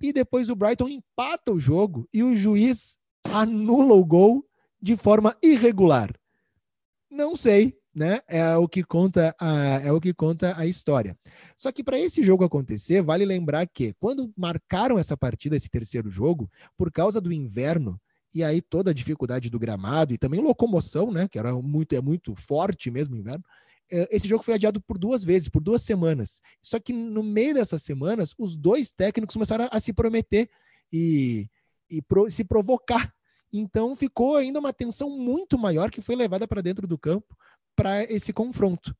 E 0.00 0.12
depois 0.12 0.48
o 0.48 0.56
Brighton 0.56 0.88
empata 0.88 1.52
o 1.52 1.58
jogo 1.58 2.08
e 2.12 2.22
o 2.22 2.36
juiz 2.36 2.96
anula 3.24 3.94
o 3.94 4.04
gol 4.04 4.44
de 4.80 4.96
forma 4.96 5.36
irregular. 5.42 6.12
Não 7.10 7.34
sei, 7.34 7.76
né? 7.94 8.20
É 8.28 8.56
o 8.56 8.68
que 8.68 8.84
conta 8.84 9.34
a, 9.40 9.80
é 9.82 9.90
o 9.90 10.00
que 10.00 10.14
conta 10.14 10.56
a 10.56 10.66
história. 10.66 11.18
Só 11.56 11.72
que 11.72 11.82
para 11.82 11.98
esse 11.98 12.22
jogo 12.22 12.44
acontecer, 12.44 13.02
vale 13.02 13.24
lembrar 13.24 13.66
que 13.66 13.92
quando 13.98 14.32
marcaram 14.36 14.98
essa 14.98 15.16
partida, 15.16 15.56
esse 15.56 15.68
terceiro 15.68 16.10
jogo, 16.10 16.48
por 16.76 16.92
causa 16.92 17.20
do 17.20 17.32
inverno, 17.32 18.00
e 18.32 18.44
aí 18.44 18.60
toda 18.60 18.90
a 18.90 18.94
dificuldade 18.94 19.50
do 19.50 19.58
gramado 19.58 20.12
e 20.12 20.18
também 20.18 20.40
locomoção, 20.40 21.10
né, 21.10 21.26
que 21.26 21.38
era 21.38 21.52
muito 21.54 21.94
é 21.94 22.00
muito 22.00 22.34
forte 22.34 22.90
mesmo 22.90 23.14
o 23.14 23.18
inverno, 23.18 23.44
esse 23.90 24.28
jogo 24.28 24.42
foi 24.42 24.54
adiado 24.54 24.80
por 24.80 24.98
duas 24.98 25.24
vezes, 25.24 25.48
por 25.48 25.62
duas 25.62 25.82
semanas. 25.82 26.40
Só 26.62 26.78
que 26.78 26.92
no 26.92 27.22
meio 27.22 27.54
dessas 27.54 27.82
semanas, 27.82 28.34
os 28.38 28.56
dois 28.56 28.90
técnicos 28.90 29.34
começaram 29.34 29.64
a, 29.64 29.68
a 29.76 29.80
se 29.80 29.92
prometer 29.92 30.48
e, 30.92 31.48
e 31.90 32.02
pro, 32.02 32.30
se 32.30 32.44
provocar. 32.44 33.12
Então 33.52 33.96
ficou 33.96 34.36
ainda 34.36 34.58
uma 34.58 34.72
tensão 34.72 35.10
muito 35.10 35.58
maior 35.58 35.90
que 35.90 36.02
foi 36.02 36.14
levada 36.16 36.46
para 36.46 36.60
dentro 36.62 36.86
do 36.86 36.98
campo 36.98 37.36
para 37.74 38.04
esse 38.04 38.32
confronto. 38.32 38.94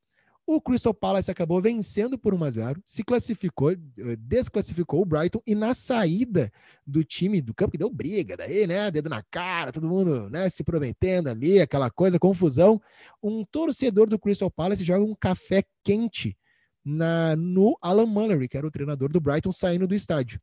O 0.51 0.63
Crystal 0.63 0.95
Palace 0.95 1.31
acabou 1.31 1.61
vencendo 1.61 2.19
por 2.19 2.33
1 2.33 2.43
a 2.43 2.51
0, 2.51 2.83
se 2.83 3.05
classificou, 3.05 3.71
eh, 3.71 3.77
desclassificou 4.19 5.03
o 5.03 5.05
Brighton 5.05 5.43
e 5.47 5.55
na 5.55 5.75
saída 5.75 6.51
do 6.87 7.05
time 7.05 7.43
do 7.43 7.53
campo 7.53 7.73
que 7.73 7.77
deu 7.77 7.91
briga, 7.91 8.35
daí, 8.35 8.67
né, 8.67 8.91
dedo 8.91 9.11
na 9.11 9.23
cara, 9.23 9.71
todo 9.71 9.87
mundo, 9.87 10.31
né, 10.31 10.49
se 10.49 10.65
prometendo 10.65 11.29
ali, 11.29 11.61
aquela 11.61 11.91
coisa, 11.91 12.19
confusão. 12.19 12.81
Um 13.23 13.45
torcedor 13.45 14.09
do 14.09 14.19
Crystal 14.19 14.51
Palace 14.51 14.83
joga 14.83 15.05
um 15.05 15.15
café 15.15 15.63
quente 15.85 16.35
na 16.83 17.37
no 17.37 17.77
Alan 17.83 18.07
Mullery, 18.07 18.49
que 18.49 18.57
era 18.57 18.67
o 18.67 18.71
treinador 18.71 19.13
do 19.13 19.21
Brighton, 19.21 19.53
saindo 19.53 19.87
do 19.87 19.95
estádio, 19.95 20.41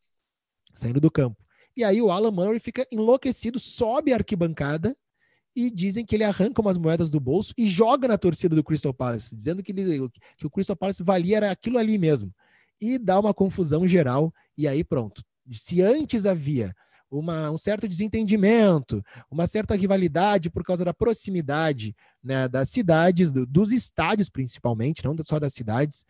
saindo 0.75 1.01
do 1.01 1.09
campo. 1.09 1.43
E 1.75 1.83
aí 1.83 1.99
o 1.99 2.11
Alan 2.11 2.29
Mullery 2.29 2.59
fica 2.59 2.85
enlouquecido, 2.91 3.59
sobe 3.59 4.13
a 4.13 4.17
arquibancada 4.17 4.95
e 5.55 5.71
dizem 5.71 6.05
que 6.05 6.15
ele 6.15 6.23
arranca 6.23 6.61
umas 6.61 6.77
moedas 6.77 7.09
do 7.09 7.19
bolso 7.19 7.53
e 7.57 7.67
joga 7.67 8.07
na 8.07 8.17
torcida 8.17 8.55
do 8.55 8.63
Crystal 8.63 8.93
Palace, 8.93 9.35
dizendo 9.35 9.63
que, 9.63 9.71
ele, 9.71 10.09
que 10.37 10.45
o 10.45 10.49
Crystal 10.49 10.75
Palace 10.75 11.01
valia 11.01 11.37
era 11.37 11.51
aquilo 11.51 11.77
ali 11.77 11.97
mesmo. 11.97 12.33
E 12.81 12.97
dá 12.97 13.19
uma 13.19 13.33
confusão 13.33 13.87
geral, 13.87 14.33
e 14.57 14.67
aí 14.67 14.83
pronto. 14.83 15.23
Se 15.53 15.81
antes 15.81 16.25
havia 16.25 16.75
uma, 17.09 17.49
um 17.51 17.57
certo 17.57 17.87
desentendimento, 17.87 19.01
uma 19.31 19.47
certa 19.47 19.75
rivalidade 19.75 20.49
por 20.49 20.63
causa 20.63 20.83
da 20.83 20.93
proximidade 20.93 21.95
né, 22.21 22.47
das 22.47 22.69
cidades, 22.69 23.31
do, 23.31 23.45
dos 23.45 23.71
estádios 23.71 24.29
principalmente, 24.29 25.05
não 25.05 25.15
só 25.21 25.39
das 25.39 25.53
cidades. 25.53 26.05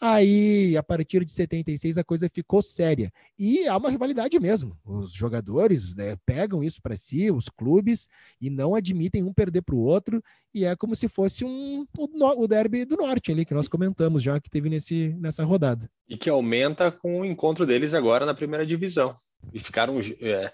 Aí, 0.00 0.76
a 0.76 0.82
partir 0.82 1.24
de 1.24 1.32
76, 1.32 1.98
a 1.98 2.04
coisa 2.04 2.30
ficou 2.32 2.62
séria. 2.62 3.12
E 3.36 3.66
há 3.66 3.76
uma 3.76 3.90
rivalidade 3.90 4.38
mesmo. 4.38 4.78
Os 4.84 5.12
jogadores 5.12 5.94
né, 5.96 6.16
pegam 6.24 6.62
isso 6.62 6.80
para 6.80 6.96
si, 6.96 7.32
os 7.32 7.48
clubes, 7.48 8.08
e 8.40 8.48
não 8.48 8.76
admitem 8.76 9.24
um 9.24 9.32
perder 9.32 9.62
para 9.62 9.74
o 9.74 9.80
outro. 9.80 10.22
E 10.54 10.64
é 10.64 10.76
como 10.76 10.94
se 10.94 11.08
fosse 11.08 11.44
um, 11.44 11.84
o, 11.96 12.42
o 12.42 12.46
derby 12.46 12.84
do 12.84 12.96
norte 12.96 13.32
ali, 13.32 13.44
que 13.44 13.54
nós 13.54 13.66
comentamos 13.66 14.22
já 14.22 14.38
que 14.38 14.48
teve 14.48 14.68
nesse, 14.68 15.16
nessa 15.18 15.44
rodada. 15.44 15.90
E 16.08 16.16
que 16.16 16.30
aumenta 16.30 16.92
com 16.92 17.20
o 17.20 17.24
encontro 17.24 17.66
deles 17.66 17.92
agora 17.92 18.24
na 18.24 18.34
primeira 18.34 18.64
divisão. 18.64 19.12
E 19.52 19.58
ficaram 19.58 19.98
é, 20.20 20.52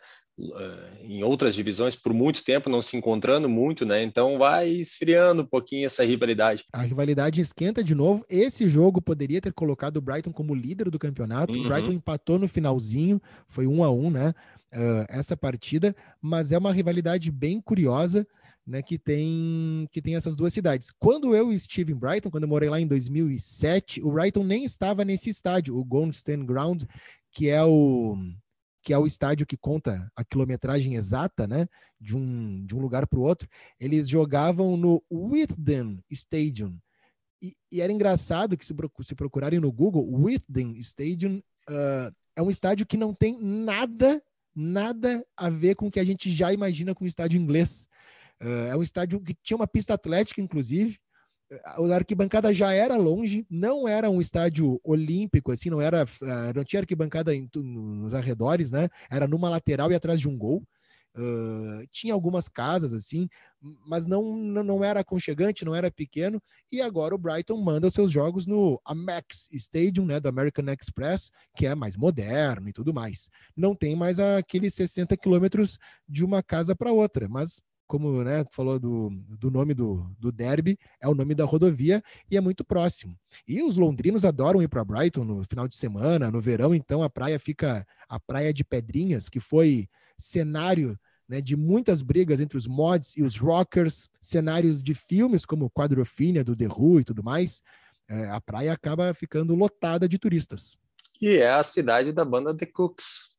em 1.02 1.22
outras 1.22 1.54
divisões 1.54 1.94
por 1.94 2.12
muito 2.12 2.42
tempo, 2.42 2.68
não 2.68 2.82
se 2.82 2.96
encontrando 2.96 3.48
muito, 3.48 3.86
né? 3.86 4.02
Então 4.02 4.36
vai 4.36 4.68
esfriando 4.68 5.42
um 5.42 5.46
pouquinho 5.46 5.86
essa 5.86 6.04
rivalidade. 6.04 6.64
A 6.72 6.82
rivalidade 6.82 7.40
esquenta 7.40 7.84
de 7.84 7.94
novo. 7.94 8.24
Esse 8.28 8.68
jogo 8.68 9.00
poderia 9.00 9.40
ter 9.40 9.52
colocado 9.52 9.98
o 9.98 10.00
Brighton 10.00 10.32
como 10.32 10.54
líder 10.54 10.90
do 10.90 10.98
campeonato. 10.98 11.56
Uhum. 11.56 11.64
O 11.64 11.68
Brighton 11.68 11.92
empatou 11.92 12.38
no 12.38 12.48
finalzinho, 12.48 13.22
foi 13.48 13.66
um 13.66 13.84
a 13.84 13.90
um, 13.90 14.10
né? 14.10 14.34
Uh, 14.72 15.06
essa 15.08 15.36
partida, 15.36 15.94
mas 16.20 16.50
é 16.50 16.58
uma 16.58 16.72
rivalidade 16.72 17.30
bem 17.30 17.60
curiosa. 17.60 18.26
Né, 18.66 18.80
que 18.80 18.98
tem 18.98 19.86
que 19.92 20.00
tem 20.00 20.16
essas 20.16 20.36
duas 20.36 20.50
cidades. 20.50 20.90
Quando 20.98 21.36
eu 21.36 21.52
estive 21.52 21.92
em 21.92 21.94
Brighton, 21.94 22.30
quando 22.30 22.44
eu 22.44 22.48
morei 22.48 22.70
lá 22.70 22.80
em 22.80 22.86
2007, 22.86 24.02
o 24.02 24.10
Brighton 24.10 24.42
nem 24.42 24.64
estava 24.64 25.04
nesse 25.04 25.28
estádio, 25.28 25.76
o 25.76 25.84
Goldstein 25.84 26.46
Ground, 26.46 26.84
que 27.30 27.50
é 27.50 27.62
o 27.62 28.16
que 28.84 28.92
é 28.92 28.98
o 28.98 29.06
estádio 29.06 29.46
que 29.46 29.56
conta 29.56 30.12
a 30.14 30.22
quilometragem 30.22 30.94
exata, 30.94 31.48
né, 31.48 31.66
de 31.98 32.14
um, 32.14 32.64
de 32.66 32.76
um 32.76 32.80
lugar 32.80 33.06
para 33.06 33.18
o 33.18 33.22
outro, 33.22 33.48
eles 33.80 34.06
jogavam 34.06 34.76
no 34.76 35.02
Withden 35.10 36.04
Stadium. 36.10 36.78
E, 37.42 37.56
e, 37.72 37.80
era 37.80 37.92
engraçado 37.92 38.56
que 38.58 38.64
se, 38.64 38.74
se 39.02 39.14
procurarem 39.14 39.58
no 39.58 39.72
Google, 39.72 40.06
Withden 40.06 40.76
Stadium 40.78 41.38
uh, 41.70 42.14
é 42.36 42.42
um 42.42 42.50
estádio 42.50 42.84
que 42.84 42.98
não 42.98 43.14
tem 43.14 43.38
nada, 43.40 44.22
nada 44.54 45.26
a 45.34 45.48
ver 45.48 45.76
com 45.76 45.86
o 45.86 45.90
que 45.90 46.00
a 46.00 46.04
gente 46.04 46.30
já 46.30 46.52
imagina 46.52 46.94
com 46.94 47.06
estádio 47.06 47.40
inglês. 47.40 47.88
Uh, 48.42 48.68
é 48.68 48.76
um 48.76 48.82
estádio 48.82 49.18
que 49.18 49.34
tinha 49.42 49.56
uma 49.56 49.66
pista 49.66 49.94
atlética, 49.94 50.42
inclusive, 50.42 50.98
a 51.64 51.94
arquibancada 51.94 52.52
já 52.52 52.72
era 52.72 52.96
longe, 52.96 53.46
não 53.50 53.86
era 53.86 54.10
um 54.10 54.20
estádio 54.20 54.80
olímpico, 54.82 55.52
assim, 55.52 55.70
não 55.70 55.80
era, 55.80 56.04
ah, 56.22 56.52
não 56.54 56.64
tinha 56.64 56.80
arquibancada 56.80 57.34
em, 57.34 57.48
nos 57.54 58.14
arredores, 58.14 58.70
né? 58.70 58.88
Era 59.10 59.26
numa 59.26 59.50
lateral 59.50 59.90
e 59.92 59.94
atrás 59.94 60.20
de 60.20 60.28
um 60.28 60.36
gol. 60.36 60.62
Uh, 61.16 61.86
tinha 61.92 62.12
algumas 62.12 62.48
casas 62.48 62.92
assim, 62.92 63.28
mas 63.86 64.04
não, 64.04 64.36
não, 64.36 64.64
não 64.64 64.84
era 64.84 64.98
aconchegante, 64.98 65.64
não 65.64 65.72
era 65.72 65.88
pequeno. 65.88 66.42
E 66.72 66.80
agora 66.80 67.14
o 67.14 67.18
Brighton 67.18 67.56
manda 67.62 67.86
os 67.86 67.94
seus 67.94 68.10
jogos 68.10 68.48
no 68.48 68.80
Amex 68.84 69.48
Stadium, 69.52 70.06
né, 70.06 70.18
do 70.18 70.28
American 70.28 70.64
Express, 70.72 71.30
que 71.56 71.66
é 71.66 71.74
mais 71.74 71.96
moderno 71.96 72.68
e 72.68 72.72
tudo 72.72 72.92
mais. 72.92 73.30
Não 73.56 73.76
tem 73.76 73.94
mais 73.94 74.18
aqueles 74.18 74.74
60 74.74 75.16
quilômetros 75.16 75.78
de 76.08 76.24
uma 76.24 76.42
casa 76.42 76.74
para 76.74 76.90
outra, 76.90 77.28
mas 77.28 77.60
como 77.86 78.22
né, 78.22 78.44
falou 78.50 78.78
do, 78.78 79.10
do 79.38 79.50
nome 79.50 79.74
do, 79.74 80.06
do 80.18 80.32
derby, 80.32 80.78
é 81.00 81.08
o 81.08 81.14
nome 81.14 81.34
da 81.34 81.44
rodovia 81.44 82.02
e 82.30 82.36
é 82.36 82.40
muito 82.40 82.64
próximo. 82.64 83.16
E 83.46 83.62
os 83.62 83.76
londrinos 83.76 84.24
adoram 84.24 84.62
ir 84.62 84.68
para 84.68 84.84
Brighton 84.84 85.24
no 85.24 85.44
final 85.44 85.68
de 85.68 85.76
semana, 85.76 86.30
no 86.30 86.40
verão, 86.40 86.74
então 86.74 87.02
a 87.02 87.10
praia 87.10 87.38
fica 87.38 87.86
a 88.08 88.18
Praia 88.18 88.52
de 88.52 88.64
Pedrinhas, 88.64 89.28
que 89.28 89.40
foi 89.40 89.88
cenário 90.16 90.98
né, 91.28 91.40
de 91.40 91.56
muitas 91.56 92.02
brigas 92.02 92.40
entre 92.40 92.56
os 92.56 92.66
mods 92.66 93.16
e 93.16 93.22
os 93.22 93.36
rockers, 93.36 94.08
cenários 94.20 94.82
de 94.82 94.94
filmes 94.94 95.44
como 95.44 95.70
Quadrofinia, 95.70 96.44
do 96.44 96.56
The 96.56 96.68
Who 96.68 97.00
e 97.00 97.04
tudo 97.04 97.22
mais. 97.22 97.62
É, 98.08 98.28
a 98.28 98.40
praia 98.40 98.72
acaba 98.72 99.14
ficando 99.14 99.54
lotada 99.54 100.08
de 100.08 100.18
turistas. 100.18 100.76
E 101.20 101.36
é 101.36 101.50
a 101.50 101.62
cidade 101.62 102.12
da 102.12 102.24
banda 102.24 102.54
The 102.54 102.66
Cooks 102.66 103.33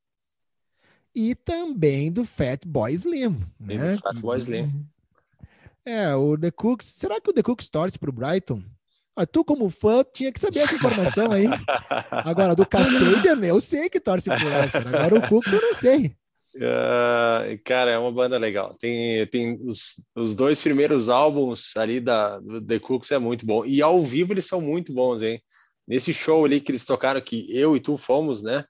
e 1.16 1.34
também 1.34 2.12
do 2.12 2.26
Fat 2.26 2.66
Boy 2.66 2.94
Slim. 2.94 3.38
Né? 3.60 3.98
Fat 3.98 4.20
Boy 4.20 4.38
Slim. 4.38 4.70
É, 5.86 6.14
o 6.16 6.38
The 6.38 6.52
Cooks. 6.52 6.86
Será 6.86 7.22
que 7.22 7.30
o 7.30 7.34
The 7.34 7.42
Cooks 7.42 7.70
torce 7.70 7.98
para 7.98 8.10
o 8.10 8.14
Brighton? 8.14 8.62
Ah, 9.16 9.26
tu, 9.26 9.46
como 9.46 9.70
fã, 9.70 10.04
tinha 10.04 10.30
que 10.30 10.40
saber 10.40 10.60
essa 10.60 10.76
informação 10.76 11.32
aí. 11.32 11.46
Agora, 12.12 12.54
do 12.54 12.66
Kasabian, 12.66 13.40
eu 13.46 13.62
sei 13.62 13.90
que 13.90 14.00
torce 14.00 14.30
pro 14.30 14.50
Leicester. 14.50 14.88
Agora, 14.88 15.16
o 15.16 15.30
Cooks, 15.30 15.54
eu 15.54 15.62
não 15.62 15.74
sei. 15.74 16.14
Uh, 16.56 17.58
cara, 17.64 17.92
é 17.92 17.98
uma 17.98 18.12
banda 18.12 18.38
legal. 18.38 18.76
Tem, 18.78 19.26
tem 19.28 19.58
os, 19.62 20.06
os 20.16 20.36
dois 20.36 20.62
primeiros 20.62 21.10
álbuns 21.10 21.76
ali 21.78 22.02
da 22.02 22.40
do 22.40 22.62
The 22.62 22.80
Cooks 22.80 23.12
é 23.12 23.20
muito 23.20 23.46
bom. 23.46 23.66
E 23.66 23.82
ao 23.82 24.02
vivo 24.02 24.34
eles 24.34 24.46
são 24.46 24.60
muito 24.60 24.94
bons, 24.94 25.22
hein? 25.22 25.42
Nesse 25.88 26.14
show 26.14 26.44
ali 26.44 26.60
que 26.60 26.72
eles 26.72 26.84
tocaram, 26.84 27.22
que 27.22 27.48
eu 27.56 27.76
e 27.76 27.80
tu 27.80 27.96
fomos, 27.96 28.42
né? 28.42 28.66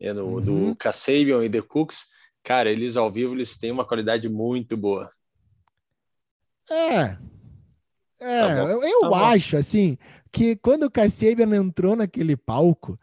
É 0.00 0.12
no, 0.12 0.26
uhum. 0.26 0.40
do 0.40 0.76
Kasabian 0.76 1.44
e 1.44 1.50
The 1.50 1.62
Cooks, 1.62 2.06
cara, 2.42 2.70
eles 2.70 2.96
ao 2.96 3.10
vivo 3.10 3.34
eles 3.34 3.56
têm 3.56 3.70
uma 3.70 3.86
qualidade 3.86 4.28
muito 4.28 4.76
boa. 4.76 5.10
É. 6.70 7.16
É, 8.18 8.40
tá 8.40 8.64
eu, 8.64 8.82
eu 8.82 9.00
tá 9.00 9.30
acho 9.30 9.56
assim 9.56 9.98
que 10.32 10.56
quando 10.56 10.84
o 10.84 10.90
Kasabian 10.90 11.54
entrou 11.54 11.96
naquele 11.96 12.36
palco, 12.36 12.98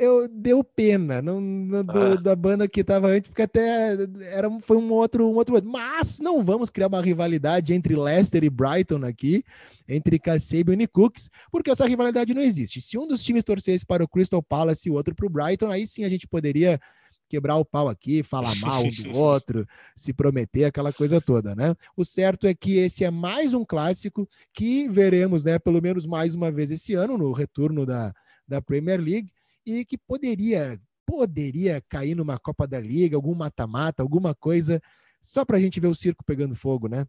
eu 0.00 0.26
deu 0.26 0.64
pena 0.64 1.20
não, 1.20 1.38
não 1.38 1.84
do, 1.84 1.98
ah. 1.98 2.16
da 2.16 2.34
banda 2.34 2.66
que 2.66 2.80
estava 2.80 3.08
antes, 3.08 3.28
porque 3.28 3.42
até 3.42 3.98
era, 4.32 4.50
foi 4.60 4.78
um 4.78 4.90
outro, 4.90 5.28
um 5.28 5.34
outro. 5.34 5.62
Mas 5.62 6.18
não 6.18 6.42
vamos 6.42 6.70
criar 6.70 6.86
uma 6.86 7.02
rivalidade 7.02 7.74
entre 7.74 7.94
Leicester 7.94 8.42
e 8.42 8.48
Brighton 8.48 9.04
aqui, 9.04 9.44
entre 9.86 10.18
Kasabian 10.18 10.82
e 10.82 10.86
Cooks, 10.86 11.30
porque 11.52 11.70
essa 11.70 11.86
rivalidade 11.86 12.32
não 12.32 12.40
existe. 12.40 12.80
Se 12.80 12.96
um 12.96 13.06
dos 13.06 13.22
times 13.22 13.44
torcesse 13.44 13.84
para 13.84 14.02
o 14.02 14.08
Crystal 14.08 14.42
Palace 14.42 14.88
e 14.88 14.90
o 14.90 14.94
outro 14.94 15.14
para 15.14 15.26
o 15.26 15.30
Brighton, 15.30 15.70
aí 15.70 15.86
sim 15.86 16.02
a 16.02 16.08
gente 16.08 16.26
poderia 16.26 16.80
quebrar 17.28 17.56
o 17.56 17.64
pau 17.64 17.86
aqui, 17.86 18.22
falar 18.22 18.54
mal 18.64 18.82
um 18.82 18.88
do 18.88 19.18
outro, 19.18 19.68
se 19.94 20.14
prometer, 20.14 20.64
aquela 20.64 20.94
coisa 20.94 21.20
toda, 21.20 21.54
né? 21.54 21.76
O 21.94 22.06
certo 22.06 22.46
é 22.46 22.54
que 22.54 22.78
esse 22.78 23.04
é 23.04 23.10
mais 23.10 23.52
um 23.52 23.66
clássico 23.66 24.26
que 24.50 24.88
veremos, 24.88 25.44
né, 25.44 25.58
pelo 25.58 25.82
menos 25.82 26.06
mais 26.06 26.34
uma 26.34 26.50
vez 26.50 26.70
esse 26.70 26.94
ano, 26.94 27.18
no 27.18 27.32
retorno 27.32 27.84
da, 27.84 28.14
da 28.48 28.62
Premier 28.62 28.98
League 28.98 29.30
e 29.78 29.84
que 29.84 29.98
poderia 29.98 30.80
poderia 31.06 31.82
cair 31.88 32.14
numa 32.14 32.38
Copa 32.38 32.68
da 32.68 32.78
Liga, 32.78 33.16
algum 33.16 33.34
mata-mata, 33.34 34.00
alguma 34.00 34.32
coisa, 34.32 34.80
só 35.20 35.44
para 35.44 35.56
a 35.56 35.60
gente 35.60 35.80
ver 35.80 35.88
o 35.88 35.94
circo 35.94 36.24
pegando 36.24 36.54
fogo, 36.54 36.86
né? 36.86 37.04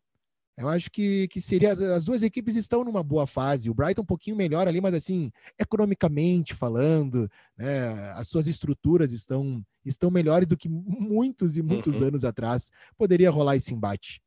Eu 0.57 0.67
acho 0.67 0.91
que, 0.91 1.27
que 1.29 1.39
seria. 1.39 1.71
As 1.71 2.05
duas 2.05 2.23
equipes 2.23 2.55
estão 2.55 2.83
numa 2.83 3.01
boa 3.01 3.25
fase. 3.25 3.69
O 3.69 3.73
Brighton 3.73 4.01
um 4.01 4.05
pouquinho 4.05 4.35
melhor 4.35 4.67
ali, 4.67 4.81
mas 4.81 4.93
assim, 4.93 5.31
economicamente 5.57 6.53
falando, 6.53 7.29
né, 7.57 8.11
as 8.11 8.27
suas 8.27 8.47
estruturas 8.47 9.11
estão, 9.11 9.63
estão 9.85 10.11
melhores 10.11 10.47
do 10.47 10.57
que 10.57 10.67
muitos 10.67 11.55
e 11.57 11.61
muitos 11.61 12.01
uhum. 12.01 12.07
anos 12.07 12.25
atrás. 12.25 12.69
Poderia 12.97 13.31
rolar 13.31 13.55
esse 13.55 13.73
embate. 13.73 14.21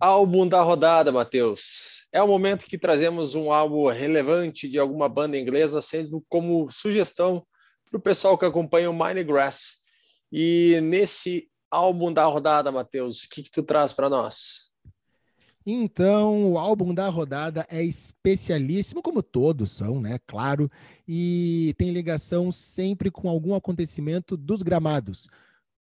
Álbum 0.00 0.48
da 0.48 0.62
rodada, 0.62 1.12
Matheus. 1.12 2.08
É 2.10 2.22
o 2.22 2.26
momento 2.26 2.64
que 2.64 2.78
trazemos 2.78 3.34
um 3.34 3.52
álbum 3.52 3.86
relevante 3.88 4.66
de 4.66 4.78
alguma 4.78 5.10
banda 5.10 5.38
inglesa, 5.38 5.82
sendo 5.82 6.24
como 6.26 6.70
sugestão 6.70 7.46
para 7.90 7.98
o 7.98 8.00
pessoal 8.00 8.38
que 8.38 8.46
acompanha 8.46 8.90
o 8.90 8.98
Mindgrass. 8.98 9.82
E 10.32 10.80
nesse 10.82 11.50
álbum 11.70 12.10
da 12.10 12.24
rodada, 12.24 12.72
Matheus, 12.72 13.24
o 13.24 13.28
que, 13.28 13.42
que 13.42 13.50
tu 13.50 13.62
traz 13.62 13.92
para 13.92 14.08
nós? 14.08 14.70
Então, 15.66 16.52
o 16.52 16.58
álbum 16.58 16.94
da 16.94 17.08
rodada 17.10 17.66
é 17.68 17.84
especialíssimo, 17.84 19.02
como 19.02 19.22
todos 19.22 19.70
são, 19.70 20.00
né? 20.00 20.18
Claro, 20.26 20.70
e 21.06 21.74
tem 21.76 21.90
ligação 21.90 22.50
sempre 22.50 23.10
com 23.10 23.28
algum 23.28 23.54
acontecimento 23.54 24.34
dos 24.34 24.62
gramados. 24.62 25.28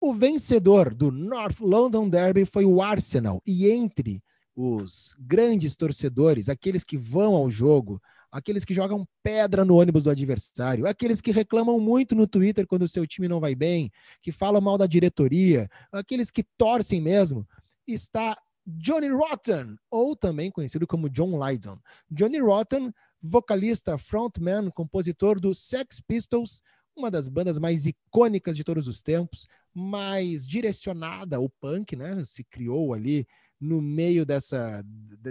O 0.02 0.14
vencedor 0.14 0.94
do 0.94 1.12
North 1.12 1.60
London 1.60 2.08
Derby 2.08 2.46
foi 2.46 2.64
o 2.64 2.82
Arsenal, 2.82 3.42
e 3.46 3.70
entre 3.70 4.24
os 4.56 5.14
grandes 5.20 5.76
torcedores, 5.76 6.48
aqueles 6.48 6.86
que 6.86 6.98
vão 6.98 7.36
ao 7.36 7.50
jogo, 7.50 8.02
aqueles 8.32 8.64
que 8.64 8.74
jogam 8.74 9.06
pedra 9.22 9.66
no 9.66 9.76
ônibus 9.76 10.04
do 10.06 10.10
adversário, 10.10 10.88
aqueles 10.88 11.20
que 11.20 11.32
reclamam 11.32 11.80
muito 11.82 12.16
no 12.16 12.28
Twitter 12.28 12.66
quando 12.66 12.84
o 12.84 12.88
seu 12.88 13.06
time 13.06 13.28
não 13.28 13.42
vai 13.42 13.56
bem, 13.56 13.92
que 14.22 14.32
falam 14.32 14.62
mal 14.62 14.78
da 14.78 14.86
diretoria, 14.86 15.70
aqueles 15.92 16.32
que 16.32 16.46
torcem 16.58 17.02
mesmo, 17.02 17.46
está 17.86 18.38
Johnny 18.66 19.10
Rotten, 19.10 19.76
ou 19.92 20.16
também 20.16 20.50
conhecido 20.50 20.88
como 20.88 21.10
John 21.10 21.38
Lydon. 21.44 21.78
Johnny 22.10 22.40
Rotten, 22.40 22.94
vocalista, 23.22 23.98
frontman, 23.98 24.70
compositor 24.72 25.42
do 25.42 25.54
Sex 25.54 26.00
Pistols, 26.00 26.62
uma 26.96 27.10
das 27.10 27.30
bandas 27.30 27.58
mais 27.58 27.86
icônicas 27.86 28.56
de 28.56 28.64
todos 28.64 28.88
os 28.88 29.02
tempos, 29.02 29.48
mais 29.74 30.48
direcionada 30.48 31.38
ao 31.38 31.50
punk, 31.50 31.96
né? 31.96 32.24
Se 32.26 32.44
criou 32.44 32.94
ali 32.94 33.26
no 33.60 33.82
meio 33.82 34.26
dessa, 34.26 34.84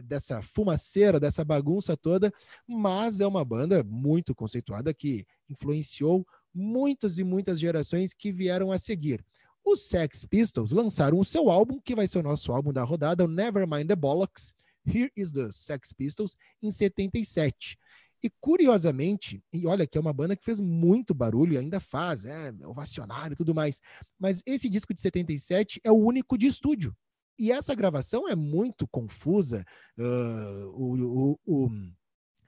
dessa 0.04 0.42
fumaceira, 0.42 1.18
dessa 1.18 1.44
bagunça 1.44 1.96
toda, 1.96 2.32
mas 2.66 3.20
é 3.20 3.26
uma 3.26 3.44
banda 3.44 3.82
muito 3.82 4.34
conceituada 4.34 4.92
que 4.92 5.24
influenciou 5.48 6.26
muitas 6.54 7.18
e 7.18 7.24
muitas 7.24 7.58
gerações 7.58 8.12
que 8.12 8.30
vieram 8.30 8.70
a 8.70 8.78
seguir. 8.78 9.24
Os 9.64 9.88
Sex 9.88 10.24
Pistols 10.26 10.72
lançaram 10.72 11.18
o 11.18 11.24
seu 11.24 11.50
álbum, 11.50 11.80
que 11.80 11.94
vai 11.94 12.06
ser 12.06 12.18
o 12.18 12.22
nosso 12.22 12.52
álbum 12.52 12.72
da 12.72 12.84
rodada, 12.84 13.24
o 13.24 13.28
Nevermind 13.28 13.86
the 13.86 13.96
Bollocks, 13.96 14.52
Here 14.86 15.12
is 15.14 15.32
the 15.32 15.50
Sex 15.52 15.92
Pistols, 15.92 16.36
em 16.62 16.70
77. 16.70 17.78
E 18.22 18.30
curiosamente, 18.40 19.42
e 19.52 19.66
olha 19.66 19.86
que 19.86 19.96
é 19.96 20.00
uma 20.00 20.12
banda 20.12 20.36
que 20.36 20.44
fez 20.44 20.58
muito 20.58 21.14
barulho, 21.14 21.54
e 21.54 21.58
ainda 21.58 21.78
faz, 21.78 22.24
é 22.24 22.52
ovacionário 22.64 23.34
e 23.34 23.36
tudo 23.36 23.54
mais, 23.54 23.80
mas 24.18 24.42
esse 24.44 24.68
disco 24.68 24.92
de 24.92 25.00
77 25.00 25.80
é 25.84 25.90
o 25.90 25.96
único 25.96 26.36
de 26.36 26.46
estúdio. 26.46 26.94
E 27.38 27.52
essa 27.52 27.74
gravação 27.74 28.28
é 28.28 28.34
muito 28.34 28.86
confusa. 28.88 29.64
Uh, 29.96 30.66
o, 30.74 31.38
o, 31.46 31.66
o 31.66 31.70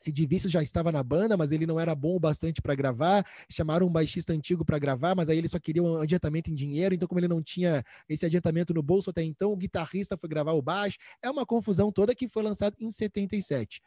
Sid 0.00 0.26
Vicious 0.26 0.50
já 0.50 0.62
estava 0.62 0.90
na 0.90 1.02
banda, 1.02 1.36
mas 1.36 1.52
ele 1.52 1.66
não 1.66 1.78
era 1.78 1.94
bom 1.94 2.16
o 2.16 2.20
bastante 2.20 2.62
para 2.62 2.74
gravar. 2.74 3.24
Chamaram 3.50 3.86
um 3.86 3.92
baixista 3.92 4.32
antigo 4.32 4.64
para 4.64 4.78
gravar, 4.78 5.14
mas 5.14 5.28
aí 5.28 5.36
ele 5.36 5.46
só 5.46 5.60
queria 5.60 5.82
um 5.82 5.98
adiantamento 5.98 6.50
em 6.50 6.54
dinheiro. 6.54 6.94
Então, 6.94 7.06
como 7.06 7.20
ele 7.20 7.28
não 7.28 7.42
tinha 7.42 7.84
esse 8.08 8.24
adiantamento 8.24 8.72
no 8.72 8.82
bolso 8.82 9.10
até 9.10 9.22
então, 9.22 9.52
o 9.52 9.56
guitarrista 9.56 10.16
foi 10.16 10.28
gravar 10.28 10.52
o 10.52 10.62
baixo. 10.62 10.96
É 11.22 11.30
uma 11.30 11.44
confusão 11.44 11.92
toda 11.92 12.14
que 12.14 12.28
foi 12.28 12.42
lançado 12.42 12.74
em 12.80 12.90
77. 12.90 13.80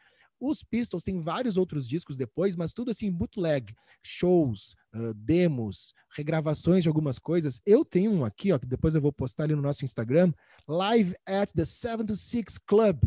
Os 0.46 0.62
Pistols 0.62 1.02
têm 1.02 1.20
vários 1.20 1.56
outros 1.56 1.88
discos 1.88 2.16
depois, 2.16 2.54
mas 2.54 2.72
tudo 2.72 2.90
assim, 2.90 3.10
bootleg, 3.10 3.74
shows, 4.02 4.74
uh, 4.94 5.14
demos, 5.14 5.94
regravações 6.14 6.82
de 6.82 6.88
algumas 6.88 7.18
coisas. 7.18 7.60
Eu 7.64 7.84
tenho 7.84 8.12
um 8.12 8.24
aqui, 8.24 8.52
ó, 8.52 8.58
que 8.58 8.66
depois 8.66 8.94
eu 8.94 9.00
vou 9.00 9.12
postar 9.12 9.44
ali 9.44 9.54
no 9.54 9.62
nosso 9.62 9.84
Instagram, 9.84 10.32
Live 10.68 11.14
at 11.26 11.50
the 11.52 11.64
76 11.64 12.58
Club. 12.58 12.98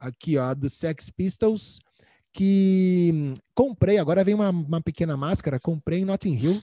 Aqui, 0.00 0.36
ó, 0.36 0.54
do 0.54 0.68
Sex 0.68 1.10
Pistols, 1.10 1.78
que 2.32 3.34
comprei, 3.54 3.98
agora 3.98 4.24
vem 4.24 4.34
uma, 4.34 4.50
uma 4.50 4.80
pequena 4.80 5.16
máscara, 5.16 5.60
comprei 5.60 6.00
em 6.00 6.04
Notting 6.04 6.34
Hill, 6.34 6.62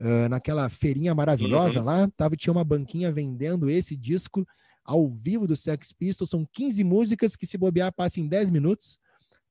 uh, 0.00 0.28
naquela 0.28 0.68
feirinha 0.68 1.14
maravilhosa 1.14 1.80
uhum. 1.80 1.86
lá, 1.86 2.08
tava, 2.16 2.36
tinha 2.36 2.52
uma 2.52 2.64
banquinha 2.64 3.10
vendendo 3.10 3.68
esse 3.68 3.96
disco 3.96 4.46
ao 4.84 5.08
vivo 5.08 5.46
do 5.46 5.56
Sex 5.56 5.92
Pistols, 5.92 6.30
são 6.30 6.46
15 6.52 6.84
músicas 6.84 7.36
que 7.36 7.46
se 7.46 7.58
bobear 7.58 7.92
passa 7.92 8.20
em 8.20 8.28
10 8.28 8.50
minutos 8.50 8.98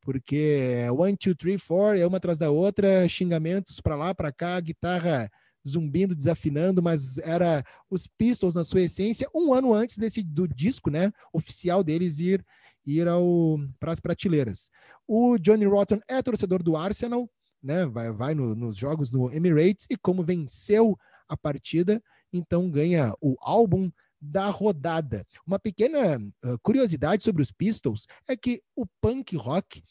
porque 0.07 0.85
é 0.85 0.89
one, 0.89 1.17
two, 1.17 1.35
three, 1.35 1.57
four, 1.57 1.97
é 1.97 2.07
uma 2.07 2.15
atrás 2.15 2.37
da 2.37 2.49
outra, 2.49 3.05
xingamentos 3.09 3.81
para 3.81 3.93
lá, 3.93 4.15
para 4.15 4.31
cá, 4.31 4.57
guitarra 4.57 5.29
zumbindo, 5.67 6.15
desafinando, 6.15 6.81
mas 6.81 7.17
era 7.17 7.61
os 7.89 8.07
Pistols 8.07 8.55
na 8.55 8.63
sua 8.63 8.79
essência, 8.79 9.27
um 9.35 9.53
ano 9.53 9.73
antes 9.73 9.97
desse 9.97 10.23
do 10.23 10.47
disco, 10.47 10.89
né, 10.89 11.11
oficial 11.33 11.83
deles 11.83 12.19
ir 12.19 12.41
ir 12.85 13.05
ao 13.05 13.59
para 13.81 13.91
as 13.91 13.99
prateleiras. 13.99 14.69
O 15.05 15.37
Johnny 15.37 15.65
Rotten 15.65 15.99
é 16.07 16.21
torcedor 16.21 16.63
do 16.63 16.77
Arsenal, 16.77 17.29
né, 17.61 17.85
vai 17.85 18.09
vai 18.09 18.33
no, 18.33 18.55
nos 18.55 18.77
jogos 18.77 19.11
no 19.11 19.29
Emirates 19.29 19.87
e 19.89 19.97
como 19.97 20.23
venceu 20.23 20.97
a 21.27 21.35
partida, 21.35 22.01
então 22.31 22.71
ganha 22.71 23.13
o 23.19 23.35
álbum 23.41 23.91
da 24.21 24.49
rodada. 24.49 25.25
Uma 25.45 25.59
pequena 25.59 26.17
uh, 26.17 26.57
curiosidade 26.63 27.25
sobre 27.25 27.41
os 27.41 27.51
Pistols 27.51 28.07
é 28.25 28.37
que 28.37 28.61
o 28.73 28.85
punk 29.01 29.35
rock 29.35 29.83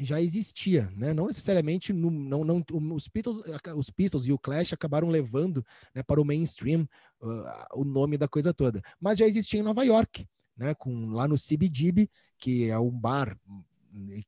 já 0.00 0.20
existia, 0.20 0.90
né? 0.96 1.12
Não 1.14 1.26
necessariamente 1.26 1.92
no, 1.92 2.10
não, 2.10 2.44
não, 2.44 2.64
os 2.94 3.08
Beatles, 3.08 3.40
os 3.76 3.90
Pistols 3.90 4.26
e 4.26 4.32
o 4.32 4.38
Clash 4.38 4.72
acabaram 4.72 5.08
levando 5.08 5.64
né, 5.94 6.02
para 6.02 6.20
o 6.20 6.24
mainstream 6.24 6.88
uh, 7.22 7.80
o 7.80 7.84
nome 7.84 8.18
da 8.18 8.26
coisa 8.26 8.52
toda, 8.52 8.82
mas 9.00 9.18
já 9.18 9.26
existia 9.26 9.60
em 9.60 9.62
Nova 9.62 9.84
York, 9.84 10.26
né? 10.56 10.74
Com 10.74 11.10
lá 11.10 11.28
no 11.28 11.36
CBGB, 11.36 12.08
que 12.38 12.68
é 12.68 12.78
um 12.78 12.90
bar 12.90 13.38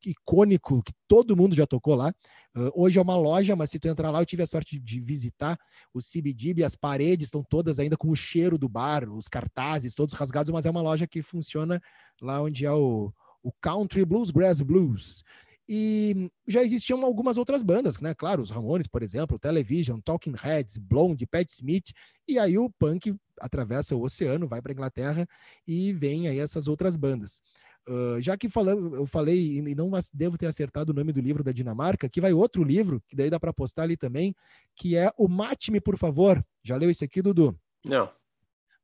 icônico 0.04 0.82
que 0.82 0.92
todo 1.08 1.36
mundo 1.36 1.54
já 1.54 1.66
tocou 1.66 1.94
lá. 1.94 2.14
Uh, 2.56 2.70
hoje 2.74 2.98
é 2.98 3.02
uma 3.02 3.16
loja, 3.16 3.56
mas 3.56 3.70
se 3.70 3.78
tu 3.78 3.88
entrar 3.88 4.10
lá, 4.10 4.20
eu 4.20 4.26
tive 4.26 4.42
a 4.42 4.46
sorte 4.46 4.78
de 4.78 5.00
visitar 5.00 5.58
o 5.92 5.98
CBGB, 6.00 6.62
as 6.62 6.76
paredes 6.76 7.26
estão 7.26 7.42
todas 7.42 7.80
ainda 7.80 7.96
com 7.96 8.08
o 8.08 8.16
cheiro 8.16 8.56
do 8.56 8.68
bar, 8.68 9.08
os 9.10 9.26
cartazes 9.26 9.94
todos 9.94 10.14
rasgados, 10.14 10.52
mas 10.52 10.66
é 10.66 10.70
uma 10.70 10.82
loja 10.82 11.06
que 11.06 11.22
funciona 11.22 11.80
lá 12.20 12.40
onde 12.40 12.64
é 12.64 12.72
o, 12.72 13.12
o 13.42 13.52
Country 13.60 14.04
Blues 14.04 14.30
Grass 14.30 14.62
Blues. 14.62 15.24
E 15.68 16.30
já 16.46 16.62
existiam 16.62 17.04
algumas 17.04 17.36
outras 17.36 17.62
bandas, 17.62 17.98
né? 18.00 18.14
Claro, 18.14 18.42
os 18.42 18.50
Ramones, 18.50 18.86
por 18.86 19.02
exemplo, 19.02 19.38
Television, 19.38 19.98
Talking 20.00 20.34
Heads, 20.40 20.78
Blonde, 20.78 21.26
Pat 21.26 21.48
Smith, 21.50 21.90
e 22.28 22.38
aí 22.38 22.56
o 22.56 22.70
punk 22.70 23.16
atravessa 23.40 23.96
o 23.96 24.02
oceano, 24.02 24.46
vai 24.46 24.62
para 24.62 24.72
Inglaterra 24.72 25.28
e 25.66 25.92
vem 25.92 26.28
aí 26.28 26.38
essas 26.38 26.68
outras 26.68 26.94
bandas. 26.94 27.40
Uh, 27.88 28.20
já 28.20 28.36
que 28.36 28.48
falando, 28.48 28.96
eu 28.96 29.06
falei 29.06 29.58
e 29.58 29.74
não 29.74 29.90
devo 30.12 30.36
ter 30.36 30.46
acertado 30.46 30.90
o 30.90 30.94
nome 30.94 31.12
do 31.12 31.20
livro 31.20 31.44
da 31.44 31.52
Dinamarca, 31.52 32.08
que 32.08 32.20
vai 32.20 32.32
outro 32.32 32.64
livro, 32.64 33.00
que 33.06 33.14
daí 33.14 33.30
dá 33.30 33.38
para 33.38 33.52
postar 33.52 33.84
ali 33.84 33.96
também, 33.96 34.34
que 34.74 34.96
é 34.96 35.10
o 35.16 35.28
Mate-me, 35.28 35.80
por 35.80 35.96
favor. 35.96 36.44
Já 36.64 36.76
leu 36.76 36.90
esse 36.90 37.04
aqui, 37.04 37.22
Dudu? 37.22 37.56
Não. 37.84 38.08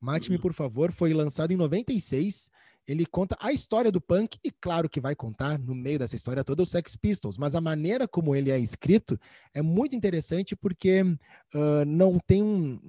Mate-me, 0.01 0.39
por 0.39 0.53
favor, 0.53 0.93
foi 0.93 1.13
lançado 1.13 1.53
em 1.53 1.57
96 1.57 2.49
ele 2.87 3.07
conta 3.07 3.37
a 3.41 3.53
história 3.53 3.93
do 3.93 4.01
punk 4.01 4.39
e 4.45 4.51
claro 4.51 4.89
que 4.89 5.01
vai 5.01 5.15
contar 5.15 5.59
no 5.59 5.75
meio 5.75 5.99
dessa 5.99 6.17
história 6.17 6.45
toda 6.45 6.63
os 6.63 6.71
Sex 6.71 6.97
Pistols, 6.97 7.39
mas 7.39 7.55
a 7.55 7.61
maneira 7.61 8.09
como 8.09 8.35
ele 8.35 8.51
é 8.51 8.59
escrito 8.59 9.19
é 9.55 9.63
muito 9.63 9.95
interessante 9.95 10.57
porque 10.57 11.03
uh, 11.03 11.85
não 11.87 12.19
tem 12.19 12.43
um, 12.43 12.81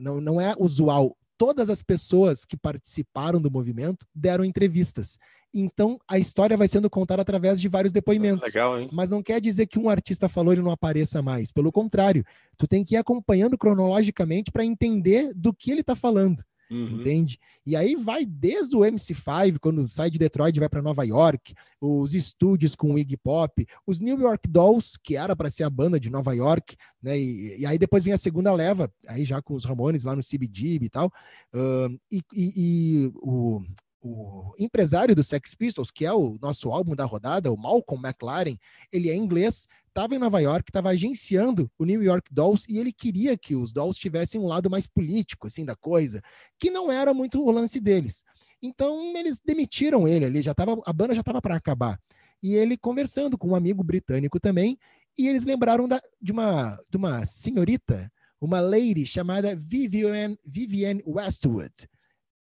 não, 0.00 0.20
não 0.20 0.40
é 0.40 0.54
usual. 0.58 1.16
Todas 1.38 1.70
as 1.70 1.82
pessoas 1.82 2.44
que 2.44 2.56
participaram 2.56 3.40
do 3.40 3.50
movimento 3.50 4.06
deram 4.14 4.44
entrevistas. 4.44 5.18
Então 5.54 5.98
a 6.06 6.18
história 6.18 6.56
vai 6.56 6.68
sendo 6.68 6.90
contada 6.90 7.22
através 7.22 7.60
de 7.60 7.66
vários 7.66 7.92
depoimentos. 7.92 8.42
Legal? 8.42 8.88
Mas 8.92 9.10
não 9.10 9.22
quer 9.22 9.40
dizer 9.40 9.66
que 9.66 9.78
um 9.78 9.88
artista 9.88 10.28
falou 10.28 10.52
e 10.52 10.56
não 10.56 10.70
apareça 10.70 11.22
mais. 11.22 11.50
Pelo 11.50 11.72
contrário, 11.72 12.24
tu 12.58 12.68
tem 12.68 12.84
que 12.84 12.94
ir 12.94 12.98
acompanhando 12.98 13.56
cronologicamente 13.56 14.52
para 14.52 14.64
entender 14.64 15.32
do 15.34 15.52
que 15.52 15.70
ele 15.70 15.80
está 15.80 15.96
falando. 15.96 16.44
Uhum. 16.70 17.00
Entende? 17.00 17.38
E 17.66 17.74
aí 17.74 17.96
vai 17.96 18.24
desde 18.24 18.76
o 18.76 18.80
MC5, 18.80 19.58
quando 19.60 19.88
sai 19.88 20.08
de 20.08 20.18
Detroit 20.18 20.58
vai 20.58 20.68
para 20.68 20.80
Nova 20.80 21.04
York, 21.04 21.52
os 21.80 22.14
estúdios 22.14 22.76
com 22.76 22.94
o 22.94 22.98
Iggy 22.98 23.16
Pop, 23.16 23.66
os 23.86 23.98
New 23.98 24.18
York 24.18 24.48
Dolls, 24.48 24.96
que 25.02 25.16
era 25.16 25.34
para 25.34 25.50
ser 25.50 25.64
a 25.64 25.70
banda 25.70 25.98
de 25.98 26.10
Nova 26.10 26.32
York, 26.32 26.76
né? 27.02 27.18
E, 27.18 27.60
e, 27.60 27.66
aí 27.66 27.76
depois 27.76 28.04
vem 28.04 28.12
a 28.12 28.18
segunda 28.18 28.52
leva, 28.52 28.90
aí 29.08 29.24
já 29.24 29.42
com 29.42 29.54
os 29.54 29.64
Ramones 29.64 30.04
lá 30.04 30.14
no 30.14 30.22
CBGB 30.22 30.86
e 30.86 30.90
tal. 30.90 31.12
Uh, 31.52 31.98
e, 32.10 32.22
e, 32.32 32.52
e 32.56 33.12
o, 33.16 33.62
o 34.02 34.54
empresário 34.58 35.14
do 35.14 35.22
Sex 35.22 35.54
Pistols, 35.54 35.90
que 35.90 36.06
é 36.06 36.12
o 36.12 36.36
nosso 36.40 36.70
álbum 36.70 36.94
da 36.94 37.04
rodada, 37.04 37.52
o 37.52 37.56
Malcolm 37.56 38.06
McLaren, 38.06 38.56
ele 38.90 39.10
é 39.10 39.14
inglês, 39.14 39.68
estava 39.88 40.14
em 40.14 40.18
Nova 40.18 40.40
York, 40.40 40.70
estava 40.70 40.88
agenciando 40.88 41.70
o 41.78 41.84
New 41.84 42.02
York 42.02 42.32
Dolls 42.32 42.66
e 42.68 42.78
ele 42.78 42.92
queria 42.92 43.36
que 43.36 43.54
os 43.54 43.72
Dolls 43.72 44.00
tivessem 44.00 44.40
um 44.40 44.46
lado 44.46 44.70
mais 44.70 44.86
político, 44.86 45.46
assim, 45.46 45.64
da 45.64 45.76
coisa, 45.76 46.22
que 46.58 46.70
não 46.70 46.90
era 46.90 47.12
muito 47.12 47.44
o 47.44 47.50
lance 47.50 47.78
deles. 47.80 48.24
Então 48.62 49.14
eles 49.16 49.40
demitiram 49.44 50.08
ele, 50.08 50.24
ele 50.24 50.42
já 50.42 50.54
tava, 50.54 50.80
a 50.84 50.92
banda 50.92 51.14
já 51.14 51.20
estava 51.20 51.42
para 51.42 51.56
acabar. 51.56 52.00
E 52.42 52.54
ele 52.54 52.76
conversando 52.76 53.36
com 53.36 53.48
um 53.48 53.54
amigo 53.54 53.84
britânico 53.84 54.40
também, 54.40 54.78
e 55.18 55.28
eles 55.28 55.44
lembraram 55.44 55.86
da, 55.86 56.00
de, 56.20 56.32
uma, 56.32 56.78
de 56.88 56.96
uma 56.96 57.26
senhorita, 57.26 58.10
uma 58.40 58.60
lady 58.60 59.04
chamada 59.04 59.54
Vivienne 59.54 61.02
Westwood 61.06 61.88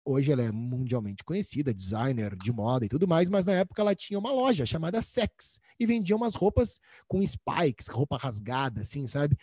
Hoje 0.05 0.31
ela 0.31 0.43
é 0.43 0.51
mundialmente 0.51 1.23
conhecida, 1.23 1.73
designer 1.73 2.35
de 2.35 2.51
moda 2.51 2.85
e 2.85 2.89
tudo 2.89 3.07
mais, 3.07 3.29
mas 3.29 3.45
na 3.45 3.53
época 3.53 3.81
ela 3.81 3.95
tinha 3.95 4.19
uma 4.19 4.31
loja 4.31 4.65
chamada 4.65 5.01
Sex 5.01 5.59
e 5.79 5.85
vendia 5.85 6.15
umas 6.15 6.35
roupas 6.35 6.79
com 7.07 7.25
spikes, 7.25 7.87
roupa 7.87 8.17
rasgada, 8.17 8.81
assim, 8.81 9.07
sabe? 9.07 9.37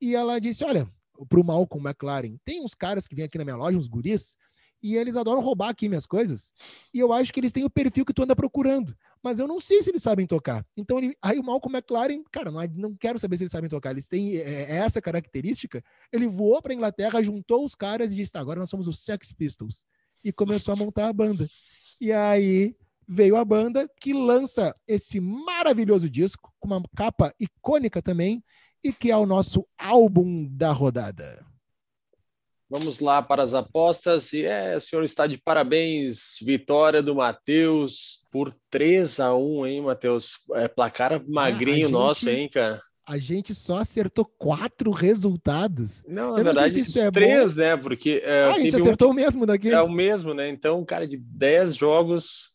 E 0.00 0.14
ela 0.14 0.38
disse: 0.38 0.64
Olha, 0.64 0.90
pro 1.28 1.44
Malcolm 1.44 1.86
McLaren, 1.86 2.36
tem 2.44 2.62
uns 2.62 2.72
caras 2.72 3.06
que 3.06 3.14
vêm 3.14 3.26
aqui 3.26 3.36
na 3.36 3.44
minha 3.44 3.56
loja, 3.56 3.76
uns 3.76 3.88
guris, 3.88 4.38
e 4.82 4.96
eles 4.96 5.16
adoram 5.16 5.42
roubar 5.42 5.68
aqui 5.68 5.88
minhas 5.88 6.06
coisas. 6.06 6.52
E 6.94 6.98
eu 6.98 7.12
acho 7.12 7.32
que 7.32 7.40
eles 7.40 7.52
têm 7.52 7.64
o 7.64 7.70
perfil 7.70 8.04
que 8.04 8.12
tu 8.14 8.22
anda 8.22 8.36
procurando. 8.36 8.96
Mas 9.22 9.38
eu 9.38 9.48
não 9.48 9.58
sei 9.58 9.82
se 9.82 9.90
eles 9.90 10.02
sabem 10.02 10.26
tocar. 10.26 10.64
Então, 10.76 10.98
ele, 10.98 11.16
aí 11.20 11.38
o 11.38 11.42
Malcolm 11.42 11.76
McLaren, 11.76 12.22
cara, 12.30 12.50
não, 12.50 12.60
não 12.74 12.94
quero 12.94 13.18
saber 13.18 13.36
se 13.36 13.42
eles 13.42 13.50
sabem 13.50 13.68
tocar. 13.68 13.90
Eles 13.90 14.06
têm 14.06 14.36
é, 14.36 14.62
é 14.70 14.76
essa 14.76 15.02
característica. 15.02 15.82
Ele 16.12 16.28
voou 16.28 16.62
para 16.62 16.74
Inglaterra, 16.74 17.22
juntou 17.22 17.64
os 17.64 17.74
caras 17.74 18.12
e 18.12 18.14
disse: 18.14 18.32
tá, 18.32 18.40
agora 18.40 18.60
nós 18.60 18.70
somos 18.70 18.86
os 18.86 19.00
Sex 19.00 19.32
Pistols 19.32 19.84
e 20.26 20.32
começou 20.32 20.74
a 20.74 20.76
montar 20.76 21.08
a 21.08 21.12
banda. 21.12 21.46
E 22.00 22.12
aí 22.12 22.74
veio 23.06 23.36
a 23.36 23.44
banda 23.44 23.88
que 24.00 24.12
lança 24.12 24.74
esse 24.88 25.20
maravilhoso 25.20 26.10
disco, 26.10 26.52
com 26.58 26.66
uma 26.66 26.82
capa 26.96 27.32
icônica 27.38 28.02
também, 28.02 28.42
e 28.82 28.92
que 28.92 29.12
é 29.12 29.16
o 29.16 29.24
nosso 29.24 29.64
álbum 29.78 30.48
da 30.50 30.72
rodada. 30.72 31.46
Vamos 32.68 32.98
lá 32.98 33.22
para 33.22 33.44
as 33.44 33.54
apostas. 33.54 34.32
E 34.32 34.44
é, 34.44 34.76
o 34.76 34.80
senhor 34.80 35.04
está 35.04 35.28
de 35.28 35.38
parabéns. 35.38 36.38
Vitória 36.42 37.00
do 37.00 37.14
Matheus 37.14 38.26
por 38.32 38.52
3 38.68 39.20
a 39.20 39.36
1 39.36 39.66
hein, 39.66 39.82
Matheus? 39.82 40.38
É, 40.54 40.66
placar 40.66 41.22
magrinho 41.28 41.88
nosso, 41.88 42.28
hein, 42.28 42.48
cara? 42.48 42.82
A 43.06 43.18
gente 43.18 43.54
só 43.54 43.78
acertou 43.78 44.24
quatro 44.24 44.90
resultados. 44.90 46.02
Não, 46.08 46.32
na 46.32 46.40
Eu 46.40 46.44
verdade, 46.44 46.74
não 46.74 46.80
isso 46.80 46.98
é 46.98 47.10
três, 47.10 47.54
bom. 47.54 47.60
né? 47.60 47.76
Porque 47.76 48.20
é, 48.24 48.44
ah, 48.44 48.54
a 48.54 48.58
gente 48.58 48.76
acertou 48.76 49.08
um... 49.08 49.10
o 49.12 49.14
mesmo 49.14 49.46
daqui. 49.46 49.70
É 49.70 49.80
o 49.80 49.88
mesmo, 49.88 50.34
né? 50.34 50.48
Então, 50.48 50.84
cara, 50.84 51.06
de 51.06 51.16
dez 51.16 51.76
jogos, 51.76 52.52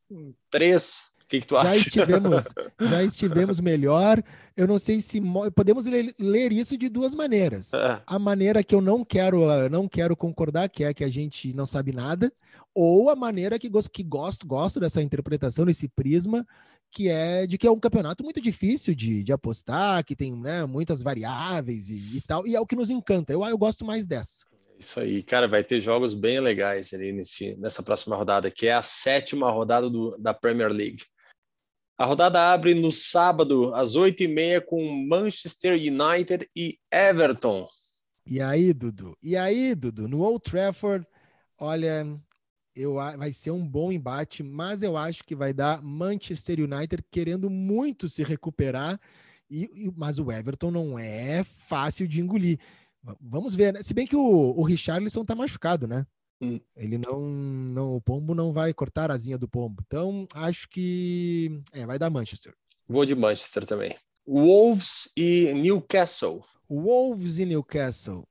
três, 0.49 1.11
que, 1.31 1.39
que 1.39 1.47
tu 1.47 1.55
já 1.55 1.61
acha? 1.61 1.77
Estivemos, 1.77 2.45
já 2.81 3.03
estivemos 3.03 3.59
melhor. 3.61 4.21
Eu 4.57 4.67
não 4.67 4.77
sei 4.77 4.99
se 4.99 5.21
podemos 5.55 5.85
ler, 5.85 6.13
ler 6.19 6.51
isso 6.51 6.77
de 6.77 6.89
duas 6.89 7.15
maneiras. 7.15 7.73
É. 7.73 8.01
A 8.05 8.19
maneira 8.19 8.61
que 8.63 8.75
eu 8.75 8.81
não 8.81 9.05
quero, 9.05 9.47
não 9.69 9.87
quero 9.87 10.15
concordar, 10.15 10.67
que 10.67 10.83
é 10.83 10.93
que 10.93 11.03
a 11.03 11.09
gente 11.09 11.53
não 11.53 11.65
sabe 11.65 11.93
nada, 11.93 12.31
ou 12.75 13.09
a 13.09 13.15
maneira 13.15 13.57
que 13.57 13.69
gosto, 13.69 13.89
que 13.89 14.03
gosto, 14.03 14.45
gosto 14.45 14.79
dessa 14.79 15.01
interpretação, 15.01 15.65
desse 15.65 15.87
prisma, 15.87 16.45
que 16.91 17.07
é 17.07 17.47
de 17.47 17.57
que 17.57 17.65
é 17.65 17.71
um 17.71 17.79
campeonato 17.79 18.23
muito 18.23 18.41
difícil 18.41 18.93
de, 18.93 19.23
de 19.23 19.31
apostar, 19.31 20.03
que 20.03 20.15
tem 20.15 20.35
né, 20.35 20.65
muitas 20.65 21.01
variáveis 21.01 21.89
e, 21.89 22.17
e, 22.17 22.21
tal, 22.21 22.45
e 22.45 22.55
é 22.55 22.59
o 22.59 22.65
que 22.65 22.75
nos 22.75 22.89
encanta. 22.89 23.31
Eu, 23.31 23.43
eu 23.45 23.57
gosto 23.57 23.85
mais 23.85 24.05
dessa. 24.05 24.45
Isso 24.77 24.99
aí, 24.99 25.23
cara, 25.23 25.47
vai 25.47 25.63
ter 25.63 25.79
jogos 25.79 26.13
bem 26.13 26.39
legais 26.39 26.93
ali 26.93 27.13
nesse, 27.13 27.55
nessa 27.55 27.81
próxima 27.81 28.15
rodada, 28.15 28.51
que 28.51 28.67
é 28.67 28.73
a 28.73 28.81
sétima 28.81 29.49
rodada 29.51 29.89
do, 29.89 30.17
da 30.17 30.33
Premier 30.33 30.69
League. 30.69 31.03
A 31.97 32.05
rodada 32.05 32.51
abre 32.51 32.73
no 32.73 32.91
sábado, 32.91 33.73
às 33.75 33.95
oito 33.95 34.23
e 34.23 34.27
meia, 34.27 34.59
com 34.59 34.83
Manchester 35.07 35.73
United 35.73 36.49
e 36.55 36.79
Everton. 36.91 37.67
E 38.25 38.41
aí, 38.41 38.73
Dudu? 38.73 39.15
E 39.21 39.37
aí, 39.37 39.75
Dudu? 39.75 40.07
No 40.07 40.21
Old 40.21 40.41
Trafford, 40.41 41.05
olha, 41.59 42.05
eu, 42.75 42.95
vai 42.95 43.31
ser 43.31 43.51
um 43.51 43.67
bom 43.67 43.91
embate, 43.91 44.43
mas 44.43 44.83
eu 44.83 44.97
acho 44.97 45.23
que 45.23 45.35
vai 45.35 45.53
dar 45.53 45.81
Manchester 45.81 46.59
United 46.59 47.03
querendo 47.11 47.49
muito 47.49 48.07
se 48.07 48.23
recuperar, 48.23 48.99
e, 49.49 49.69
e 49.75 49.91
mas 49.95 50.19
o 50.19 50.31
Everton 50.31 50.71
não 50.71 50.97
é 50.97 51.43
fácil 51.43 52.07
de 52.07 52.21
engolir. 52.21 52.59
Vamos 53.19 53.55
ver, 53.55 53.73
né? 53.73 53.81
Se 53.81 53.93
bem 53.93 54.07
que 54.07 54.15
o, 54.15 54.21
o 54.21 54.63
Richarlison 54.63 55.25
tá 55.25 55.35
machucado, 55.35 55.87
né? 55.87 56.05
Hum. 56.41 56.59
Ele 56.75 56.97
não, 56.97 57.19
não, 57.21 57.95
o 57.95 58.01
pombo 58.01 58.33
não 58.33 58.51
vai 58.51 58.73
cortar 58.73 59.11
a 59.11 59.13
asinha 59.13 59.37
do 59.37 59.47
pombo. 59.47 59.83
Então, 59.85 60.27
acho 60.33 60.67
que 60.69 61.61
é, 61.71 61.85
vai 61.85 61.99
dar 61.99 62.09
Manchester. 62.09 62.53
Vou 62.87 63.05
de 63.05 63.15
Manchester 63.15 63.65
também. 63.65 63.95
Wolves 64.25 65.11
e 65.15 65.53
Newcastle. 65.53 66.43
Wolves 66.69 67.39
e 67.39 67.45
Newcastle. 67.45 68.27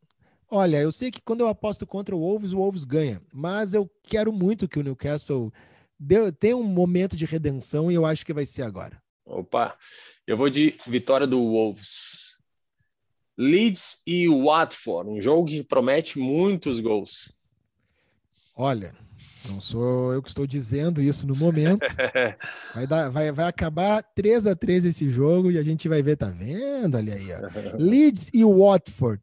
Olha, 0.50 0.78
eu 0.78 0.90
sei 0.90 1.12
que 1.12 1.22
quando 1.22 1.42
eu 1.42 1.48
aposto 1.48 1.86
contra 1.86 2.14
o 2.14 2.18
Wolves, 2.18 2.52
o 2.52 2.56
Wolves 2.56 2.82
ganha, 2.82 3.22
mas 3.32 3.72
eu 3.72 3.88
quero 4.02 4.32
muito 4.32 4.68
que 4.68 4.80
o 4.80 4.82
Newcastle 4.82 5.52
dê, 5.96 6.32
tenha 6.32 6.56
um 6.56 6.64
momento 6.64 7.14
de 7.16 7.24
redenção 7.24 7.90
e 7.90 7.94
eu 7.94 8.04
acho 8.04 8.26
que 8.26 8.32
vai 8.32 8.44
ser 8.44 8.62
agora. 8.62 9.00
Opa, 9.24 9.76
eu 10.26 10.36
vou 10.36 10.50
de 10.50 10.76
vitória 10.86 11.24
do 11.24 11.40
Wolves. 11.40 12.36
Leeds 13.38 14.02
e 14.04 14.28
Watford, 14.28 15.08
um 15.08 15.20
jogo 15.20 15.46
que 15.46 15.62
promete 15.62 16.18
muitos 16.18 16.80
gols. 16.80 17.32
Olha, 18.56 18.92
não 19.48 19.60
sou 19.60 20.12
eu 20.12 20.20
que 20.20 20.28
estou 20.28 20.48
dizendo 20.48 21.00
isso 21.00 21.28
no 21.28 21.36
momento. 21.36 21.80
Vai, 22.74 22.86
dar, 22.86 23.08
vai, 23.08 23.32
vai 23.32 23.46
acabar 23.46 24.02
3 24.02 24.46
a 24.48 24.56
3 24.56 24.84
esse 24.84 25.08
jogo 25.08 25.50
e 25.50 25.58
a 25.58 25.62
gente 25.62 25.88
vai 25.88 26.02
ver, 26.02 26.16
tá 26.16 26.28
vendo? 26.28 26.96
Olha 26.96 27.14
aí, 27.14 27.28
ó. 27.32 27.38
Leeds 27.78 28.30
e 28.34 28.44
Watford. 28.44 29.22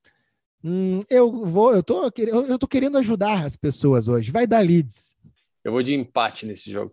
Hum, 0.70 1.00
eu 1.10 1.32
vou, 1.32 1.74
eu 1.74 1.82
tô, 1.82 2.12
eu 2.18 2.60
tô 2.60 2.68
querendo 2.68 2.98
ajudar 2.98 3.46
as 3.46 3.56
pessoas 3.56 4.10
hoje. 4.10 4.32
Vai 4.32 4.46
dar 4.46 4.60
Leeds. 4.60 5.16
Eu 5.64 5.72
vou 5.72 5.82
de 5.82 5.94
empate 5.94 6.46
nesse 6.46 6.70
jogo. 6.70 6.92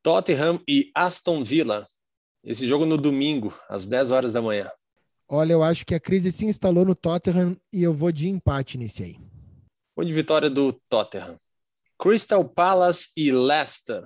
Tottenham 0.00 0.60
e 0.68 0.92
Aston 0.94 1.42
Villa. 1.42 1.84
Esse 2.44 2.64
jogo 2.68 2.86
no 2.86 2.96
domingo, 2.96 3.52
às 3.68 3.84
10 3.84 4.12
horas 4.12 4.32
da 4.32 4.40
manhã. 4.40 4.70
Olha, 5.28 5.52
eu 5.54 5.64
acho 5.64 5.84
que 5.84 5.92
a 5.92 5.98
crise 5.98 6.30
se 6.30 6.46
instalou 6.46 6.84
no 6.84 6.94
Tottenham 6.94 7.56
e 7.72 7.82
eu 7.82 7.92
vou 7.92 8.12
de 8.12 8.28
empate 8.28 8.78
nesse 8.78 9.02
aí. 9.02 9.16
Vou 9.96 10.04
de 10.04 10.12
vitória 10.12 10.48
do 10.48 10.72
Tottenham. 10.88 11.36
Crystal 11.98 12.44
Palace 12.44 13.08
e 13.16 13.32
Leicester. 13.32 14.04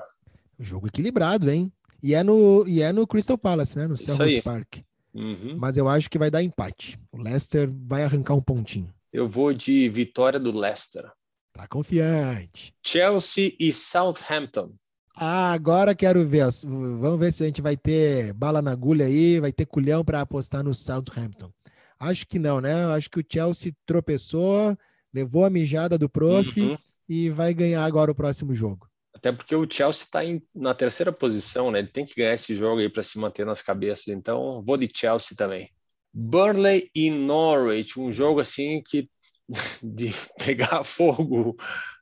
Jogo 0.58 0.86
equilibrado, 0.86 1.50
hein? 1.50 1.70
E 2.02 2.14
é 2.14 2.22
no, 2.22 2.66
e 2.66 2.80
é 2.80 2.90
no 2.90 3.06
Crystal 3.06 3.36
Palace, 3.36 3.76
né? 3.76 3.86
No 3.86 3.98
Selhurst 3.98 4.42
Park. 4.42 4.78
Uhum. 5.12 5.58
Mas 5.58 5.76
eu 5.76 5.86
acho 5.86 6.08
que 6.08 6.18
vai 6.18 6.30
dar 6.30 6.42
empate. 6.42 6.98
O 7.12 7.18
Leicester 7.18 7.70
vai 7.70 8.02
arrancar 8.02 8.32
um 8.32 8.40
pontinho. 8.40 8.90
Eu 9.12 9.28
vou 9.28 9.52
de 9.52 9.88
vitória 9.88 10.38
do 10.38 10.56
Leicester. 10.56 11.11
Tá 11.52 11.66
confiante. 11.66 12.72
Chelsea 12.84 13.54
e 13.58 13.72
Southampton. 13.72 14.72
Ah, 15.16 15.52
agora 15.52 15.94
quero 15.94 16.26
ver. 16.26 16.46
Vamos 16.64 17.18
ver 17.18 17.32
se 17.32 17.42
a 17.42 17.46
gente 17.46 17.61
vai 17.61 17.76
ter 17.76 18.32
bala 18.32 18.62
na 18.62 18.70
agulha 18.70 19.06
aí, 19.06 19.40
vai 19.40 19.52
ter 19.52 19.66
culhão 19.66 20.04
para 20.04 20.20
apostar 20.20 20.62
no 20.62 20.72
Southampton. 20.72 21.52
Acho 21.98 22.26
que 22.26 22.38
não, 22.38 22.61
né? 22.61 22.86
Acho 22.94 23.11
que 23.11 23.20
o 23.20 23.24
Chelsea 23.28 23.72
tropeçou, 23.84 24.78
levou 25.12 25.44
a 25.44 25.50
mijada 25.50 25.98
do 25.98 26.08
prof 26.08 26.58
uhum. 26.58 26.74
e 27.08 27.28
vai 27.28 27.52
ganhar 27.52 27.84
agora 27.84 28.11
o 28.11 28.14
próximo 28.14 28.54
jogo. 28.54 28.88
Até 29.12 29.32
porque 29.32 29.54
o 29.54 29.70
Chelsea 29.70 30.04
está 30.04 30.20
na 30.54 30.72
terceira 30.72 31.12
posição, 31.12 31.70
né? 31.70 31.80
Ele 31.80 31.88
tem 31.88 32.06
que 32.06 32.14
ganhar 32.14 32.32
esse 32.32 32.54
jogo 32.54 32.80
aí 32.80 32.88
para 32.88 33.02
se 33.02 33.18
manter 33.18 33.44
nas 33.44 33.61
cabeças. 33.61 34.08
Então, 34.08 34.62
vou 34.64 34.78
de 34.78 34.88
Chelsea 34.94 35.36
também. 35.36 35.68
Burnley 36.12 36.90
e 36.94 37.11
Norwich, 37.11 37.98
um 37.98 38.12
jogo 38.12 38.40
assim 38.40 38.82
que 38.84 39.08
de 39.82 40.12
pegar 40.38 40.82
fogo 40.84 41.56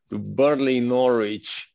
do 0.09 0.19
Burnley 0.19 0.79
e 0.79 0.81
Norwich. 0.81 1.69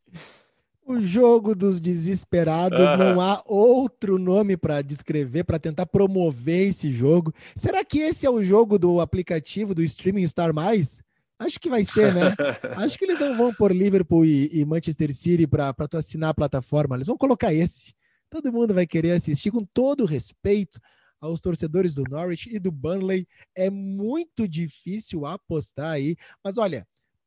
O 0.86 1.00
jogo 1.00 1.56
dos 1.56 1.80
desesperados, 1.80 2.78
não 3.00 3.22
há 3.22 3.42
outro 3.46 4.18
nome 4.18 4.58
para 4.58 4.82
descrever, 4.82 5.46
para 5.46 5.58
tentar 5.58 5.86
promover 5.86 6.68
esse 6.70 6.92
jogo. 6.92 7.34
Será 7.56 7.86
que 7.86 8.00
esse 8.00 8.26
é 8.26 8.30
o 8.30 8.44
jogo 8.44 8.78
do 8.78 9.00
aplicativo 9.00 9.74
do 9.74 9.82
Streaming 9.82 10.28
Star 10.28 10.54
Mais? 10.54 11.02
Acho 11.40 11.58
que 11.58 11.70
vai 11.70 11.86
ser, 11.86 12.14
né? 12.14 12.22
Acho 12.84 12.98
que 12.98 13.06
eles 13.06 13.20
não 13.20 13.38
vão 13.38 13.54
por 13.54 13.74
Liverpool 13.74 14.26
e, 14.26 14.50
e 14.52 14.66
Manchester 14.66 15.14
City 15.14 15.48
para 15.48 15.74
tu 15.90 15.96
assinar 15.96 16.32
a 16.32 16.34
plataforma. 16.34 16.98
Eles 16.98 17.08
vão 17.08 17.18
colocar 17.18 17.54
esse. 17.54 17.94
Todo 18.30 18.52
mundo 18.52 18.74
vai 18.74 18.86
querer 18.86 19.12
assistir 19.12 19.52
com 19.52 19.64
todo 19.74 20.04
respeito 20.04 20.82
aos 21.24 21.40
torcedores 21.40 21.96
do 21.96 22.04
Norwich 22.04 22.54
e 22.54 22.60
do 22.60 22.72
Burnley. 22.72 23.28
É 23.56 23.70
muito 23.70 24.48
difícil 24.48 25.26
apostar 25.26 25.92
aí, 25.92 26.16
mas 26.44 26.58
olha, 26.58 26.86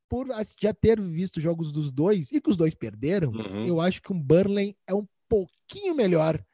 por 0.08 0.28
já 0.60 0.72
ter 0.74 1.00
visto 1.00 1.40
jogos 1.40 1.72
dos 1.72 1.90
dois 1.90 2.30
e 2.30 2.40
que 2.40 2.50
os 2.50 2.56
dois 2.56 2.74
perderam, 2.74 3.30
uhum. 3.30 3.66
eu 3.66 3.80
acho 3.80 4.02
que 4.02 4.12
um 4.12 4.20
Burnley 4.20 4.76
é 4.86 4.94
um 4.94 5.06
pouquinho 5.28 5.94
melhor 5.94 6.44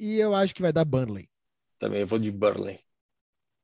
e 0.00 0.18
eu 0.18 0.34
acho 0.34 0.54
que 0.54 0.62
vai 0.62 0.72
dar 0.72 0.84
Burnley. 0.84 1.28
Também 1.78 2.04
vou 2.04 2.18
de 2.18 2.32
Burnley. 2.32 2.80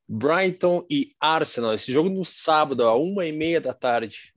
Brighton 0.06 0.86
e 0.90 1.12
Arsenal, 1.20 1.74
esse 1.74 1.92
jogo 1.92 2.08
no 2.08 2.24
sábado, 2.24 2.84
a 2.84 2.94
uma 2.94 3.26
e 3.26 3.32
meia 3.32 3.60
da 3.60 3.74
tarde. 3.74 4.32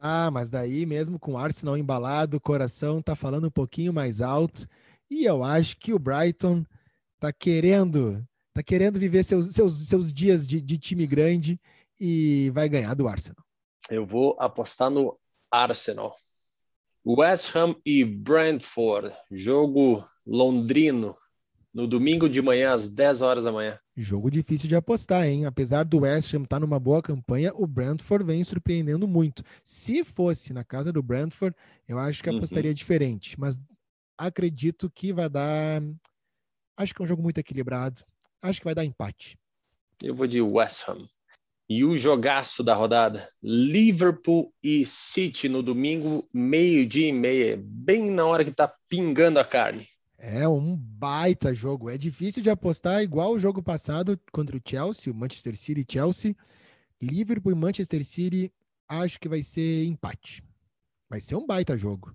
Ah, 0.00 0.30
mas 0.30 0.50
daí 0.50 0.84
mesmo 0.84 1.18
com 1.18 1.32
o 1.32 1.38
Arsenal 1.38 1.76
embalado, 1.76 2.36
o 2.36 2.40
coração 2.40 3.00
tá 3.00 3.14
falando 3.14 3.46
um 3.46 3.50
pouquinho 3.50 3.92
mais 3.92 4.20
alto 4.20 4.68
e 5.10 5.24
eu 5.24 5.42
acho 5.42 5.76
que 5.76 5.94
o 5.94 5.98
Brighton 5.98 6.64
tá 7.24 7.32
querendo, 7.32 8.22
tá 8.52 8.62
querendo 8.62 8.98
viver 8.98 9.24
seus, 9.24 9.52
seus, 9.52 9.88
seus 9.88 10.12
dias 10.12 10.46
de, 10.46 10.60
de 10.60 10.76
time 10.76 11.06
grande 11.06 11.58
e 11.98 12.50
vai 12.50 12.68
ganhar 12.68 12.92
do 12.92 13.08
Arsenal. 13.08 13.42
Eu 13.88 14.04
vou 14.04 14.36
apostar 14.38 14.90
no 14.90 15.18
Arsenal. 15.50 16.12
West 17.06 17.54
Ham 17.56 17.76
e 17.84 18.04
Brentford, 18.04 19.10
jogo 19.30 20.04
londrino, 20.26 21.14
no 21.72 21.86
domingo 21.86 22.28
de 22.28 22.42
manhã, 22.42 22.72
às 22.72 22.88
10 22.88 23.22
horas 23.22 23.44
da 23.44 23.52
manhã. 23.52 23.78
Jogo 23.96 24.30
difícil 24.30 24.68
de 24.68 24.76
apostar, 24.76 25.26
hein? 25.26 25.46
Apesar 25.46 25.84
do 25.84 26.00
West 26.00 26.34
Ham 26.34 26.42
estar 26.42 26.56
tá 26.56 26.60
numa 26.60 26.78
boa 26.78 27.02
campanha, 27.02 27.52
o 27.54 27.66
Brentford 27.66 28.24
vem 28.24 28.44
surpreendendo 28.44 29.08
muito. 29.08 29.42
Se 29.64 30.04
fosse 30.04 30.52
na 30.52 30.62
casa 30.64 30.92
do 30.92 31.02
Brentford, 31.02 31.56
eu 31.88 31.98
acho 31.98 32.22
que 32.22 32.28
apostaria 32.28 32.70
uhum. 32.70 32.74
diferente, 32.74 33.38
mas 33.40 33.58
acredito 34.18 34.90
que 34.90 35.12
vai 35.12 35.28
dar 35.28 35.82
Acho 36.76 36.94
que 36.94 37.02
é 37.02 37.04
um 37.04 37.08
jogo 37.08 37.22
muito 37.22 37.38
equilibrado. 37.38 38.04
Acho 38.42 38.60
que 38.60 38.64
vai 38.64 38.74
dar 38.74 38.84
empate. 38.84 39.38
Eu 40.02 40.14
vou 40.14 40.26
de 40.26 40.40
West 40.40 40.88
Ham. 40.88 41.06
E 41.68 41.84
o 41.84 41.96
jogaço 41.96 42.62
da 42.62 42.74
rodada: 42.74 43.26
Liverpool 43.42 44.52
e 44.62 44.84
City 44.84 45.48
no 45.48 45.62
domingo, 45.62 46.28
meio-dia 46.32 47.08
e 47.08 47.12
meia, 47.12 47.58
bem 47.58 48.10
na 48.10 48.26
hora 48.26 48.44
que 48.44 48.50
tá 48.50 48.72
pingando 48.88 49.38
a 49.38 49.44
carne. 49.44 49.88
É 50.18 50.46
um 50.48 50.76
baita 50.76 51.54
jogo. 51.54 51.88
É 51.88 51.96
difícil 51.96 52.42
de 52.42 52.50
apostar, 52.50 53.02
igual 53.02 53.32
o 53.32 53.40
jogo 53.40 53.62
passado 53.62 54.18
contra 54.32 54.56
o 54.56 54.60
Chelsea, 54.66 55.12
o 55.12 55.16
Manchester 55.16 55.56
City 55.56 55.86
e 55.88 55.92
Chelsea. 55.92 56.36
Liverpool 57.00 57.52
e 57.52 57.54
Manchester 57.54 58.04
City, 58.04 58.52
acho 58.88 59.20
que 59.20 59.28
vai 59.28 59.42
ser 59.42 59.84
empate. 59.84 60.42
Vai 61.08 61.20
ser 61.20 61.36
um 61.36 61.46
baita 61.46 61.76
jogo. 61.76 62.14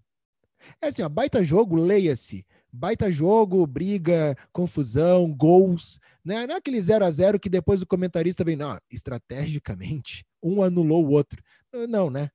É 0.82 0.88
assim, 0.88 1.02
ó, 1.02 1.10
baita 1.10 1.44
jogo, 1.44 1.76
leia-se 1.76 2.46
baita 2.72 3.12
jogo, 3.12 3.66
briga, 3.66 4.36
confusão, 4.52 5.32
gols, 5.34 6.00
né? 6.24 6.46
Não 6.46 6.56
é 6.56 6.58
aquele 6.58 6.82
0 6.82 7.06
a 7.06 7.12
0 7.12 7.40
que 7.40 7.50
depois 7.50 7.82
o 7.82 7.88
comentarista 7.88 8.44
vem, 8.44 8.56
não, 8.56 8.80
estrategicamente, 8.90 10.26
um 10.42 10.62
anulou 10.62 11.06
o 11.06 11.12
outro. 11.12 11.42
Não, 11.88 12.10
né? 12.10 12.30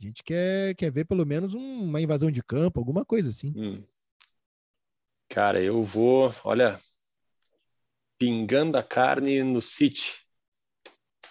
A 0.00 0.06
gente 0.06 0.22
quer, 0.22 0.74
quer 0.74 0.90
ver 0.90 1.04
pelo 1.04 1.24
menos 1.24 1.54
uma 1.54 2.00
invasão 2.00 2.30
de 2.30 2.42
campo, 2.42 2.80
alguma 2.80 3.04
coisa 3.04 3.28
assim. 3.28 3.52
Hum. 3.56 3.82
Cara, 5.28 5.62
eu 5.62 5.82
vou, 5.82 6.32
olha, 6.44 6.78
pingando 8.18 8.76
a 8.76 8.82
carne 8.82 9.42
no 9.42 9.62
City. 9.62 10.18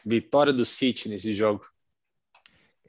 Vitória 0.06 0.52
do 0.52 0.66
City 0.66 1.08
nesse 1.08 1.34
jogo. 1.34 1.66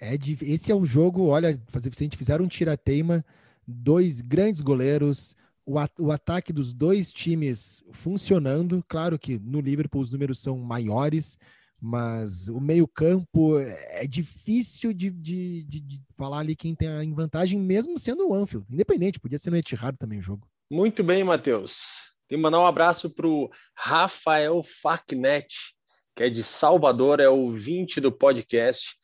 É, 0.00 0.14
esse 0.42 0.72
é 0.72 0.74
um 0.74 0.84
jogo, 0.84 1.28
olha, 1.28 1.54
se 1.54 1.88
a 1.88 2.04
gente 2.04 2.16
fizer 2.16 2.40
um 2.40 2.48
tira-teima, 2.48 3.24
dois 3.66 4.20
grandes 4.20 4.60
goleiros, 4.60 5.36
o, 5.66 5.78
at 5.78 5.92
o 5.98 6.10
ataque 6.10 6.52
dos 6.52 6.72
dois 6.72 7.12
times 7.12 7.82
funcionando. 7.92 8.84
Claro 8.88 9.18
que 9.18 9.38
no 9.38 9.60
Liverpool 9.60 10.02
os 10.02 10.10
números 10.10 10.40
são 10.40 10.58
maiores, 10.58 11.38
mas 11.80 12.48
o 12.48 12.60
meio-campo 12.60 13.58
é 13.58 14.06
difícil 14.06 14.92
de, 14.92 15.10
de, 15.10 15.64
de, 15.64 15.80
de, 15.80 16.02
falar 16.16 16.38
ali 16.38 16.56
quem 16.56 16.74
tem 16.74 16.88
em 17.02 17.14
vantagem, 17.14 17.58
mesmo 17.60 17.98
sendo 17.98 18.28
o 18.28 18.34
Anfield. 18.34 18.66
Independente, 18.70 19.20
podia 19.20 19.38
ser 19.38 19.50
no 19.50 19.56
Etihad 19.56 19.96
também 19.98 20.18
o 20.18 20.22
jogo. 20.22 20.48
Muito 20.70 21.04
bem, 21.04 21.22
Matheus. 21.24 22.14
Tem 22.28 22.38
que 22.38 22.42
mandar 22.42 22.60
um 22.60 22.66
abraço 22.66 23.10
para 23.10 23.28
o 23.28 23.50
Rafael 23.76 24.62
Facnet, 24.62 25.46
que 26.16 26.22
é 26.22 26.30
de 26.30 26.42
Salvador, 26.42 27.20
é 27.20 27.28
ouvinte 27.28 28.00
do 28.00 28.10
podcast 28.10 28.96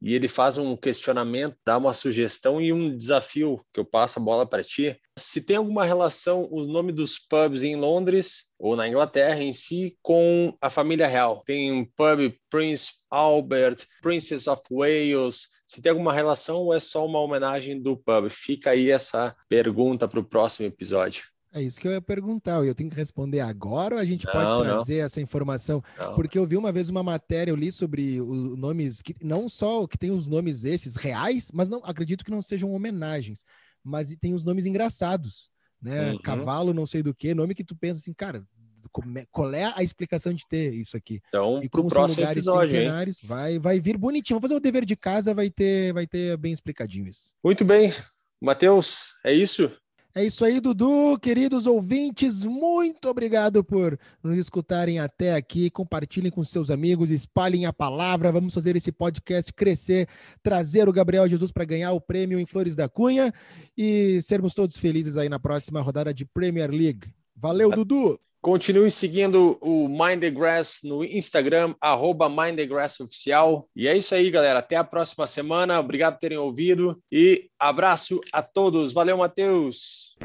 e 0.00 0.14
ele 0.14 0.28
faz 0.28 0.58
um 0.58 0.76
questionamento, 0.76 1.56
dá 1.64 1.76
uma 1.76 1.92
sugestão 1.92 2.60
e 2.60 2.72
um 2.72 2.96
desafio 2.96 3.60
que 3.72 3.80
eu 3.80 3.84
passo 3.84 4.18
a 4.18 4.22
bola 4.22 4.46
para 4.46 4.62
ti. 4.62 4.98
Se 5.18 5.40
tem 5.40 5.56
alguma 5.56 5.84
relação 5.84 6.48
o 6.50 6.64
nome 6.64 6.92
dos 6.92 7.18
pubs 7.18 7.62
em 7.62 7.76
Londres 7.76 8.52
ou 8.58 8.76
na 8.76 8.86
Inglaterra 8.86 9.42
em 9.42 9.52
si 9.52 9.96
com 10.02 10.56
a 10.60 10.70
família 10.70 11.06
real? 11.06 11.42
Tem 11.44 11.72
um 11.72 11.84
pub 11.84 12.32
Prince 12.50 12.92
Albert, 13.10 13.86
Princess 14.02 14.46
of 14.46 14.62
Wales. 14.70 15.48
Se 15.66 15.82
tem 15.82 15.90
alguma 15.90 16.12
relação 16.12 16.58
ou 16.58 16.74
é 16.74 16.80
só 16.80 17.04
uma 17.04 17.20
homenagem 17.20 17.80
do 17.80 17.96
pub? 17.96 18.30
Fica 18.30 18.70
aí 18.70 18.90
essa 18.90 19.34
pergunta 19.48 20.06
para 20.06 20.20
o 20.20 20.24
próximo 20.24 20.66
episódio. 20.66 21.24
É 21.52 21.62
isso 21.62 21.80
que 21.80 21.88
eu 21.88 21.92
ia 21.92 22.00
perguntar. 22.00 22.64
Eu 22.64 22.74
tenho 22.74 22.90
que 22.90 22.96
responder 22.96 23.40
agora 23.40 23.94
ou 23.94 24.00
a 24.00 24.04
gente 24.04 24.26
não, 24.26 24.32
pode 24.32 24.62
trazer 24.62 24.98
não. 24.98 25.04
essa 25.04 25.20
informação? 25.20 25.82
Não. 25.96 26.14
Porque 26.14 26.38
eu 26.38 26.46
vi 26.46 26.56
uma 26.56 26.70
vez 26.70 26.90
uma 26.90 27.02
matéria, 27.02 27.50
eu 27.50 27.56
li 27.56 27.72
sobre 27.72 28.20
os 28.20 28.56
nomes, 28.56 29.00
que 29.00 29.14
não 29.22 29.48
só 29.48 29.86
que 29.86 29.96
tem 29.96 30.10
os 30.10 30.26
nomes 30.26 30.64
esses 30.64 30.96
reais, 30.96 31.50
mas 31.52 31.68
não 31.68 31.80
acredito 31.84 32.24
que 32.24 32.30
não 32.30 32.42
sejam 32.42 32.72
homenagens, 32.72 33.44
mas 33.82 34.14
tem 34.20 34.34
os 34.34 34.44
nomes 34.44 34.66
engraçados, 34.66 35.50
né? 35.80 36.12
Uhum. 36.12 36.18
Cavalo, 36.18 36.74
não 36.74 36.86
sei 36.86 37.02
do 37.02 37.14
que, 37.14 37.34
nome 37.34 37.54
que 37.54 37.64
tu 37.64 37.74
pensa 37.74 37.98
assim, 37.98 38.12
cara, 38.12 38.44
qual 39.30 39.52
é 39.52 39.72
a 39.74 39.82
explicação 39.82 40.32
de 40.32 40.46
ter 40.46 40.72
isso 40.74 40.96
aqui? 40.96 41.20
Então, 41.28 41.62
e 41.62 41.68
como 41.68 41.88
próximo 41.88 42.20
lugares 42.20 42.42
episódio, 42.42 42.74
centenários, 42.74 43.18
vai, 43.22 43.58
vai 43.58 43.80
vir 43.80 43.96
bonitinho. 43.96 44.36
Vamos 44.38 44.50
fazer 44.50 44.58
o 44.58 44.62
dever 44.62 44.84
de 44.84 44.96
casa, 44.96 45.34
vai 45.34 45.50
ter, 45.50 45.92
vai 45.92 46.06
ter 46.06 46.36
bem 46.36 46.52
explicadinho 46.52 47.06
isso. 47.06 47.32
Muito 47.42 47.64
bem. 47.64 47.92
Matheus, 48.40 49.12
é 49.24 49.32
isso? 49.32 49.70
É 50.14 50.24
isso 50.24 50.44
aí, 50.44 50.58
Dudu. 50.58 51.18
Queridos 51.20 51.66
ouvintes, 51.66 52.42
muito 52.42 53.08
obrigado 53.08 53.62
por 53.62 53.98
nos 54.22 54.36
escutarem 54.36 54.98
até 54.98 55.34
aqui. 55.34 55.70
Compartilhem 55.70 56.30
com 56.30 56.42
seus 56.42 56.70
amigos, 56.70 57.10
espalhem 57.10 57.66
a 57.66 57.72
palavra. 57.72 58.32
Vamos 58.32 58.54
fazer 58.54 58.74
esse 58.74 58.90
podcast 58.90 59.52
crescer, 59.52 60.08
trazer 60.42 60.88
o 60.88 60.92
Gabriel 60.92 61.28
Jesus 61.28 61.52
para 61.52 61.64
ganhar 61.64 61.92
o 61.92 62.00
prêmio 62.00 62.40
em 62.40 62.46
Flores 62.46 62.74
da 62.74 62.88
Cunha 62.88 63.32
e 63.76 64.20
sermos 64.22 64.54
todos 64.54 64.78
felizes 64.78 65.16
aí 65.16 65.28
na 65.28 65.38
próxima 65.38 65.80
rodada 65.80 66.12
de 66.12 66.24
Premier 66.24 66.70
League. 66.70 67.12
Valeu, 67.36 67.70
Dudu! 67.70 68.18
Continue 68.40 68.90
seguindo 68.90 69.58
o 69.60 69.88
Mind 69.88 70.20
the 70.20 70.30
Grass 70.30 70.80
no 70.84 71.04
Instagram, 71.04 71.74
arroba 71.80 72.28
Mind 72.28 72.56
the 72.56 72.66
Grass 72.66 73.00
Oficial. 73.00 73.68
E 73.74 73.88
é 73.88 73.96
isso 73.96 74.14
aí, 74.14 74.30
galera. 74.30 74.60
Até 74.60 74.76
a 74.76 74.84
próxima 74.84 75.26
semana. 75.26 75.80
Obrigado 75.80 76.14
por 76.14 76.20
terem 76.20 76.38
ouvido 76.38 77.02
e 77.10 77.48
abraço 77.58 78.20
a 78.32 78.40
todos. 78.40 78.92
Valeu, 78.92 79.18
Matheus! 79.18 80.16